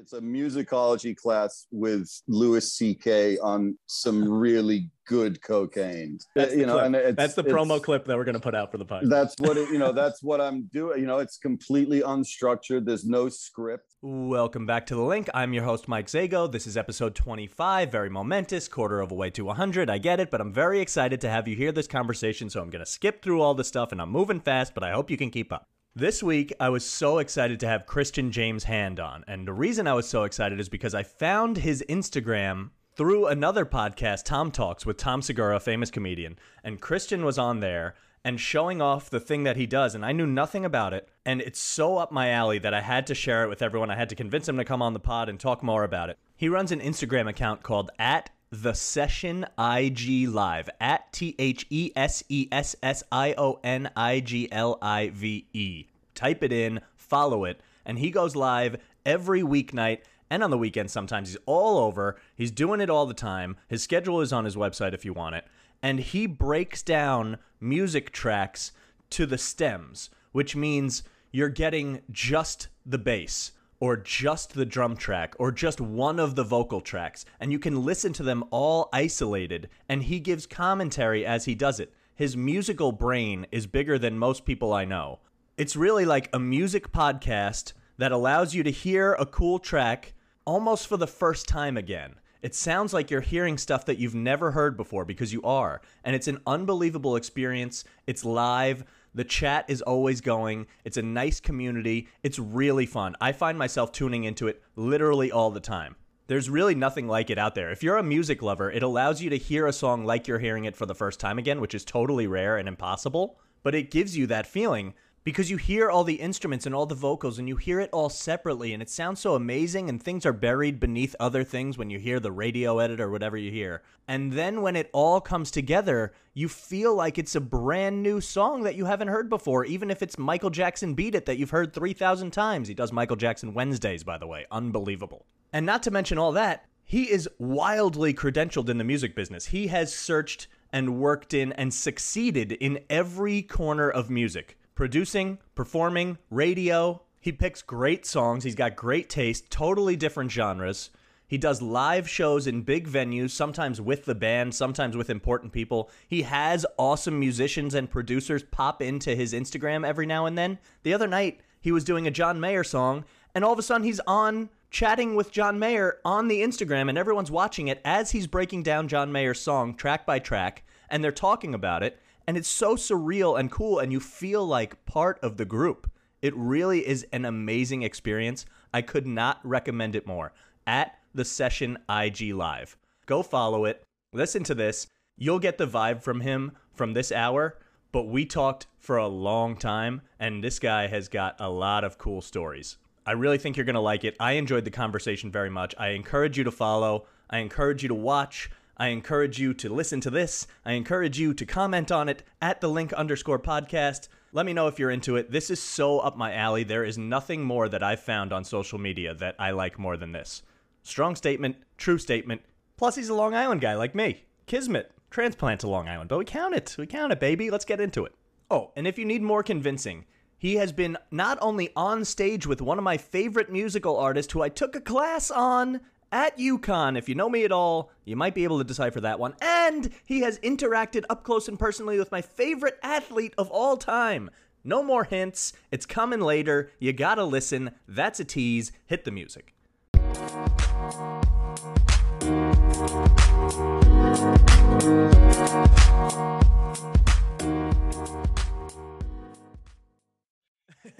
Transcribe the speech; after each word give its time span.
It's 0.00 0.12
a 0.12 0.20
musicology 0.20 1.16
class 1.16 1.66
with 1.72 2.08
Louis 2.28 2.72
C.K. 2.72 3.36
on 3.38 3.76
some 3.86 4.30
really 4.30 4.92
good 5.08 5.42
cocaine. 5.42 6.20
That's 6.36 6.54
you 6.54 6.60
the 6.60 6.66
know, 6.66 6.78
and 6.78 6.94
it's, 6.94 7.16
That's 7.16 7.34
the 7.34 7.42
promo 7.42 7.82
clip 7.82 8.04
that 8.04 8.16
we're 8.16 8.22
going 8.22 8.36
to 8.36 8.40
put 8.40 8.54
out 8.54 8.70
for 8.70 8.78
the 8.78 8.86
podcast. 8.86 9.08
That's 9.08 9.34
what 9.40 9.56
it, 9.56 9.70
you 9.70 9.78
know. 9.78 9.90
That's 9.90 10.22
what 10.22 10.40
I'm 10.40 10.70
doing. 10.72 11.00
You 11.00 11.06
know, 11.06 11.18
it's 11.18 11.36
completely 11.36 12.00
unstructured. 12.02 12.84
There's 12.84 13.06
no 13.06 13.28
script. 13.28 13.96
Welcome 14.00 14.66
back 14.66 14.86
to 14.86 14.94
The 14.94 15.02
Link. 15.02 15.28
I'm 15.34 15.52
your 15.52 15.64
host, 15.64 15.88
Mike 15.88 16.06
Zago. 16.06 16.50
This 16.50 16.68
is 16.68 16.76
episode 16.76 17.16
25, 17.16 17.90
very 17.90 18.08
momentous, 18.08 18.68
quarter 18.68 19.00
of 19.00 19.10
a 19.10 19.16
way 19.16 19.30
to 19.30 19.46
100. 19.46 19.90
I 19.90 19.98
get 19.98 20.20
it, 20.20 20.30
but 20.30 20.40
I'm 20.40 20.52
very 20.52 20.78
excited 20.78 21.20
to 21.22 21.28
have 21.28 21.48
you 21.48 21.56
hear 21.56 21.72
this 21.72 21.88
conversation, 21.88 22.50
so 22.50 22.60
I'm 22.60 22.70
going 22.70 22.84
to 22.84 22.90
skip 22.90 23.20
through 23.20 23.42
all 23.42 23.54
the 23.54 23.64
stuff 23.64 23.90
and 23.90 24.00
I'm 24.00 24.10
moving 24.10 24.38
fast, 24.38 24.74
but 24.74 24.84
I 24.84 24.92
hope 24.92 25.10
you 25.10 25.16
can 25.16 25.32
keep 25.32 25.52
up. 25.52 25.66
This 25.98 26.22
week, 26.22 26.52
I 26.60 26.68
was 26.68 26.88
so 26.88 27.18
excited 27.18 27.58
to 27.58 27.66
have 27.66 27.84
Christian 27.84 28.30
James 28.30 28.62
Hand 28.62 29.00
on, 29.00 29.24
and 29.26 29.48
the 29.48 29.52
reason 29.52 29.88
I 29.88 29.94
was 29.94 30.08
so 30.08 30.22
excited 30.22 30.60
is 30.60 30.68
because 30.68 30.94
I 30.94 31.02
found 31.02 31.56
his 31.56 31.84
Instagram 31.88 32.70
through 32.94 33.26
another 33.26 33.66
podcast, 33.66 34.22
Tom 34.24 34.52
Talks, 34.52 34.86
with 34.86 34.96
Tom 34.96 35.22
Segura, 35.22 35.56
a 35.56 35.58
famous 35.58 35.90
comedian, 35.90 36.38
and 36.62 36.80
Christian 36.80 37.24
was 37.24 37.36
on 37.36 37.58
there 37.58 37.96
and 38.24 38.38
showing 38.38 38.80
off 38.80 39.10
the 39.10 39.18
thing 39.18 39.42
that 39.42 39.56
he 39.56 39.66
does, 39.66 39.96
and 39.96 40.06
I 40.06 40.12
knew 40.12 40.24
nothing 40.28 40.64
about 40.64 40.94
it, 40.94 41.08
and 41.26 41.40
it's 41.40 41.58
so 41.58 41.98
up 41.98 42.12
my 42.12 42.30
alley 42.30 42.60
that 42.60 42.72
I 42.72 42.80
had 42.80 43.04
to 43.08 43.14
share 43.16 43.42
it 43.42 43.48
with 43.48 43.60
everyone. 43.60 43.90
I 43.90 43.96
had 43.96 44.10
to 44.10 44.14
convince 44.14 44.48
him 44.48 44.56
to 44.58 44.64
come 44.64 44.80
on 44.80 44.92
the 44.92 45.00
pod 45.00 45.28
and 45.28 45.40
talk 45.40 45.64
more 45.64 45.82
about 45.82 46.10
it. 46.10 46.18
He 46.36 46.48
runs 46.48 46.70
an 46.70 46.80
Instagram 46.80 47.28
account 47.28 47.64
called 47.64 47.90
at 47.98 48.30
the 48.50 48.72
session 48.72 49.44
IG 49.58 50.28
live 50.28 50.70
at 50.80 51.12
T 51.12 51.34
H 51.38 51.66
E 51.68 51.92
S 51.94 52.24
E 52.28 52.48
S 52.50 52.74
S 52.82 53.02
I 53.12 53.34
O 53.36 53.60
N 53.62 53.90
I 53.94 54.20
G 54.20 54.48
L 54.50 54.78
I 54.80 55.10
V 55.10 55.46
E. 55.52 55.86
Type 56.14 56.42
it 56.42 56.52
in, 56.52 56.80
follow 56.96 57.44
it, 57.44 57.60
and 57.84 57.98
he 57.98 58.10
goes 58.10 58.34
live 58.34 58.76
every 59.04 59.42
weeknight 59.42 59.98
and 60.30 60.42
on 60.42 60.50
the 60.50 60.58
weekend 60.58 60.90
sometimes. 60.90 61.28
He's 61.28 61.38
all 61.46 61.78
over. 61.78 62.16
He's 62.34 62.50
doing 62.50 62.80
it 62.80 62.90
all 62.90 63.06
the 63.06 63.14
time. 63.14 63.56
His 63.68 63.82
schedule 63.82 64.20
is 64.20 64.32
on 64.32 64.44
his 64.44 64.56
website 64.56 64.94
if 64.94 65.04
you 65.04 65.12
want 65.12 65.34
it. 65.34 65.44
And 65.82 66.00
he 66.00 66.26
breaks 66.26 66.82
down 66.82 67.38
music 67.60 68.12
tracks 68.12 68.72
to 69.10 69.26
the 69.26 69.38
stems, 69.38 70.10
which 70.32 70.56
means 70.56 71.02
you're 71.30 71.48
getting 71.48 72.00
just 72.10 72.68
the 72.84 72.98
bass 72.98 73.52
or 73.80 73.96
just 73.96 74.54
the 74.54 74.66
drum 74.66 74.96
track 74.96 75.34
or 75.38 75.52
just 75.52 75.80
one 75.80 76.18
of 76.18 76.34
the 76.34 76.44
vocal 76.44 76.80
tracks 76.80 77.24
and 77.40 77.52
you 77.52 77.58
can 77.58 77.84
listen 77.84 78.12
to 78.12 78.22
them 78.22 78.44
all 78.50 78.88
isolated 78.92 79.68
and 79.88 80.04
he 80.04 80.20
gives 80.20 80.46
commentary 80.46 81.24
as 81.24 81.44
he 81.44 81.54
does 81.54 81.78
it. 81.80 81.92
His 82.14 82.36
musical 82.36 82.92
brain 82.92 83.46
is 83.52 83.66
bigger 83.66 83.98
than 83.98 84.18
most 84.18 84.44
people 84.44 84.72
I 84.72 84.84
know. 84.84 85.20
It's 85.56 85.76
really 85.76 86.04
like 86.04 86.28
a 86.32 86.38
music 86.38 86.92
podcast 86.92 87.72
that 87.98 88.12
allows 88.12 88.54
you 88.54 88.62
to 88.62 88.70
hear 88.70 89.14
a 89.14 89.26
cool 89.26 89.58
track 89.58 90.14
almost 90.44 90.86
for 90.86 90.96
the 90.96 91.06
first 91.06 91.46
time 91.46 91.76
again. 91.76 92.14
It 92.40 92.54
sounds 92.54 92.94
like 92.94 93.10
you're 93.10 93.20
hearing 93.20 93.58
stuff 93.58 93.84
that 93.86 93.98
you've 93.98 94.14
never 94.14 94.52
heard 94.52 94.76
before 94.76 95.04
because 95.04 95.32
you 95.32 95.42
are. 95.42 95.80
And 96.04 96.14
it's 96.14 96.28
an 96.28 96.40
unbelievable 96.46 97.16
experience. 97.16 97.82
It's 98.06 98.24
live. 98.24 98.84
The 99.14 99.24
chat 99.24 99.64
is 99.68 99.82
always 99.82 100.20
going. 100.20 100.66
It's 100.84 100.96
a 100.96 101.02
nice 101.02 101.40
community. 101.40 102.08
It's 102.22 102.38
really 102.38 102.86
fun. 102.86 103.16
I 103.20 103.32
find 103.32 103.58
myself 103.58 103.92
tuning 103.92 104.24
into 104.24 104.48
it 104.48 104.62
literally 104.76 105.32
all 105.32 105.50
the 105.50 105.60
time. 105.60 105.96
There's 106.28 106.50
really 106.50 106.74
nothing 106.74 107.08
like 107.08 107.30
it 107.30 107.38
out 107.38 107.54
there. 107.54 107.70
If 107.70 107.82
you're 107.82 107.96
a 107.96 108.02
music 108.02 108.42
lover, 108.42 108.70
it 108.70 108.82
allows 108.82 109.22
you 109.22 109.30
to 109.30 109.38
hear 109.38 109.66
a 109.66 109.72
song 109.72 110.04
like 110.04 110.28
you're 110.28 110.38
hearing 110.38 110.66
it 110.66 110.76
for 110.76 110.84
the 110.84 110.94
first 110.94 111.18
time 111.18 111.38
again, 111.38 111.60
which 111.60 111.74
is 111.74 111.86
totally 111.86 112.26
rare 112.26 112.58
and 112.58 112.68
impossible. 112.68 113.40
But 113.62 113.74
it 113.74 113.90
gives 113.90 114.16
you 114.16 114.26
that 114.26 114.46
feeling 114.46 114.92
because 115.28 115.50
you 115.50 115.58
hear 115.58 115.90
all 115.90 116.04
the 116.04 116.14
instruments 116.14 116.64
and 116.64 116.74
all 116.74 116.86
the 116.86 116.94
vocals 116.94 117.38
and 117.38 117.46
you 117.46 117.56
hear 117.56 117.80
it 117.80 117.90
all 117.92 118.08
separately 118.08 118.72
and 118.72 118.82
it 118.82 118.88
sounds 118.88 119.20
so 119.20 119.34
amazing 119.34 119.90
and 119.90 120.02
things 120.02 120.24
are 120.24 120.32
buried 120.32 120.80
beneath 120.80 121.14
other 121.20 121.44
things 121.44 121.76
when 121.76 121.90
you 121.90 121.98
hear 121.98 122.18
the 122.18 122.32
radio 122.32 122.78
edit 122.78 122.98
or 122.98 123.10
whatever 123.10 123.36
you 123.36 123.50
hear. 123.50 123.82
And 124.06 124.32
then 124.32 124.62
when 124.62 124.74
it 124.74 124.88
all 124.94 125.20
comes 125.20 125.50
together, 125.50 126.14
you 126.32 126.48
feel 126.48 126.94
like 126.94 127.18
it's 127.18 127.34
a 127.34 127.42
brand 127.42 128.02
new 128.02 128.22
song 128.22 128.62
that 128.62 128.74
you 128.74 128.86
haven't 128.86 129.08
heard 129.08 129.28
before, 129.28 129.66
even 129.66 129.90
if 129.90 130.00
it's 130.00 130.16
Michael 130.16 130.48
Jackson 130.48 130.94
Beat 130.94 131.14
It 131.14 131.26
that 131.26 131.36
you've 131.36 131.50
heard 131.50 131.74
3,000 131.74 132.30
times. 132.30 132.66
He 132.66 132.72
does 132.72 132.90
Michael 132.90 133.16
Jackson 133.16 133.52
Wednesdays, 133.52 134.04
by 134.04 134.16
the 134.16 134.26
way. 134.26 134.46
Unbelievable. 134.50 135.26
And 135.52 135.66
not 135.66 135.82
to 135.82 135.90
mention 135.90 136.16
all 136.16 136.32
that, 136.32 136.64
he 136.86 137.10
is 137.10 137.28
wildly 137.38 138.14
credentialed 138.14 138.70
in 138.70 138.78
the 138.78 138.84
music 138.84 139.14
business. 139.14 139.44
He 139.44 139.66
has 139.66 139.94
searched 139.94 140.46
and 140.72 140.98
worked 140.98 141.34
in 141.34 141.52
and 141.52 141.74
succeeded 141.74 142.52
in 142.52 142.78
every 142.88 143.42
corner 143.42 143.90
of 143.90 144.08
music 144.08 144.57
producing, 144.78 145.38
performing, 145.56 146.16
radio. 146.30 147.02
He 147.20 147.32
picks 147.32 147.62
great 147.62 148.06
songs. 148.06 148.44
He's 148.44 148.54
got 148.54 148.76
great 148.76 149.10
taste, 149.10 149.50
totally 149.50 149.96
different 149.96 150.30
genres. 150.30 150.90
He 151.26 151.36
does 151.36 151.60
live 151.60 152.08
shows 152.08 152.46
in 152.46 152.62
big 152.62 152.86
venues, 152.86 153.30
sometimes 153.30 153.80
with 153.80 154.04
the 154.04 154.14
band, 154.14 154.54
sometimes 154.54 154.96
with 154.96 155.10
important 155.10 155.52
people. 155.52 155.90
He 156.06 156.22
has 156.22 156.64
awesome 156.76 157.18
musicians 157.18 157.74
and 157.74 157.90
producers 157.90 158.44
pop 158.52 158.80
into 158.80 159.16
his 159.16 159.32
Instagram 159.32 159.84
every 159.84 160.06
now 160.06 160.26
and 160.26 160.38
then. 160.38 160.60
The 160.84 160.94
other 160.94 161.08
night, 161.08 161.40
he 161.60 161.72
was 161.72 161.82
doing 161.82 162.06
a 162.06 162.12
John 162.12 162.38
Mayer 162.38 162.62
song, 162.62 163.04
and 163.34 163.44
all 163.44 163.52
of 163.52 163.58
a 163.58 163.62
sudden 163.62 163.82
he's 163.82 164.00
on 164.06 164.48
chatting 164.70 165.16
with 165.16 165.32
John 165.32 165.58
Mayer 165.58 165.98
on 166.04 166.28
the 166.28 166.40
Instagram, 166.40 166.88
and 166.88 166.96
everyone's 166.96 167.32
watching 167.32 167.66
it 167.66 167.80
as 167.84 168.12
he's 168.12 168.28
breaking 168.28 168.62
down 168.62 168.86
John 168.86 169.10
Mayer's 169.10 169.40
song 169.40 169.74
track 169.74 170.06
by 170.06 170.20
track, 170.20 170.62
and 170.88 171.02
they're 171.02 171.10
talking 171.10 171.52
about 171.52 171.82
it. 171.82 171.98
And 172.28 172.36
it's 172.36 172.46
so 172.46 172.76
surreal 172.76 173.40
and 173.40 173.50
cool, 173.50 173.78
and 173.78 173.90
you 173.90 174.00
feel 174.00 174.46
like 174.46 174.84
part 174.84 175.18
of 175.22 175.38
the 175.38 175.46
group. 175.46 175.90
It 176.20 176.36
really 176.36 176.86
is 176.86 177.06
an 177.10 177.24
amazing 177.24 177.84
experience. 177.84 178.44
I 178.74 178.82
could 178.82 179.06
not 179.06 179.40
recommend 179.44 179.96
it 179.96 180.06
more. 180.06 180.34
At 180.66 180.98
the 181.14 181.24
Session 181.24 181.78
IG 181.88 182.34
Live. 182.34 182.76
Go 183.06 183.22
follow 183.22 183.64
it. 183.64 183.82
Listen 184.12 184.44
to 184.44 184.54
this. 184.54 184.88
You'll 185.16 185.38
get 185.38 185.56
the 185.56 185.66
vibe 185.66 186.02
from 186.02 186.20
him 186.20 186.52
from 186.74 186.92
this 186.92 187.12
hour, 187.12 187.56
but 187.92 188.08
we 188.08 188.26
talked 188.26 188.66
for 188.78 188.98
a 188.98 189.08
long 189.08 189.56
time, 189.56 190.02
and 190.20 190.44
this 190.44 190.58
guy 190.58 190.86
has 190.86 191.08
got 191.08 191.34
a 191.40 191.48
lot 191.48 191.82
of 191.82 191.96
cool 191.96 192.20
stories. 192.20 192.76
I 193.06 193.12
really 193.12 193.38
think 193.38 193.56
you're 193.56 193.64
going 193.64 193.72
to 193.72 193.80
like 193.80 194.04
it. 194.04 194.16
I 194.20 194.32
enjoyed 194.32 194.66
the 194.66 194.70
conversation 194.70 195.32
very 195.32 195.48
much. 195.48 195.74
I 195.78 195.88
encourage 195.88 196.36
you 196.36 196.44
to 196.44 196.52
follow. 196.52 197.06
I 197.30 197.38
encourage 197.38 197.82
you 197.82 197.88
to 197.88 197.94
watch. 197.94 198.50
I 198.80 198.88
encourage 198.88 199.40
you 199.40 199.54
to 199.54 199.68
listen 199.68 200.00
to 200.02 200.10
this. 200.10 200.46
I 200.64 200.72
encourage 200.72 201.18
you 201.18 201.34
to 201.34 201.44
comment 201.44 201.90
on 201.90 202.08
it 202.08 202.22
at 202.40 202.60
the 202.60 202.68
link 202.68 202.92
underscore 202.92 203.40
podcast. 203.40 204.06
Let 204.32 204.46
me 204.46 204.52
know 204.52 204.68
if 204.68 204.78
you're 204.78 204.90
into 204.90 205.16
it. 205.16 205.32
This 205.32 205.50
is 205.50 205.60
so 205.60 205.98
up 205.98 206.16
my 206.16 206.32
alley. 206.32 206.62
There 206.62 206.84
is 206.84 206.96
nothing 206.96 207.42
more 207.42 207.68
that 207.68 207.82
I've 207.82 207.98
found 208.00 208.32
on 208.32 208.44
social 208.44 208.78
media 208.78 209.14
that 209.14 209.34
I 209.38 209.50
like 209.50 209.80
more 209.80 209.96
than 209.96 210.12
this. 210.12 210.42
Strong 210.84 211.16
statement, 211.16 211.56
true 211.76 211.98
statement. 211.98 212.42
Plus, 212.76 212.94
he's 212.94 213.08
a 213.08 213.14
Long 213.14 213.34
Island 213.34 213.60
guy 213.60 213.74
like 213.74 213.96
me. 213.96 214.22
Kismet, 214.46 214.92
transplant 215.10 215.60
to 215.60 215.68
Long 215.68 215.88
Island. 215.88 216.08
But 216.08 216.18
we 216.18 216.24
count 216.24 216.54
it. 216.54 216.76
We 216.78 216.86
count 216.86 217.12
it, 217.12 217.18
baby. 217.18 217.50
Let's 217.50 217.64
get 217.64 217.80
into 217.80 218.04
it. 218.04 218.14
Oh, 218.48 218.70
and 218.76 218.86
if 218.86 218.96
you 218.96 219.04
need 219.04 219.22
more 219.22 219.42
convincing, 219.42 220.04
he 220.38 220.54
has 220.54 220.70
been 220.70 220.96
not 221.10 221.36
only 221.40 221.70
on 221.74 222.04
stage 222.04 222.46
with 222.46 222.62
one 222.62 222.78
of 222.78 222.84
my 222.84 222.96
favorite 222.96 223.50
musical 223.50 223.96
artists 223.96 224.32
who 224.32 224.40
I 224.40 224.48
took 224.48 224.76
a 224.76 224.80
class 224.80 225.32
on 225.32 225.80
at 226.12 226.38
UConn. 226.38 226.96
If 226.96 227.08
you 227.08 227.14
know 227.14 227.28
me 227.28 227.44
at 227.44 227.52
all, 227.52 227.90
you 228.04 228.16
might 228.16 228.34
be 228.34 228.44
able 228.44 228.58
to 228.58 228.64
decipher 228.64 229.00
that 229.00 229.18
one. 229.18 229.34
And 229.40 229.90
he 230.04 230.20
has 230.20 230.38
interacted 230.40 231.04
up 231.10 231.24
close 231.24 231.48
and 231.48 231.58
personally 231.58 231.98
with 231.98 232.12
my 232.12 232.22
favorite 232.22 232.78
athlete 232.82 233.34
of 233.36 233.50
all 233.50 233.76
time. 233.76 234.30
No 234.64 234.82
more 234.82 235.04
hints. 235.04 235.52
It's 235.70 235.86
coming 235.86 236.20
later. 236.20 236.70
You 236.78 236.92
gotta 236.92 237.24
listen. 237.24 237.72
That's 237.86 238.20
a 238.20 238.24
tease. 238.24 238.72
Hit 238.86 239.04
the 239.04 239.10
music. 239.10 239.54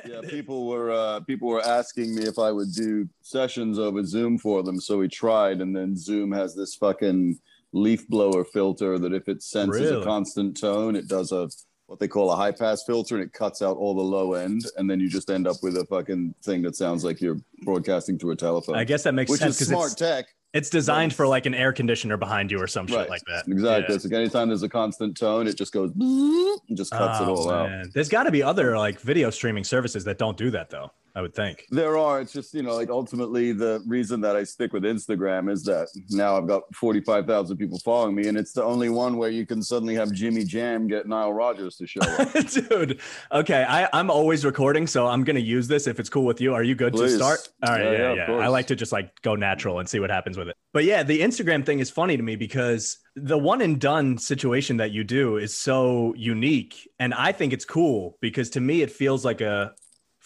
Yeah, 0.07 0.21
people 0.29 0.67
were 0.67 0.91
uh, 0.91 1.21
people 1.21 1.49
were 1.49 1.65
asking 1.65 2.15
me 2.15 2.23
if 2.25 2.39
I 2.39 2.53
would 2.53 2.73
do 2.75 3.09
sessions 3.23 3.79
over 3.79 4.05
Zoom 4.05 4.39
for 4.39 4.63
them, 4.63 4.81
so 4.81 4.99
we 4.99 5.09
tried, 5.09 5.61
and 5.61 5.75
then 5.75 5.97
Zoom 5.97 6.33
has 6.33 6.55
this 6.55 6.75
fucking 6.75 7.39
leaf 7.73 8.09
blower 8.09 8.45
filter 8.45 8.99
that 8.99 9.13
if 9.13 9.29
it 9.29 9.43
senses 9.43 9.83
Really? 9.83 10.01
a 10.01 10.05
constant 10.05 10.59
tone, 10.59 10.97
it 10.97 11.09
does 11.09 11.33
a 11.33 11.49
what 11.87 11.99
they 11.99 12.09
call 12.09 12.31
a 12.31 12.37
high 12.37 12.53
pass 12.53 12.85
filter, 12.85 13.15
and 13.17 13.25
it 13.25 13.33
cuts 13.33 13.63
out 13.63 13.77
all 13.79 13.95
the 13.95 14.03
low 14.03 14.35
end, 14.35 14.63
and 14.77 14.91
then 14.91 15.01
you 15.01 15.09
just 15.09 15.31
end 15.31 15.47
up 15.47 15.57
with 15.63 15.77
a 15.77 15.87
fucking 15.87 16.35
thing 16.43 16.61
that 16.63 16.77
sounds 16.77 17.03
like 17.03 17.21
you're 17.21 17.39
broadcasting 17.63 18.19
through 18.19 18.33
a 18.33 18.37
telephone. 18.37 18.77
I 18.77 18.85
guess 18.85 19.05
that 19.05 19.15
makes 19.15 19.31
which 19.31 19.41
sense 19.41 19.61
is 19.61 19.69
smart 19.69 19.97
tech. 19.97 20.27
It's 20.55 20.71
designed 20.71 21.13
for 21.13 21.27
like 21.27 21.47
an 21.47 21.55
air 21.55 21.73
conditioner 21.73 22.17
behind 22.17 22.51
you 22.51 22.59
or 22.61 22.67
some 22.67 22.87
shit 22.87 23.09
like 23.11 23.23
that. 23.27 23.47
Exactly. 23.47 23.87
Yeah. 23.89 23.95
It's 23.97 24.05
like 24.05 24.15
anytime 24.15 24.49
there's 24.49 24.63
a 24.63 24.69
constant 24.69 25.17
tone, 25.17 25.47
it 25.47 25.57
just 25.57 25.73
goes 25.73 25.91
and 26.01 26.77
just 26.77 26.91
cuts 26.91 27.21
it 27.21 27.25
Oh, 27.29 27.35
all 27.35 27.51
out. 27.51 27.87
There's 27.93 28.09
got 28.09 28.23
to 28.25 28.31
be 28.31 28.43
other 28.43 28.77
like 28.79 29.01
video 29.01 29.31
streaming 29.31 29.65
services 29.65 30.05
that 30.05 30.19
don't 30.19 30.37
do 30.37 30.51
that 30.53 30.71
though. 30.71 30.91
I 31.15 31.23
would 31.23 31.35
think. 31.35 31.67
There 31.71 31.97
are. 31.97 32.21
It's 32.21 32.33
just, 32.33 32.55
you 32.55 32.63
know, 32.63 32.75
like 32.75 32.91
ultimately 32.91 33.53
the 33.53 33.83
reason 33.87 34.21
that 34.23 34.37
I 34.37 34.45
stick 34.45 34.73
with 34.73 34.83
Instagram 34.83 35.51
is 35.51 35.63
that 35.65 35.89
now 36.11 36.37
I've 36.37 36.47
got 36.47 36.63
45,000 36.75 37.57
people 37.57 37.79
following 37.81 38.15
me, 38.15 38.29
and 38.29 38.37
it's 38.37 38.53
the 38.53 38.65
only 38.65 38.89
one 38.89 39.17
where 39.17 39.31
you 39.31 39.47
can 39.47 39.63
suddenly 39.63 39.95
have 39.95 40.13
Jimmy 40.13 40.45
Jam 40.45 40.87
get 40.87 41.07
Nile 41.07 41.33
Rodgers 41.33 41.77
to 41.77 41.87
show 41.87 42.01
up. 42.03 42.33
Dude, 42.53 43.01
okay. 43.33 43.65
I, 43.69 43.89
I'm 43.93 44.11
always 44.11 44.45
recording, 44.45 44.87
so 44.87 45.07
I'm 45.07 45.25
going 45.25 45.37
to 45.37 45.43
use 45.43 45.69
this 45.69 45.87
if 45.87 45.99
it's 46.01 46.09
cool 46.09 46.25
with 46.25 46.41
you. 46.41 46.55
Are 46.55 46.63
you 46.63 46.75
good 46.75 46.93
Please. 46.93 47.13
to 47.13 47.19
start? 47.19 47.49
All 47.65 47.73
right. 47.73 47.85
Yeah, 47.85 47.93
Yeah, 47.93 48.15
yeah, 48.15 48.31
yeah. 48.31 48.37
I 48.37 48.49
like 48.49 48.67
to 48.69 48.77
just 48.77 48.93
like 48.93 49.21
go 49.23 49.35
natural 49.35 49.79
and 49.79 49.89
see 49.89 50.01
what 50.01 50.11
happens 50.11 50.37
with 50.37 50.49
it. 50.49 50.57
But 50.73 50.85
yeah, 50.85 51.03
the 51.03 51.21
Instagram 51.21 51.65
thing 51.65 51.79
is 51.81 51.91
funny 51.91 52.17
to 52.17 52.23
me 52.23 52.37
because 52.37 52.99
the 53.17 53.39
one 53.39 53.61
and 53.61 53.81
done 53.81 54.19
situation 54.19 54.77
that 54.79 54.93
you 54.93 55.05
do 55.05 55.37
is 55.37 55.57
so 55.57 56.15
unique. 56.17 56.89
And 56.99 57.15
I 57.15 57.33
think 57.33 57.53
it's 57.53 57.65
cool 57.65 58.17
because 58.21 58.51
to 58.51 58.61
me, 58.61 58.83
it 58.83 58.91
feels 58.91 59.25
like 59.25 59.41
a, 59.41 59.73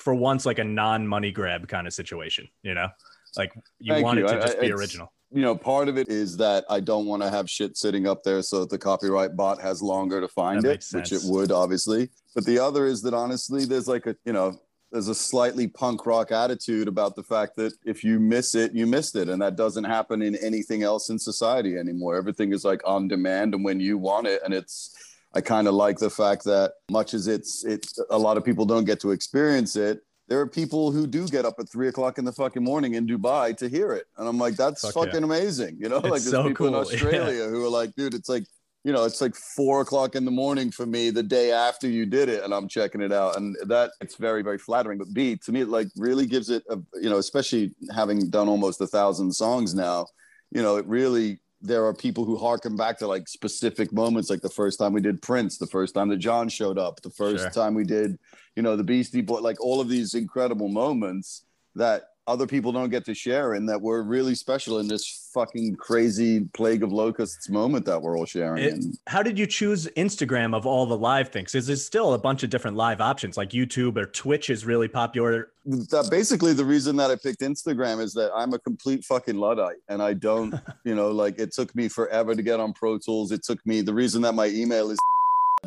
for 0.02 0.14
once, 0.14 0.44
like 0.44 0.58
a 0.58 0.64
non 0.64 1.06
money 1.06 1.30
grab 1.30 1.68
kind 1.68 1.86
of 1.86 1.92
situation, 1.92 2.48
you 2.62 2.74
know? 2.74 2.88
Like 3.36 3.52
you 3.78 3.94
Thank 3.94 4.04
want 4.04 4.18
you. 4.18 4.26
it 4.26 4.28
to 4.28 4.36
I- 4.38 4.40
just 4.40 4.58
I- 4.58 4.60
be 4.60 4.72
original. 4.72 5.12
you 5.30 5.40
know, 5.40 5.56
part 5.56 5.88
of 5.88 5.96
it 5.96 6.08
is 6.08 6.36
that 6.36 6.64
I 6.68 6.80
don't 6.80 7.06
want 7.06 7.22
to 7.22 7.30
have 7.30 7.48
shit 7.48 7.76
sitting 7.76 8.06
up 8.06 8.22
there 8.22 8.42
so 8.42 8.60
that 8.60 8.68
the 8.70 8.78
copyright 8.78 9.34
bot 9.36 9.62
has 9.62 9.80
longer 9.80 10.20
to 10.20 10.28
find 10.28 10.62
That 10.62 10.72
it, 10.72 10.86
which 10.92 11.12
it 11.12 11.22
would 11.24 11.50
obviously. 11.50 12.10
But 12.34 12.44
the 12.44 12.58
other 12.58 12.84
is 12.86 13.00
that 13.02 13.14
honestly, 13.14 13.64
there's 13.64 13.88
like 13.88 14.06
a, 14.06 14.16
you 14.26 14.32
know, 14.34 14.60
there's 14.90 15.08
a 15.08 15.14
slightly 15.14 15.68
punk 15.68 16.04
rock 16.04 16.32
attitude 16.32 16.86
about 16.88 17.16
the 17.16 17.22
fact 17.22 17.56
that 17.56 17.72
if 17.86 18.04
you 18.04 18.20
miss 18.20 18.54
it, 18.54 18.74
you 18.74 18.86
missed 18.86 19.16
it. 19.16 19.30
And 19.30 19.40
that 19.40 19.56
doesn't 19.56 19.84
happen 19.84 20.20
in 20.20 20.34
anything 20.36 20.82
else 20.82 21.08
in 21.08 21.18
society 21.18 21.78
anymore. 21.78 22.14
Everything 22.16 22.52
is 22.52 22.62
like 22.64 22.82
on 22.84 23.08
demand 23.08 23.54
and 23.54 23.64
when 23.64 23.80
you 23.80 23.96
want 23.96 24.26
it. 24.26 24.42
And 24.44 24.52
it's, 24.52 24.94
I 25.34 25.40
kind 25.40 25.66
of 25.66 25.74
like 25.74 25.98
the 25.98 26.10
fact 26.10 26.44
that 26.44 26.72
much 26.90 27.14
as 27.14 27.26
it's, 27.26 27.64
it's 27.64 27.98
a 28.10 28.18
lot 28.18 28.36
of 28.36 28.44
people 28.44 28.64
don't 28.66 28.84
get 28.84 29.00
to 29.00 29.12
experience 29.12 29.76
it. 29.76 30.00
There 30.28 30.40
are 30.40 30.46
people 30.46 30.92
who 30.92 31.06
do 31.06 31.26
get 31.28 31.44
up 31.44 31.56
at 31.58 31.68
three 31.70 31.88
o'clock 31.88 32.18
in 32.18 32.24
the 32.24 32.32
fucking 32.32 32.62
morning 32.62 32.94
in 32.94 33.06
Dubai 33.06 33.56
to 33.58 33.68
hear 33.68 33.92
it. 33.92 34.06
And 34.16 34.28
I'm 34.28 34.38
like, 34.38 34.56
that's 34.56 34.82
Fuck 34.82 34.94
yeah. 34.94 35.04
fucking 35.04 35.24
amazing. 35.24 35.78
You 35.80 35.88
know, 35.88 35.96
It's 35.96 36.04
like 36.04 36.22
there's 36.22 36.30
so 36.30 36.48
people 36.48 36.66
in 36.68 36.72
cool. 36.72 36.82
Yeah. 36.90 36.96
Australia 36.96 37.48
who 37.48 37.64
are 37.64 37.68
like, 37.68 37.94
dude, 37.96 38.14
it's 38.14 38.28
like, 38.28 38.44
you 38.84 38.92
know, 38.92 39.04
it's 39.04 39.20
like 39.20 39.34
four 39.36 39.80
o'clock 39.82 40.16
in 40.16 40.24
the 40.24 40.30
morning 40.30 40.70
for 40.70 40.86
me 40.86 41.10
the 41.10 41.22
day 41.22 41.52
after 41.52 41.88
you 41.88 42.04
did 42.04 42.28
it, 42.28 42.42
and 42.42 42.52
I'm 42.52 42.66
checking 42.66 43.00
it 43.00 43.12
out, 43.12 43.36
and 43.36 43.56
that 43.66 43.92
it's 44.00 44.16
very, 44.16 44.42
very 44.42 44.58
flattering. 44.58 44.98
But 44.98 45.12
B, 45.14 45.36
to 45.44 45.52
me, 45.52 45.60
it 45.60 45.68
like 45.68 45.86
really 45.96 46.26
gives 46.26 46.50
it, 46.50 46.64
a, 46.68 46.78
you 47.00 47.08
know, 47.08 47.18
especially 47.18 47.74
having 47.94 48.28
done 48.28 48.48
almost 48.48 48.80
a 48.80 48.88
thousand 48.88 49.32
songs 49.32 49.72
now, 49.72 50.06
you 50.50 50.62
know, 50.62 50.76
it 50.78 50.86
really 50.86 51.38
there 51.62 51.86
are 51.86 51.94
people 51.94 52.24
who 52.24 52.36
harken 52.36 52.76
back 52.76 52.98
to 52.98 53.06
like 53.06 53.28
specific 53.28 53.92
moments, 53.92 54.28
like 54.28 54.42
the 54.42 54.50
first 54.50 54.78
time 54.78 54.92
we 54.92 55.00
did 55.00 55.22
Prince, 55.22 55.58
the 55.58 55.66
first 55.66 55.94
time 55.94 56.08
that 56.08 56.16
John 56.18 56.48
showed 56.48 56.76
up, 56.76 57.00
the 57.00 57.10
first 57.10 57.44
Sure. 57.44 57.50
time 57.50 57.74
we 57.74 57.84
did, 57.84 58.18
you 58.56 58.62
know, 58.62 58.76
the 58.76 58.84
Beastie 58.84 59.20
Boy, 59.20 59.38
like 59.40 59.60
all 59.60 59.80
of 59.80 59.88
these 59.88 60.14
incredible 60.14 60.68
moments 60.68 61.44
that 61.76 62.02
other 62.26 62.46
people 62.46 62.70
don't 62.70 62.90
get 62.90 63.04
to 63.04 63.14
share 63.14 63.54
and 63.54 63.68
that 63.68 63.80
we're 63.80 64.02
really 64.02 64.34
special 64.34 64.78
in 64.78 64.86
this 64.86 65.28
fucking 65.34 65.74
crazy 65.76 66.40
plague 66.54 66.82
of 66.82 66.92
locusts 66.92 67.48
moment 67.48 67.84
that 67.84 68.00
we're 68.00 68.16
all 68.16 68.26
sharing. 68.26 68.62
It- 68.62 68.84
how 69.08 69.22
did 69.22 69.38
you 69.38 69.46
choose 69.46 69.86
Instagram 69.96 70.54
of 70.54 70.64
all 70.64 70.86
the 70.86 70.96
live 70.96 71.30
things? 71.30 71.54
Is 71.54 71.66
there's 71.66 71.84
still 71.84 72.14
a 72.14 72.18
bunch 72.18 72.42
of 72.44 72.50
different 72.50 72.76
live 72.76 73.00
options 73.00 73.36
like 73.36 73.50
YouTube 73.50 73.96
or 73.96 74.06
Twitch 74.06 74.50
is 74.50 74.64
really 74.64 74.88
popular. 74.88 75.48
that 75.64 76.08
basically 76.10 76.52
the 76.52 76.64
reason 76.64 76.96
that 76.96 77.10
I 77.10 77.16
picked 77.16 77.40
Instagram 77.40 78.00
is 78.00 78.12
that 78.14 78.30
I'm 78.34 78.52
a 78.52 78.58
complete 78.58 79.04
fucking 79.04 79.36
luddite 79.36 79.78
and 79.88 80.02
I 80.02 80.14
don't, 80.14 80.54
you 80.84 80.94
know, 80.94 81.10
like 81.10 81.38
it 81.38 81.52
took 81.52 81.74
me 81.74 81.88
forever 81.88 82.34
to 82.34 82.42
get 82.42 82.60
on 82.60 82.72
Pro 82.72 82.98
Tools. 82.98 83.32
It 83.32 83.42
took 83.42 83.64
me 83.66 83.80
the 83.80 83.94
reason 83.94 84.22
that 84.22 84.34
my 84.34 84.46
email 84.46 84.90
is 84.90 84.98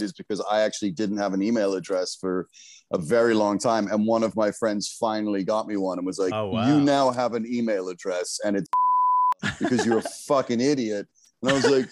is 0.02 0.12
because 0.14 0.44
I 0.52 0.62
actually 0.62 0.92
didn't 0.92 1.18
have 1.18 1.34
an 1.34 1.42
email 1.42 1.74
address 1.74 2.18
for 2.20 2.50
a 2.94 2.98
very 2.98 3.34
long 3.34 3.58
time. 3.58 3.88
And 3.88 4.06
one 4.06 4.24
of 4.24 4.36
my 4.36 4.52
friends 4.52 4.96
finally 5.00 5.44
got 5.44 5.68
me 5.68 5.78
one 5.78 5.98
and 5.98 6.06
was 6.06 6.20
like, 6.20 6.34
Oh, 6.34 6.48
wow. 6.48 6.68
You 6.68 6.82
now 6.82 7.12
have 7.12 7.34
an 7.34 7.46
email 7.52 7.90
address 7.90 8.40
and 8.44 8.56
it's 8.56 8.70
because 9.60 9.86
you're 9.86 10.00
a 10.00 10.02
fucking 10.28 10.62
idiot. 10.62 11.08
And 11.42 11.52
I 11.52 11.54
was 11.54 11.70
like, 11.70 11.90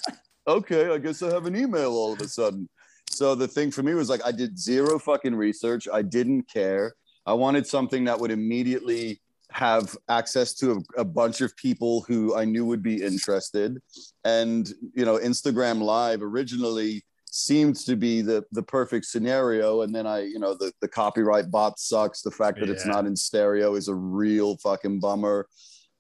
Okay, 0.48 0.92
I 0.92 0.98
guess 0.98 1.22
I 1.24 1.34
have 1.34 1.46
an 1.46 1.56
email 1.56 1.92
all 1.92 2.14
of 2.14 2.22
a 2.22 2.28
sudden. 2.28 2.68
So 3.10 3.36
the 3.36 3.48
thing 3.48 3.72
for 3.72 3.84
me 3.84 3.94
was 3.94 4.10
like 4.10 4.26
I 4.26 4.32
did 4.32 4.58
zero 4.58 5.00
fucking 5.00 5.36
research. 5.36 5.88
I 5.92 6.02
didn't 6.02 6.44
care. 6.44 6.94
I 7.26 7.34
wanted 7.34 7.66
something 7.66 8.06
that 8.06 8.20
would 8.20 8.32
immediately 8.32 9.22
have 9.52 9.96
access 10.10 10.54
to 10.56 10.84
a, 10.98 11.02
a 11.02 11.06
bunch 11.06 11.42
of 11.42 11.56
people 11.56 12.04
who 12.08 12.36
I 12.36 12.44
knew 12.44 12.66
would 12.66 12.82
be 12.82 13.04
interested. 13.04 13.80
And, 14.26 14.68
you 14.96 15.06
know, 15.06 15.20
Instagram 15.20 15.80
Live 15.80 16.24
originally 16.24 17.04
seemed 17.36 17.76
to 17.76 17.96
be 17.96 18.22
the 18.22 18.46
the 18.52 18.62
perfect 18.62 19.06
scenario. 19.06 19.82
And 19.82 19.94
then 19.94 20.06
I, 20.06 20.22
you 20.22 20.38
know, 20.38 20.54
the, 20.54 20.72
the 20.82 20.88
copyright 20.88 21.50
bot 21.50 21.80
sucks. 21.80 22.22
The 22.22 22.30
fact 22.30 22.60
that 22.60 22.70
it's 22.70 22.86
not 22.86 23.08
in 23.08 23.16
stereo 23.16 23.74
is 23.74 23.88
a 23.88 23.96
real 23.96 24.58
fucking 24.58 25.00
bummer. 25.00 25.48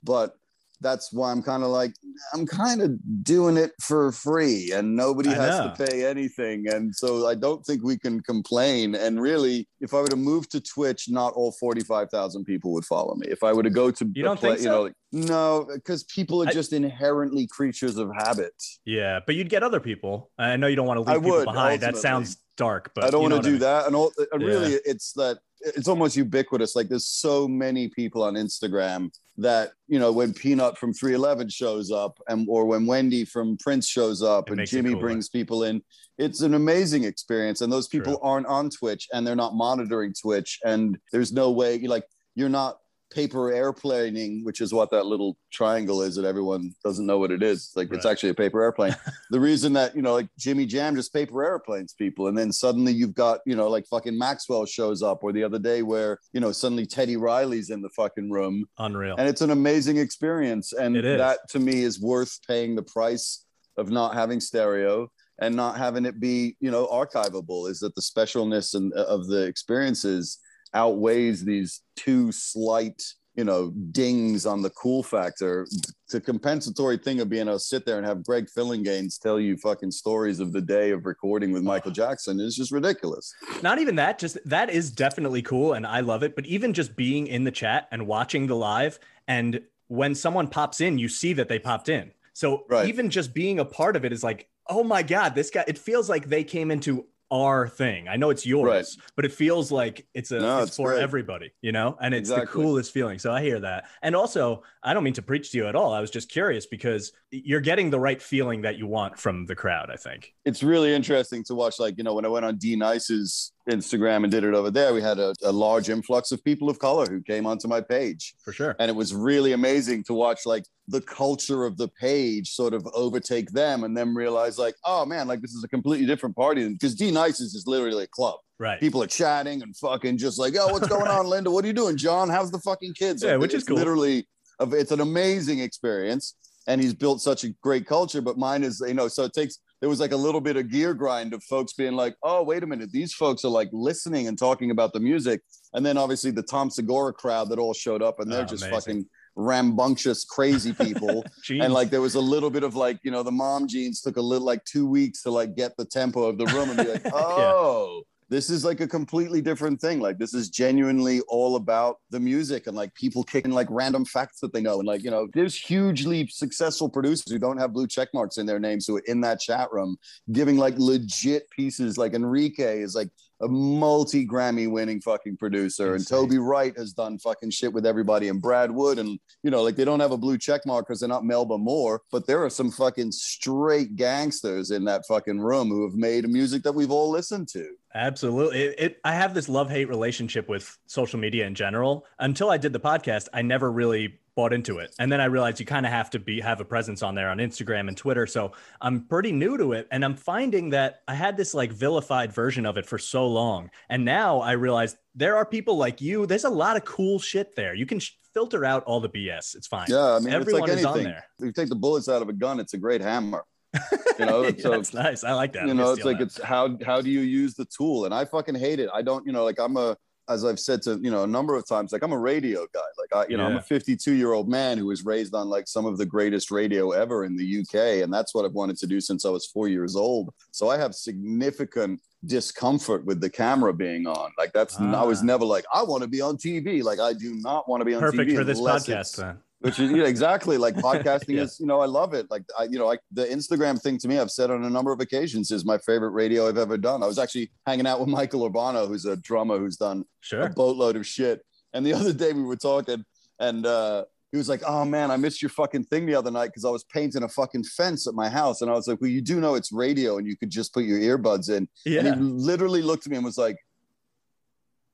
But 0.03 0.35
that's 0.83 1.11
why 1.11 1.31
I'm 1.31 1.41
kind 1.41 1.63
of 1.63 1.69
like, 1.69 1.93
I'm 2.33 2.45
kind 2.45 2.81
of 2.81 2.91
doing 3.23 3.57
it 3.57 3.71
for 3.81 4.11
free 4.11 4.71
and 4.73 4.95
nobody 4.95 5.29
I 5.29 5.33
has 5.35 5.59
know. 5.59 5.73
to 5.73 5.85
pay 5.85 6.05
anything. 6.05 6.65
And 6.67 6.93
so 6.93 7.27
I 7.27 7.33
don't 7.35 7.65
think 7.65 7.83
we 7.83 7.97
can 7.97 8.21
complain. 8.21 8.93
And 8.95 9.19
really, 9.21 9.67
if 9.81 9.93
I 9.93 10.01
were 10.01 10.07
to 10.07 10.15
move 10.15 10.47
to 10.49 10.61
Twitch, 10.61 11.09
not 11.09 11.33
all 11.33 11.51
45,000 11.53 12.43
people 12.45 12.71
would 12.73 12.85
follow 12.85 13.15
me. 13.15 13.27
If 13.29 13.43
I 13.43 13.53
were 13.53 13.63
to 13.63 13.69
go 13.71 13.89
to, 13.89 14.11
You 14.13 14.23
don't 14.23 14.39
think 14.39 14.57
you 14.59 14.63
so? 14.65 14.69
know, 14.69 14.81
like, 14.83 14.93
no, 15.11 15.67
because 15.73 16.03
people 16.03 16.43
are 16.43 16.47
I- 16.47 16.51
just 16.53 16.73
inherently 16.73 17.47
creatures 17.47 17.97
of 17.97 18.09
habit. 18.15 18.53
Yeah, 18.85 19.19
but 19.25 19.35
you'd 19.35 19.49
get 19.49 19.63
other 19.63 19.79
people. 19.79 20.31
I 20.37 20.55
know 20.57 20.67
you 20.67 20.75
don't 20.75 20.87
want 20.87 21.03
to 21.05 21.09
I 21.11 21.15
leave 21.15 21.23
people 21.23 21.37
would, 21.37 21.45
behind. 21.45 21.81
That 21.81 21.97
sounds 21.97 22.37
dark, 22.57 22.91
but 22.95 23.03
I 23.03 23.09
don't 23.09 23.23
you 23.23 23.29
know 23.29 23.35
want 23.35 23.45
to 23.45 23.49
do 23.51 23.55
I 23.55 23.59
mean. 23.59 23.61
that. 23.61 23.87
And, 23.87 23.95
all, 23.95 24.11
and 24.31 24.41
Yeah. 24.41 24.47
really, 24.47 24.73
it's 24.85 25.13
that 25.13 25.39
it's 25.61 25.87
almost 25.87 26.17
ubiquitous. 26.17 26.75
Like 26.75 26.89
there's 26.89 27.07
so 27.07 27.47
many 27.47 27.87
people 27.87 28.21
on 28.23 28.33
Instagram 28.33 29.11
that 29.37 29.71
you 29.87 29.97
know 29.97 30.11
when 30.11 30.33
P-Nut 30.33 30.77
from 30.77 30.93
311 30.93 31.49
shows 31.49 31.91
up, 31.91 32.19
and 32.27 32.45
or 32.49 32.65
when 32.65 32.85
Wendy 32.85 33.25
from 33.25 33.57
Prince 33.57 33.87
shows 33.87 34.21
up, 34.21 34.49
It 34.51 34.59
and 34.59 34.67
Jimmy 34.67 34.95
brings 34.95 35.29
people 35.29 35.63
in. 35.63 35.81
It's 36.17 36.41
an 36.41 36.53
amazing 36.53 37.05
experience, 37.05 37.61
and 37.61 37.71
those 37.71 37.87
people 37.87 38.13
True. 38.17 38.21
aren't 38.21 38.47
on 38.47 38.69
Twitch, 38.69 39.07
and 39.13 39.25
they're 39.25 39.35
not 39.35 39.55
monitoring 39.55 40.13
Twitch, 40.13 40.59
and 40.63 40.97
there's 41.11 41.31
no 41.31 41.51
way 41.51 41.79
like 41.79 42.03
you're 42.35 42.49
not 42.49 42.77
paper 43.13 43.51
airplaning, 43.51 44.43
which 44.43 44.61
is 44.61 44.73
what 44.73 44.89
that 44.91 45.05
little 45.05 45.37
triangle 45.51 46.01
is 46.01 46.15
that 46.15 46.25
everyone 46.25 46.73
doesn't 46.83 47.05
know 47.05 47.19
what 47.19 47.31
it 47.31 47.43
is. 47.43 47.71
Like 47.75 47.91
it's 47.93 48.05
actually 48.05 48.29
a 48.29 48.33
paper 48.33 48.61
airplane. 48.61 48.95
the 49.29 49.39
reason 49.39 49.73
that, 49.73 49.95
you 49.95 50.01
know, 50.01 50.13
like 50.13 50.27
Jimmy 50.37 50.65
Jam 50.65 50.95
just 50.95 51.13
paper 51.13 51.43
airplanes 51.43 51.93
people. 51.93 52.27
And 52.27 52.37
then 52.37 52.51
suddenly 52.51 52.91
you've 52.91 53.13
got, 53.13 53.39
you 53.45 53.55
know, 53.55 53.69
like 53.69 53.85
fucking 53.87 54.17
Maxwell 54.17 54.65
shows 54.65 55.03
up, 55.03 55.23
or 55.23 55.31
the 55.31 55.43
other 55.43 55.59
day 55.59 55.83
where, 55.83 56.19
you 56.33 56.39
know, 56.39 56.51
suddenly 56.51 56.85
Teddy 56.85 57.17
Riley's 57.17 57.69
in 57.69 57.81
the 57.81 57.89
fucking 57.89 58.31
room. 58.31 58.65
Unreal. 58.79 59.15
And 59.17 59.27
it's 59.27 59.41
an 59.41 59.51
amazing 59.51 59.97
experience. 59.97 60.73
And 60.73 60.97
It 60.97 61.05
is. 61.05 61.17
that 61.17 61.39
to 61.49 61.59
me 61.59 61.83
is 61.83 61.99
worth 62.01 62.39
paying 62.47 62.75
the 62.75 62.83
price 62.83 63.45
of 63.77 63.89
not 63.89 64.13
having 64.13 64.39
stereo 64.39 65.11
and 65.39 65.55
not 65.55 65.77
having 65.77 66.05
it 66.05 66.19
be, 66.19 66.55
you 66.59 66.71
know, 66.71 66.87
archivable, 66.87 67.69
is 67.69 67.79
that 67.79 67.95
the 67.95 68.01
specialness 68.01 68.75
and 68.75 68.93
uh, 68.93 69.03
of 69.05 69.27
the 69.27 69.43
experiences 69.43 70.39
outweighs 70.73 71.43
these 71.43 71.81
two 71.95 72.31
slight 72.31 73.01
you 73.35 73.43
know 73.43 73.71
dings 73.91 74.45
on 74.45 74.61
the 74.61 74.69
cool 74.71 75.01
factor 75.01 75.65
the 76.11 76.21
compensatory 76.21 76.97
thing 76.97 77.19
of 77.19 77.29
being 77.29 77.47
able 77.47 77.57
to 77.57 77.59
sit 77.59 77.83
there 77.83 77.97
and 77.97 78.05
have 78.05 78.23
greg 78.23 78.47
phillinganes 78.55 79.19
tell 79.19 79.39
you 79.39 79.57
fucking 79.57 79.89
stories 79.89 80.39
of 80.39 80.53
the 80.53 80.61
day 80.61 80.91
of 80.91 81.07
recording 81.07 81.51
with 81.51 81.63
michael 81.63 81.89
jackson 81.91 82.39
is 82.39 82.55
just 82.55 82.71
ridiculous 82.71 83.33
Not 83.63 83.79
even 83.79 83.95
that, 83.95 84.19
just 84.19 84.37
that 84.45 84.69
is 84.69 84.91
definitely 84.91 85.41
cool 85.41 85.73
and 85.73 85.87
I 85.87 86.01
love 86.01 86.21
it. 86.23 86.35
But 86.35 86.45
even 86.45 86.73
just 86.73 86.95
being 86.95 87.27
in 87.27 87.43
the 87.43 87.51
chat 87.51 87.87
and 87.91 88.05
watching 88.07 88.47
the 88.47 88.55
live, 88.55 88.99
and 89.27 89.61
when 89.87 90.15
someone 90.15 90.47
pops 90.47 90.81
in, 90.81 90.97
you 90.97 91.07
see 91.07 91.33
that 91.33 91.47
they 91.49 91.59
popped 91.59 91.89
in. 91.89 92.11
So 92.33 92.65
Right. 92.69 92.87
even 92.87 93.09
just 93.09 93.33
being 93.33 93.59
a 93.59 93.65
part 93.65 93.95
of 93.95 94.05
it 94.05 94.11
is 94.11 94.23
like, 94.23 94.47
oh 94.67 94.83
my 94.83 95.01
God, 95.03 95.33
this 95.35 95.49
guy, 95.49 95.63
it 95.67 95.77
feels 95.77 96.09
like 96.09 96.27
they 96.27 96.43
came 96.43 96.71
into 96.71 97.05
our 97.33 97.67
thing. 97.67 98.07
I 98.07 98.15
know 98.15 98.29
it's 98.29 98.45
yours, 98.45 98.67
Right. 98.97 99.05
but 99.15 99.25
it 99.25 99.31
feels 99.31 99.71
like 99.71 100.05
it's 100.13 100.29
a 100.31 100.39
No, 100.39 100.59
it's, 100.59 100.67
it's 100.67 100.77
for 100.77 100.89
great. 100.91 101.01
everybody, 101.01 101.51
you 101.61 101.71
know, 101.71 101.97
and 101.99 102.13
it's 102.13 102.29
the 102.29 102.45
coolest 102.45 102.93
feeling. 102.93 103.17
So 103.17 103.31
I 103.33 103.41
hear 103.41 103.59
that. 103.61 103.85
And 104.03 104.15
also, 104.15 104.61
I 104.83 104.93
don't 104.93 105.03
mean 105.03 105.13
to 105.15 105.21
preach 105.23 105.51
to 105.51 105.57
you 105.57 105.65
at 105.67 105.75
all. 105.75 105.91
I 105.93 105.99
was 105.99 106.11
just 106.11 106.29
curious 106.29 106.67
because 106.67 107.11
you're 107.31 107.61
getting 107.61 107.89
the 107.89 107.99
right 107.99 108.21
feeling 108.21 108.61
that 108.61 108.77
you 108.77 108.85
want 108.85 109.17
from 109.19 109.45
the 109.47 109.55
crowd, 109.55 109.89
I 109.91 109.95
think. 109.95 110.33
it's 110.45 110.61
really 110.61 110.93
interesting 110.93 111.43
to 111.45 111.55
watch 111.55 111.79
like 111.79 111.97
you 111.97 112.03
know 112.03 112.13
when 112.13 112.25
i 112.25 112.27
went 112.27 112.45
on 112.45 112.57
d 112.57 112.75
nice's 112.75 113.51
instagram 113.69 114.23
and 114.23 114.31
did 114.31 114.43
it 114.43 114.53
over 114.53 114.69
there 114.69 114.93
we 114.93 115.01
had 115.01 115.17
a, 115.19 115.33
a 115.43 115.51
large 115.51 115.89
influx 115.89 116.31
of 116.33 116.43
people 116.43 116.69
of 116.69 116.77
color 116.79 117.05
who 117.07 117.21
came 117.21 117.45
onto 117.47 117.67
my 117.67 117.81
page 117.81 118.35
For 118.43 118.51
sure. 118.53 118.75
and 118.79 118.89
it 118.89 118.95
was 118.95 119.15
really 119.15 119.53
amazing 119.53 120.03
to 120.05 120.13
watch 120.13 120.45
like 120.45 120.65
the 120.89 120.99
culture 121.01 121.63
of 121.65 121.77
the 121.77 121.87
page 121.87 122.51
sort 122.51 122.73
of 122.73 122.85
overtake 122.93 123.49
them 123.51 123.83
and 123.85 123.95
then 123.95 124.13
realize 124.13 124.57
like 124.59 124.75
oh 124.85 125.05
man 125.05 125.27
like 125.29 125.39
this 125.41 125.53
is 125.53 125.63
a 125.63 125.67
completely 125.67 126.05
different 126.05 126.35
party 126.35 126.67
because 126.67 126.93
d 126.93 127.09
nice's 127.09 127.55
is 127.55 127.65
literally 127.67 128.03
a 128.03 128.07
club 128.07 128.35
Right. 128.59 128.79
people 128.79 129.01
are 129.01 129.07
chatting 129.07 129.61
and 129.63 129.75
fucking 129.77 130.17
just 130.17 130.37
like 130.39 130.55
oh 130.59 130.71
what's 130.73 130.87
going 130.87 131.07
on 131.07 131.25
linda 131.25 131.49
what 131.49 131.63
are 131.63 131.67
you 131.67 131.73
doing 131.73 131.95
john 131.97 132.29
how's 132.29 132.51
the 132.51 132.59
fucking 132.59 132.93
kids 132.93 133.23
Yeah, 133.23 133.31
Like, 133.31 133.41
which 133.41 133.53
is 133.53 133.63
cool. 133.63 133.77
literally 133.77 134.27
it's 134.59 134.91
an 134.91 134.99
amazing 135.01 135.59
experience 135.59 136.35
and 136.67 136.81
he's 136.81 136.93
built 136.93 137.21
such 137.21 137.43
a 137.45 137.49
great 137.61 137.85
culture 137.85 138.21
but 138.21 138.37
mine 138.37 138.63
is 138.63 138.83
you 138.85 138.93
know 138.93 139.07
so 139.07 139.23
it 139.23 139.33
takes 139.33 139.59
there 139.81 139.89
was 139.89 139.99
like 139.99 140.13
a 140.13 140.17
little 140.17 140.39
bit 140.39 140.55
of 140.55 140.69
gear 140.71 140.93
grind 140.93 141.33
of 141.33 141.43
folks 141.43 141.73
being 141.73 141.91
like, 141.91 142.15
oh, 142.23 142.41
wait 142.41 142.63
a 142.63 142.65
minute, 142.65 142.89
these 142.93 143.11
folks 143.13 143.43
are 143.43 143.49
like 143.49 143.67
listening 143.73 144.29
and 144.29 144.37
talking 144.39 144.71
about 144.71 144.93
the 144.93 144.99
music. 145.01 145.41
And 145.73 145.85
then 145.85 145.97
obviously 145.97 146.31
the 146.31 146.41
Tom 146.41 146.69
Segura 146.69 147.11
crowd 147.11 147.49
that 147.49 147.59
all 147.59 147.73
showed 147.73 148.01
up 148.01 148.21
and 148.21 148.31
they're 148.31 148.43
Oh, 148.43 148.45
just 148.45 148.63
amazing. 148.63 148.79
fucking 148.79 149.05
rambunctious, 149.35 150.25
crazy 150.25 150.73
people. 150.81 151.23
And 151.49 151.73
like 151.73 151.89
there 151.89 152.01
was 152.01 152.15
a 152.15 152.21
little 152.21 152.49
bit 152.49 152.63
of 152.63 152.75
like, 152.75 152.99
you 153.03 153.11
know, 153.11 153.23
the 153.23 153.31
mom 153.31 153.67
jeans 153.67 154.01
took 154.01 154.17
a 154.17 154.21
little 154.21 154.45
like 154.45 154.63
two 154.65 154.87
weeks 154.87 155.23
to 155.23 155.31
like 155.31 155.55
get 155.55 155.75
the 155.77 155.85
tempo 155.85 156.23
of 156.23 156.37
the 156.37 156.45
room 156.47 156.69
and 156.69 156.77
be 156.77 156.91
like, 156.91 157.05
oh. 157.13 158.03
This 158.29 158.49
is 158.49 158.65
like 158.65 158.79
a 158.79 158.87
completely 158.87 159.41
different 159.41 159.79
thing. 159.79 159.99
Like 159.99 160.17
this 160.17 160.33
is 160.33 160.49
genuinely 160.49 161.21
all 161.27 161.55
about 161.55 161.97
the 162.09 162.19
music 162.19 162.65
and 162.65 162.75
like 162.75 162.91
people 162.95 163.23
kicking 163.23 163.51
like 163.51 163.67
random 163.69 164.05
facts 164.05 164.39
that 164.39 164.51
they 164.53 164.61
know. 164.61 164.79
And 164.79 164.87
like, 164.87 165.03
you 165.03 165.11
know, 165.11 165.27
there's 165.33 165.55
hugely 165.55 166.25
successful 166.27 166.89
producers 166.89 167.31
who 167.31 167.37
don't 167.37 167.59
have 167.59 167.73
blue 167.73 167.85
check 167.85 168.07
marks 168.11 168.39
in 168.39 168.47
their 168.47 168.59
names 168.59 168.87
who 168.87 168.97
are 168.97 169.03
in 169.05 169.21
that 169.21 169.39
chat 169.39 169.71
room 169.71 169.97
giving 170.31 170.57
like 170.57 170.73
legit 170.77 171.47
pieces. 171.51 171.99
Like 171.99 172.15
Enrique 172.15 172.81
is 172.81 172.95
like 172.95 173.09
a 173.43 173.47
multi 173.47 174.25
Grammy 174.25 174.69
winning 174.69 175.01
fucking 175.01 175.37
producer, 175.37 175.95
Insane. 175.95 176.17
and 176.17 176.29
Toby 176.29 176.37
Wright 176.39 176.75
has 176.77 176.93
done 176.93 177.19
fucking 177.19 177.51
shit 177.51 177.73
with 177.73 177.85
everybody, 177.85 178.29
and 178.29 178.41
Brad 178.41 178.71
Wood, 178.71 178.99
and 178.99 179.19
you 179.43 179.51
know, 179.51 179.61
like 179.61 179.75
they 179.75 179.85
don't 179.85 179.99
have 179.99 180.11
a 180.11 180.17
blue 180.17 180.37
check 180.37 180.65
mark 180.65 180.87
because 180.87 180.99
they're 180.99 181.09
not 181.09 181.25
Melba 181.25 181.57
Moore, 181.57 182.01
but 182.11 182.25
there 182.27 182.43
are 182.43 182.49
some 182.49 182.71
fucking 182.71 183.11
straight 183.11 183.95
gangsters 183.95 184.71
in 184.71 184.85
that 184.85 185.03
fucking 185.07 185.39
room 185.39 185.69
who 185.69 185.83
have 185.83 185.95
made 185.95 186.27
music 186.27 186.63
that 186.63 186.73
we've 186.73 186.91
all 186.91 187.09
listened 187.09 187.47
to. 187.49 187.67
Absolutely. 187.95 188.61
It, 188.61 188.75
it, 188.79 188.97
I 189.03 189.13
have 189.13 189.33
this 189.33 189.47
love 189.47 189.69
hate 189.69 189.87
relationship 189.87 190.49
with 190.49 190.77
social 190.87 191.19
media 191.19 191.45
in 191.45 191.53
general. 191.53 192.05
Until 192.19 192.49
I 192.49 192.57
did 192.57 192.73
the 192.73 192.79
podcast, 192.79 193.27
I 193.33 193.43
never 193.43 193.71
really 193.71 194.19
bought 194.35 194.53
into 194.53 194.79
it. 194.79 194.93
And 194.99 195.11
then 195.11 195.21
I 195.21 195.25
realized 195.25 195.59
you 195.59 195.65
kind 195.65 195.85
of 195.85 195.91
have 195.91 196.09
to 196.11 196.19
be 196.19 196.41
have 196.41 196.59
a 196.59 196.65
presence 196.65 197.03
on 197.03 197.15
there 197.15 197.29
on 197.29 197.37
Instagram 197.37 197.87
and 197.87 197.95
Twitter. 197.95 198.25
So 198.27 198.53
I'm 198.81 199.01
pretty 199.05 199.31
new 199.31 199.57
to 199.57 199.73
it. 199.73 199.87
And 199.91 200.03
I'm 200.03 200.15
finding 200.15 200.71
that 200.71 201.01
I 201.07 201.15
had 201.15 201.37
this 201.37 201.53
like 201.53 201.71
vilified 201.71 202.33
version 202.33 202.65
of 202.65 202.77
it 202.77 202.85
for 202.85 202.97
so 202.97 203.27
long. 203.27 203.69
And 203.89 204.03
now 204.05 204.39
I 204.41 204.53
realize 204.53 204.95
there 205.15 205.35
are 205.37 205.45
people 205.45 205.77
like 205.77 206.01
you. 206.01 206.25
There's 206.25 206.45
a 206.45 206.49
lot 206.49 206.77
of 206.77 206.85
cool 206.85 207.19
shit 207.19 207.55
there. 207.55 207.73
You 207.75 207.85
can 207.85 207.99
sh- 207.99 208.11
filter 208.33 208.65
out 208.65 208.83
all 208.85 208.99
the 208.99 209.09
BS. 209.09 209.55
It's 209.55 209.67
fine. 209.67 209.85
Yeah, 209.89 210.15
I 210.15 210.19
mean, 210.19 210.33
Everyone 210.33 210.63
it's 210.69 210.79
is 210.79 210.83
like 210.85 210.95
on 210.95 211.03
there. 211.03 211.25
If 211.39 211.45
you 211.45 211.51
take 211.51 211.69
the 211.69 211.75
bullets 211.75 212.09
out 212.09 212.21
of 212.23 212.29
a 212.29 212.33
gun, 212.33 212.59
it's 212.59 212.73
a 212.73 212.77
great 212.77 213.01
hammer. 213.01 213.43
You 214.19 214.27
know, 214.27 214.43
Yeah, 214.43 214.51
so 214.59 214.69
that's 214.69 214.93
nice. 214.93 215.23
I 215.23 215.33
like 215.33 215.53
that. 215.53 215.65
you 215.67 215.73
know 215.73 215.91
it's 215.91 216.05
like 216.05 216.19
that. 216.19 216.25
it's 216.25 216.39
how 216.41 216.77
how 216.85 217.01
do 217.01 217.09
you 217.09 217.21
use 217.21 217.55
the 217.55 217.65
tool 217.65 218.05
and 218.05 218.13
i 218.13 218.23
fucking 218.25 218.53
hate 218.53 218.79
it 218.79 218.87
i 218.93 219.01
don't 219.01 219.25
you 219.25 219.33
know 219.33 219.43
like 219.43 219.59
i'm 219.59 219.75
a 219.75 219.97
as 220.29 220.45
i've 220.45 220.59
said 220.59 220.81
to 220.81 220.99
you 221.01 221.11
know 221.11 221.23
a 221.23 221.27
number 221.27 221.55
of 221.55 221.67
times 221.67 221.91
like 221.91 222.01
i'm 222.03 222.13
a 222.13 222.17
radio 222.17 222.65
guy. 222.73 222.79
Like 222.97 223.25
i 223.25 223.29
you 223.29 223.37
know 223.37 223.45
i'm 223.45 223.57
a 223.57 223.61
52 223.61 224.13
year 224.13 224.31
old 224.33 224.47
man 224.49 224.77
who 224.77 224.85
was 224.87 225.03
raised 225.05 225.33
on 225.35 225.49
like 225.49 225.67
some 225.67 225.85
of 225.85 225.97
the 225.97 226.05
greatest 226.05 226.49
radio 226.51 226.91
ever 226.91 227.25
in 227.25 227.35
the 227.35 227.59
uk 227.59 227.75
and 227.75 228.13
that's 228.13 228.33
what 228.33 228.45
i've 228.45 228.53
wanted 228.53 228.77
to 228.77 228.87
do 228.87 229.01
since 229.01 229.25
i 229.25 229.29
was 229.29 229.45
four 229.47 229.67
years 229.67 229.95
old. 229.95 230.33
So 230.51 230.69
i 230.69 230.77
have 230.77 230.95
significant 230.95 231.99
discomfort 232.25 233.05
with 233.05 233.19
the 233.19 233.29
camera 233.29 233.73
being 233.73 234.07
on. 234.07 234.31
Like 234.37 234.53
that's 234.53 234.79
i 234.79 235.03
was 235.03 235.19
Ah. 235.21 235.25
never 235.25 235.45
like 235.45 235.65
i 235.73 235.83
want 235.83 236.03
to 236.03 236.07
be 236.09 236.21
on 236.21 236.37
tv 236.37 236.81
like 236.83 236.99
i 236.99 237.11
do 237.13 237.35
not 237.35 237.67
want 237.69 237.81
to 237.81 237.85
be 237.85 237.93
on 237.93 238.01
perfect 238.01 238.31
tv 238.31 238.35
for 238.37 238.43
this 238.45 238.59
podcast 238.61 239.17
then. 239.17 239.37
Which 239.63 239.79
is 239.79 239.91
yeah, 239.91 240.03
exactly 240.03 240.57
like 240.57 240.75
podcasting 240.89 241.35
Yeah. 241.35 241.43
is 241.43 241.57
you 241.59 241.65
know 241.65 241.79
i 241.79 241.85
love 241.85 242.13
it 242.13 242.29
like 242.29 242.43
I, 242.59 242.63
you 242.65 242.77
know 242.79 242.85
like 242.85 242.99
the 243.11 243.25
instagram 243.25 243.81
thing 243.81 243.97
to 243.99 244.07
me 244.07 244.19
i've 244.19 244.31
said 244.31 244.51
on 244.51 244.63
a 244.63 244.69
number 244.69 244.91
of 244.91 244.99
occasions 244.99 245.51
is 245.51 245.65
my 245.65 245.77
favorite 245.77 246.11
radio 246.11 246.47
i've 246.47 246.57
ever 246.57 246.77
done 246.77 247.01
i 247.01 247.07
was 247.07 247.17
actually 247.19 247.51
hanging 247.65 247.87
out 247.87 247.99
with 247.99 248.09
michael 248.09 248.49
urbano 248.49 248.87
who's 248.87 249.05
a 249.05 249.15
drummer 249.17 249.57
who's 249.57 249.77
done 249.77 250.03
a 250.45 250.49
boatload 250.49 250.95
of 250.95 251.05
shit 251.07 251.41
and 251.73 251.85
the 251.85 251.93
other 251.93 252.13
day 252.13 252.33
we 252.33 252.43
were 252.43 252.55
talking 252.57 253.03
and 253.39 253.65
uh 253.65 254.03
he 254.31 254.37
was 254.37 254.49
like, 254.49 254.63
"Oh 254.65 254.83
man, 254.83 255.11
I 255.11 255.17
missed 255.17 255.43
your 255.43 255.49
fucking 255.49 255.83
thing 255.83 256.07
the 256.07 256.15
other 256.15 256.31
night 256.31 256.47
because 256.47 256.65
I 256.65 256.71
was 256.71 256.83
painting 256.85 257.21
a 257.21 257.29
fucking 257.29 257.65
fence 257.65 258.07
at 258.07 258.15
my 258.15 258.29
house." 258.29 258.63
And 258.63 258.71
I 258.71 258.73
was 258.73 258.87
like, 258.87 258.99
"Well, 258.99 259.11
you 259.11 259.21
do 259.21 259.39
know 259.39 259.53
it's 259.53 259.71
radio, 259.71 260.17
and 260.17 260.25
you 260.25 260.35
could 260.35 260.49
just 260.49 260.73
put 260.73 260.85
your 260.85 260.97
earbuds 260.99 261.51
in." 261.55 261.69
Yeah. 261.85 261.99
And 261.99 262.15
he 262.15 262.21
literally 262.23 262.81
looked 262.81 263.05
at 263.05 263.11
me 263.11 263.17
and 263.17 263.23
was 263.23 263.37
like, 263.37 263.57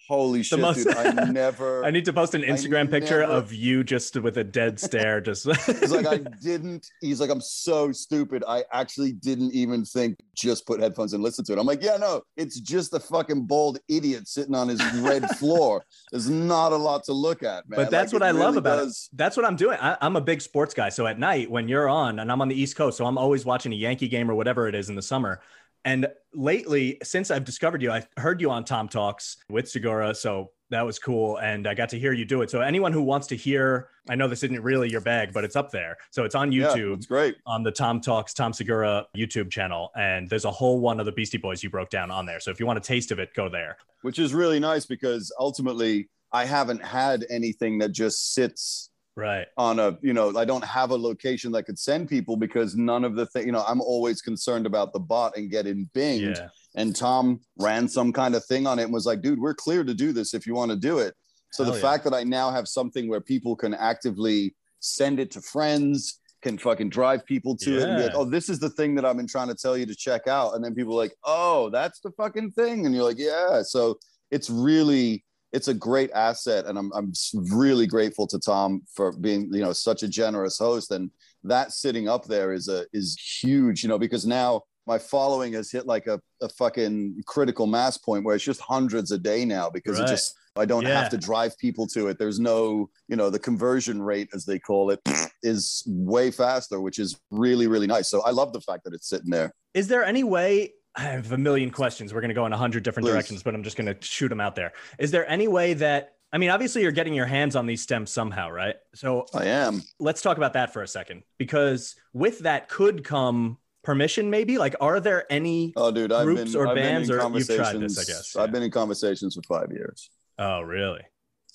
"Holy 0.07 0.43
shit, 0.43 0.59
most- 0.59 0.83
dude! 0.85 0.95
I 0.95 1.11
never." 1.31 1.83
I 1.85 1.91
need 1.91 2.05
to 2.05 2.13
post 2.13 2.33
an 2.35 2.41
Instagram 2.41 2.89
picture 2.89 3.19
never- 3.21 3.31
of 3.33 3.53
you 3.53 3.83
just 3.83 4.15
with 4.17 4.37
a 4.37 4.43
dead 4.43 4.79
stare. 4.79 5.21
Just 5.21 5.45
He's 5.65 5.91
like, 5.91 6.07
I 6.07 6.17
didn't. 6.41 6.87
He's 7.01 7.19
like, 7.19 7.29
I'm 7.29 7.41
so 7.41 7.91
stupid. 7.91 8.43
I 8.47 8.63
actually 8.71 9.11
didn't 9.13 9.53
even 9.53 9.85
think 9.85 10.17
just 10.35 10.65
put 10.65 10.79
headphones 10.79 11.13
and 11.13 11.23
listen 11.23 11.43
to 11.45 11.53
it. 11.53 11.59
I'm 11.59 11.65
like, 11.65 11.83
yeah, 11.83 11.97
no, 11.97 12.21
it's 12.35 12.59
just 12.59 12.93
a 12.93 12.99
fucking 12.99 13.45
bald 13.45 13.79
idiot 13.89 14.27
sitting 14.27 14.55
on 14.55 14.67
his 14.69 14.81
red 15.01 15.27
floor. 15.37 15.85
There's 16.11 16.29
not 16.29 16.71
a 16.71 16.77
lot 16.77 17.03
to 17.05 17.13
look 17.13 17.43
at, 17.43 17.67
man. 17.67 17.77
But 17.77 17.91
that's 17.91 18.13
Like, 18.13 18.21
what 18.21 18.27
I 18.27 18.31
love 18.31 18.57
about 18.57 18.77
does- 18.77 19.09
it. 19.11 19.17
That's 19.17 19.35
what 19.37 19.45
I'm 19.45 19.55
doing. 19.55 19.77
I, 19.81 19.97
I'm 20.01 20.15
a 20.15 20.21
big 20.21 20.41
sports 20.41 20.73
guy. 20.73 20.89
So 20.89 21.07
at 21.07 21.19
night 21.19 21.49
when 21.51 21.67
you're 21.67 21.89
on, 21.89 22.19
and 22.19 22.31
I'm 22.31 22.41
on 22.41 22.47
the 22.47 22.59
East 22.59 22.75
Coast, 22.75 22.97
so 22.97 23.05
I'm 23.05 23.17
always 23.17 23.45
watching 23.45 23.73
a 23.73 23.75
Yankee 23.75 24.07
game 24.07 24.29
or 24.31 24.35
whatever 24.35 24.67
it 24.67 24.75
is 24.75 24.89
in 24.89 24.95
the 24.95 25.01
summer. 25.01 25.41
And 25.87 26.05
lately, 26.33 26.97
since 27.01 27.31
I've 27.31 27.45
discovered 27.45 27.81
you, 27.81 27.91
I 27.91 28.05
heard 28.17 28.41
you 28.41 28.51
on 28.51 28.65
Tom 28.65 28.89
Talks 28.89 29.37
with 29.49 29.69
Segura. 29.69 30.13
So 30.13 30.51
that 30.69 30.85
was 30.85 30.99
cool. 30.99 31.37
And 31.37 31.65
I 31.65 31.73
got 31.73 31.87
to 31.89 31.99
hear 31.99 32.11
you 32.11 32.25
do 32.25 32.41
it. 32.41 32.51
So 32.51 32.59
anyone 32.59 32.91
who 32.91 33.01
wants 33.01 33.25
to 33.27 33.37
hear, 33.37 33.87
I 34.09 34.15
know 34.15 34.27
this 34.27 34.43
isn't 34.43 34.61
really 34.61 34.89
your 34.91 34.99
bag, 34.99 35.31
but 35.31 35.45
it's 35.45 35.55
up 35.55 35.71
there. 35.71 35.95
So 36.11 36.25
it's 36.25 36.35
on 36.35 36.51
YouTube. 36.51 36.87
Yeah, 36.87 36.93
it's 36.95 37.05
great. 37.05 37.37
on 37.45 37.63
the 37.63 37.71
Tom 37.71 38.01
Talks 38.01 38.33
Tom 38.33 38.51
Segura 38.51 39.07
YouTube 39.15 39.49
channel, 39.49 39.91
and 39.95 40.29
there's 40.29 40.43
a 40.43 40.51
whole 40.51 40.81
one 40.81 40.99
of 40.99 41.05
the 41.05 41.13
Beastie 41.13 41.37
Boys 41.37 41.63
you 41.63 41.69
broke 41.69 41.89
down 41.89 42.11
on 42.11 42.25
there. 42.25 42.41
So 42.41 42.51
if 42.51 42.59
you 42.59 42.65
want 42.65 42.77
a 42.77 42.81
taste 42.81 43.11
of 43.11 43.19
it, 43.19 43.33
go 43.33 43.47
there. 43.47 43.77
Which 44.01 44.19
is 44.19 44.33
really 44.33 44.59
nice 44.59 44.85
because 44.85 45.33
ultimately 45.39 46.09
I 46.33 46.43
haven't 46.43 46.83
had 46.83 47.25
anything 47.29 47.77
that 47.77 47.93
just 47.93 48.33
sits 48.33 48.89
Right. 49.17 49.47
on 49.57 49.79
a 49.79 49.97
you 50.03 50.13
know 50.13 50.37
i 50.37 50.45
don't 50.45 50.63
have 50.63 50.91
a 50.91 50.95
location 50.95 51.51
that 51.53 51.63
could 51.63 51.79
send 51.79 52.07
people 52.07 52.37
because 52.37 52.75
none 52.75 53.03
of 53.03 53.15
the 53.15 53.25
thing 53.25 53.47
you 53.47 53.51
know 53.51 53.63
i'm 53.67 53.81
always 53.81 54.21
concerned 54.21 54.67
about 54.67 54.93
the 54.93 54.99
bot 54.99 55.35
and 55.35 55.49
getting 55.49 55.89
binged 55.95 56.37
Yeah. 56.37 56.49
and 56.75 56.95
tom 56.95 57.39
ran 57.57 57.87
some 57.87 58.13
kind 58.13 58.35
of 58.35 58.45
thing 58.45 58.67
on 58.67 58.77
it 58.77 58.83
and 58.83 58.93
was 58.93 59.07
like 59.07 59.23
dude 59.23 59.39
we're 59.39 59.55
clear 59.55 59.83
to 59.83 59.95
do 59.95 60.13
this 60.13 60.35
if 60.35 60.45
you 60.45 60.53
want 60.53 60.69
to 60.69 60.77
do 60.77 60.99
it 60.99 61.15
so 61.51 61.63
Hell 61.63 61.73
the 61.73 61.79
yeah. 61.79 61.89
fact 61.89 62.03
that 62.03 62.13
i 62.13 62.23
now 62.23 62.51
have 62.51 62.67
something 62.67 63.09
where 63.09 63.19
people 63.19 63.55
can 63.55 63.73
actively 63.73 64.55
send 64.81 65.19
it 65.19 65.31
to 65.31 65.41
friends 65.41 66.19
can 66.43 66.59
fucking 66.59 66.89
drive 66.89 67.25
people 67.25 67.57
to 67.57 67.77
it 67.79 67.89
and 67.89 67.97
be 67.97 68.03
like 68.03 68.13
oh 68.13 68.23
this 68.23 68.49
is 68.49 68.59
the 68.59 68.69
thing 68.69 68.93
that 68.93 69.03
i've 69.03 69.17
been 69.17 69.25
trying 69.27 69.47
to 69.47 69.55
tell 69.55 69.75
you 69.75 69.87
to 69.87 69.95
check 69.95 70.27
out 70.27 70.53
and 70.53 70.63
then 70.63 70.75
people 70.75 70.93
are 70.93 70.97
like 71.03 71.15
oh 71.23 71.71
that's 71.71 71.99
the 72.01 72.11
fucking 72.11 72.51
thing 72.51 72.85
and 72.85 72.93
you're 72.93 73.03
like 73.03 73.17
yeah 73.17 73.63
so 73.63 73.97
it's 74.29 74.49
really 74.49 75.23
it's 75.53 75.67
a 75.67 75.73
great 75.73 76.11
asset 76.11 76.65
and 76.65 76.77
I'm, 76.77 76.91
I'm 76.93 77.13
really 77.51 77.87
grateful 77.87 78.27
to 78.27 78.39
tom 78.39 78.81
for 78.93 79.11
being 79.13 79.49
you 79.53 79.61
know 79.61 79.73
such 79.73 80.03
a 80.03 80.07
generous 80.07 80.57
host 80.57 80.91
and 80.91 81.09
that 81.43 81.71
sitting 81.71 82.07
up 82.09 82.25
there 82.25 82.53
is 82.53 82.67
a 82.67 82.85
is 82.93 83.17
huge 83.41 83.83
you 83.83 83.89
know 83.89 83.97
because 83.99 84.25
now 84.25 84.61
my 84.85 84.97
following 84.97 85.51
has 85.53 85.69
hit 85.71 85.85
like 85.85 86.07
a, 86.07 86.19
a 86.41 86.47
fucking 86.49 87.21
critical 87.25 87.67
mass 87.67 87.97
point 87.97 88.23
where 88.23 88.35
it's 88.35 88.43
just 88.43 88.61
hundreds 88.61 89.11
a 89.11 89.17
day 89.17 89.43
now 89.45 89.69
because 89.69 89.99
Right. 89.99 90.07
it 90.07 90.11
just 90.11 90.33
i 90.57 90.65
don't 90.65 90.85
Yeah. 90.85 90.99
have 91.01 91.09
to 91.09 91.17
drive 91.17 91.57
people 91.57 91.87
to 91.87 92.07
it 92.07 92.17
there's 92.19 92.39
no 92.39 92.89
you 93.07 93.15
know 93.15 93.29
the 93.29 93.39
conversion 93.39 94.01
rate 94.01 94.29
as 94.33 94.45
they 94.45 94.59
call 94.59 94.89
it 94.91 94.99
is 95.43 95.83
way 95.87 96.31
faster 96.31 96.81
which 96.81 96.99
is 96.99 97.19
really 97.31 97.67
really 97.67 97.87
nice 97.87 98.09
so 98.09 98.21
i 98.23 98.31
love 98.31 98.51
the 98.53 98.61
fact 98.61 98.83
that 98.83 98.93
it's 98.93 99.07
sitting 99.07 99.29
there 99.29 99.53
Is 99.73 99.87
there 99.87 100.03
any 100.03 100.23
way? 100.23 100.73
I 100.97 101.01
have 101.01 101.31
a 101.31 101.37
million 101.37 101.69
questions. 101.69 102.13
We're 102.13 102.21
going 102.21 102.29
to 102.29 102.35
go 102.35 102.45
in 102.45 102.53
a 102.53 102.57
hundred 102.57 102.83
different 102.83 103.05
Please. 103.05 103.13
directions, 103.13 103.43
but 103.43 103.53
I'm 103.53 103.63
just 103.63 103.77
going 103.77 103.93
to 103.93 103.95
shoot 104.01 104.29
them 104.29 104.41
out 104.41 104.55
there. 104.55 104.73
Is 104.99 105.11
there 105.11 105.29
any 105.29 105.47
way 105.47 105.75
that? 105.75 106.15
I 106.33 106.39
mean, 106.39 106.49
obviously, 106.49 106.81
you're 106.81 106.91
getting 106.91 107.13
your 107.13 107.25
hands 107.25 107.55
on 107.55 107.67
these 107.67 107.81
stems 107.81 108.11
somehow, 108.11 108.49
right? 108.49 108.75
So 108.93 109.25
i 109.33 109.45
am 109.45 109.81
let's 109.99 110.21
talk 110.21 110.35
about 110.35 110.53
that 110.53 110.73
for 110.73 110.83
a 110.83 110.87
second, 110.87 111.23
because 111.37 111.95
with 112.13 112.39
that 112.39 112.67
could 112.67 113.05
come 113.05 113.57
permission, 113.83 114.29
maybe. 114.29 114.57
Like, 114.57 114.75
are 114.81 114.99
there 114.99 115.31
any? 115.31 115.71
oh 115.77 115.91
dude 115.91 116.11
i've 116.11 116.25
Groups 116.25 116.51
been 116.51 116.61
or 116.61 116.67
I've 116.67 116.75
been 116.75 116.83
bands, 116.83 117.09
in 117.09 117.15
or 117.15 117.37
you've 117.37 117.47
tried 117.47 117.79
this, 117.79 117.95
conversations 117.95 117.99
I 117.99 118.03
guess, 118.03 118.35
i've 118.35 118.51
been 118.51 118.63
in 118.63 118.71
conversations 118.71 119.35
for 119.35 119.41
five 119.43 119.71
years 119.71 120.09
Oh, 120.39 120.61
really? 120.61 121.01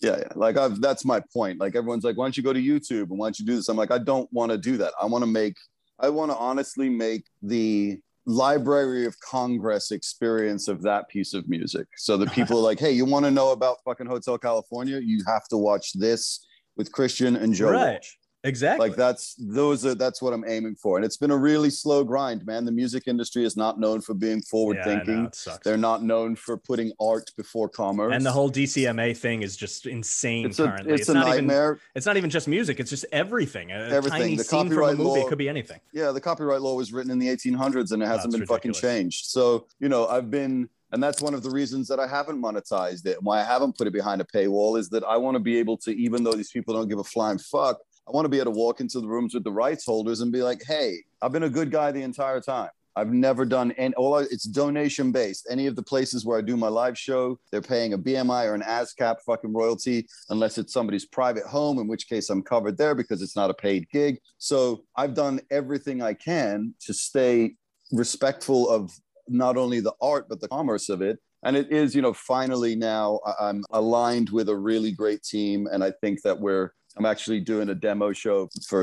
Yeah, 0.00 0.18
yeah. 0.18 0.28
Like 0.34 0.56
I've 0.56 0.80
that's 0.80 1.04
my 1.04 1.22
point. 1.32 1.60
Like 1.60 1.76
everyone's 1.76 2.04
like, 2.04 2.16
why 2.16 2.24
don't 2.24 2.36
you 2.36 2.42
go 2.42 2.52
to 2.52 2.60
YouTube 2.60 3.10
and 3.10 3.18
why 3.18 3.26
don't 3.26 3.38
you 3.38 3.46
do 3.46 3.54
this? 3.54 3.68
I'm 3.68 3.76
like, 3.76 3.92
I 3.92 3.98
don't 3.98 4.30
want 4.32 4.50
to 4.50 4.58
do 4.58 4.76
that. 4.78 4.92
I 5.00 5.06
want 5.06 5.22
to 5.22 5.30
make 5.30 5.54
I 6.00 6.08
want 6.08 6.32
to 6.32 6.36
honestly 6.36 6.88
make 6.88 7.26
the 7.42 8.00
Library 8.26 9.04
of 9.04 9.18
Congress 9.20 9.90
experience 9.90 10.68
of 10.68 10.82
that 10.82 11.08
piece 11.08 11.34
of 11.34 11.48
music. 11.48 11.86
So 11.96 12.16
that 12.18 12.32
people 12.32 12.58
are 12.58 12.62
like, 12.62 12.78
hey, 12.78 12.92
you 12.92 13.04
want 13.04 13.24
to 13.24 13.30
know 13.30 13.52
about 13.52 13.78
fucking 13.84 14.06
Hotel 14.06 14.38
California? 14.38 15.00
You 15.02 15.22
have 15.26 15.48
to 15.48 15.56
watch 15.56 15.92
this 15.94 16.46
with 16.76 16.92
Christian 16.92 17.36
and 17.36 17.52
Joe 17.52 17.70
Right. 17.70 17.92
Walsh. 17.94 18.08
Exactly. 18.44 18.88
Like 18.88 18.96
that's 18.96 19.34
those 19.38 19.86
are 19.86 19.94
that's 19.94 20.20
what 20.20 20.32
I'm 20.32 20.44
aiming 20.48 20.74
for. 20.74 20.96
And 20.96 21.04
it's 21.04 21.16
been 21.16 21.30
a 21.30 21.36
really 21.36 21.70
slow 21.70 22.02
grind, 22.02 22.44
man. 22.44 22.64
The 22.64 22.72
music 22.72 23.04
industry 23.06 23.44
is 23.44 23.56
not 23.56 23.78
known 23.78 24.00
for 24.00 24.14
being 24.14 24.42
forward 24.42 24.78
Yeah, 24.78 24.84
thinking. 24.84 25.32
They're 25.64 25.76
not 25.76 26.02
known 26.02 26.34
for 26.34 26.56
putting 26.56 26.92
art 27.00 27.30
before 27.36 27.68
commerce. 27.68 28.12
and 28.14 28.26
the 28.26 28.32
whole 28.32 28.50
DCMA 28.50 29.16
thing 29.16 29.42
is 29.42 29.56
just 29.56 29.86
insane 29.86 30.46
it's 30.46 30.58
a 30.58 30.66
currently. 30.66 30.94
it's, 30.94 31.08
a 31.08 31.14
not 31.14 31.28
nightmare. 31.28 31.72
even 31.74 31.80
it's 31.94 32.06
not 32.06 32.16
even 32.16 32.30
just 32.30 32.48
music. 32.48 32.80
It's 32.80 32.90
just 32.90 33.04
everything. 33.12 33.70
A 33.70 33.74
Everything. 33.74 34.36
The 34.36 34.42
scene 34.44 34.68
from 34.68 34.70
a 34.70 34.70
copyright 34.70 34.96
movie 34.98 35.20
law- 35.20 35.26
it 35.26 35.28
could 35.28 35.38
be 35.38 35.48
anything. 35.48 35.78
Yeah, 35.92 36.10
the 36.10 36.20
copyright 36.20 36.62
law 36.62 36.74
was 36.74 36.92
written 36.92 37.12
in 37.12 37.18
the 37.20 37.28
1800s 37.28 37.92
and 37.92 38.02
it 38.02 38.06
hasn't 38.06 38.32
That's 38.32 38.40
been 38.40 38.46
fucking 38.46 38.72
changed. 38.72 39.26
So, 39.26 39.66
you 39.78 39.88
know, 39.88 40.08
I've 40.08 40.30
been, 40.32 40.68
and 40.90 41.00
that's 41.02 41.22
one 41.22 41.34
of 41.34 41.42
the 41.44 41.50
reasons 41.50 41.86
that 41.88 42.00
I 42.00 42.08
haven't 42.08 42.42
monetized 42.42 43.06
it. 43.06 43.22
Why 43.22 43.40
I 43.40 43.44
haven't 43.44 43.78
put 43.78 43.86
it 43.86 43.92
behind 43.92 44.20
a 44.20 44.24
paywall 44.24 44.78
is 44.78 44.88
that 44.90 45.04
I 45.04 45.16
want 45.16 45.36
to 45.36 45.40
be 45.40 45.58
able 45.58 45.76
to, 45.78 45.92
even 45.96 46.24
though 46.24 46.32
these 46.32 46.50
people 46.50 46.74
don't 46.74 46.88
give 46.88 46.98
a 46.98 47.04
flying 47.04 47.38
fuck, 47.38 47.78
I 48.08 48.10
want 48.10 48.24
to 48.24 48.28
be 48.28 48.38
able 48.38 48.52
to 48.52 48.58
walk 48.58 48.80
into 48.80 49.00
the 49.00 49.08
rooms 49.08 49.34
with 49.34 49.44
the 49.44 49.52
rights 49.52 49.84
holders 49.84 50.20
and 50.20 50.32
be 50.32 50.42
like, 50.42 50.62
hey, 50.66 50.96
I've 51.20 51.32
been 51.32 51.44
a 51.44 51.50
good 51.50 51.70
guy 51.70 51.92
the 51.92 52.02
entire 52.02 52.40
time. 52.40 52.70
I've 52.94 53.12
never 53.12 53.44
done 53.44 53.72
any, 53.72 53.94
all 53.94 54.14
I, 54.16 54.22
it's 54.22 54.44
donation 54.44 55.12
based. 55.12 55.46
Any 55.50 55.66
of 55.66 55.76
the 55.76 55.82
places 55.82 56.26
where 56.26 56.38
I 56.38 56.42
do 56.42 56.56
my 56.56 56.68
live 56.68 56.98
show, 56.98 57.38
they're 57.50 57.62
paying 57.62 57.94
a 57.94 57.98
BMI 57.98 58.46
or 58.46 58.54
an 58.54 58.62
ASCAP 58.62 59.16
fucking 59.24 59.52
royalty, 59.52 60.06
unless 60.28 60.58
it's 60.58 60.72
somebody's 60.72 61.06
private 61.06 61.44
home, 61.44 61.78
in 61.78 61.88
which 61.88 62.08
case 62.08 62.28
I'm 62.28 62.42
covered 62.42 62.76
there 62.76 62.94
because 62.94 63.22
it's 63.22 63.36
not 63.36 63.50
a 63.50 63.54
paid 63.54 63.88
gig. 63.90 64.18
So 64.38 64.84
I've 64.96 65.14
done 65.14 65.40
everything 65.50 66.02
I 66.02 66.14
can 66.14 66.74
to 66.80 66.92
stay 66.92 67.54
respectful 67.92 68.68
of 68.68 68.92
not 69.28 69.56
only 69.56 69.80
the 69.80 69.94
art, 70.00 70.28
but 70.28 70.40
the 70.40 70.48
commerce 70.48 70.88
of 70.88 71.00
it. 71.00 71.18
And 71.44 71.56
it 71.56 71.72
is, 71.72 71.94
you 71.94 72.02
know, 72.02 72.12
finally 72.12 72.76
now 72.76 73.20
I'm 73.40 73.64
aligned 73.70 74.30
with 74.30 74.48
a 74.48 74.56
really 74.56 74.92
great 74.92 75.22
team. 75.22 75.66
And 75.66 75.82
I 75.82 75.92
think 76.00 76.22
that 76.22 76.38
we're, 76.38 76.72
I'm 76.96 77.06
actually 77.06 77.40
doing 77.40 77.68
a 77.70 77.74
demo 77.74 78.12
show 78.12 78.48
for 78.68 78.82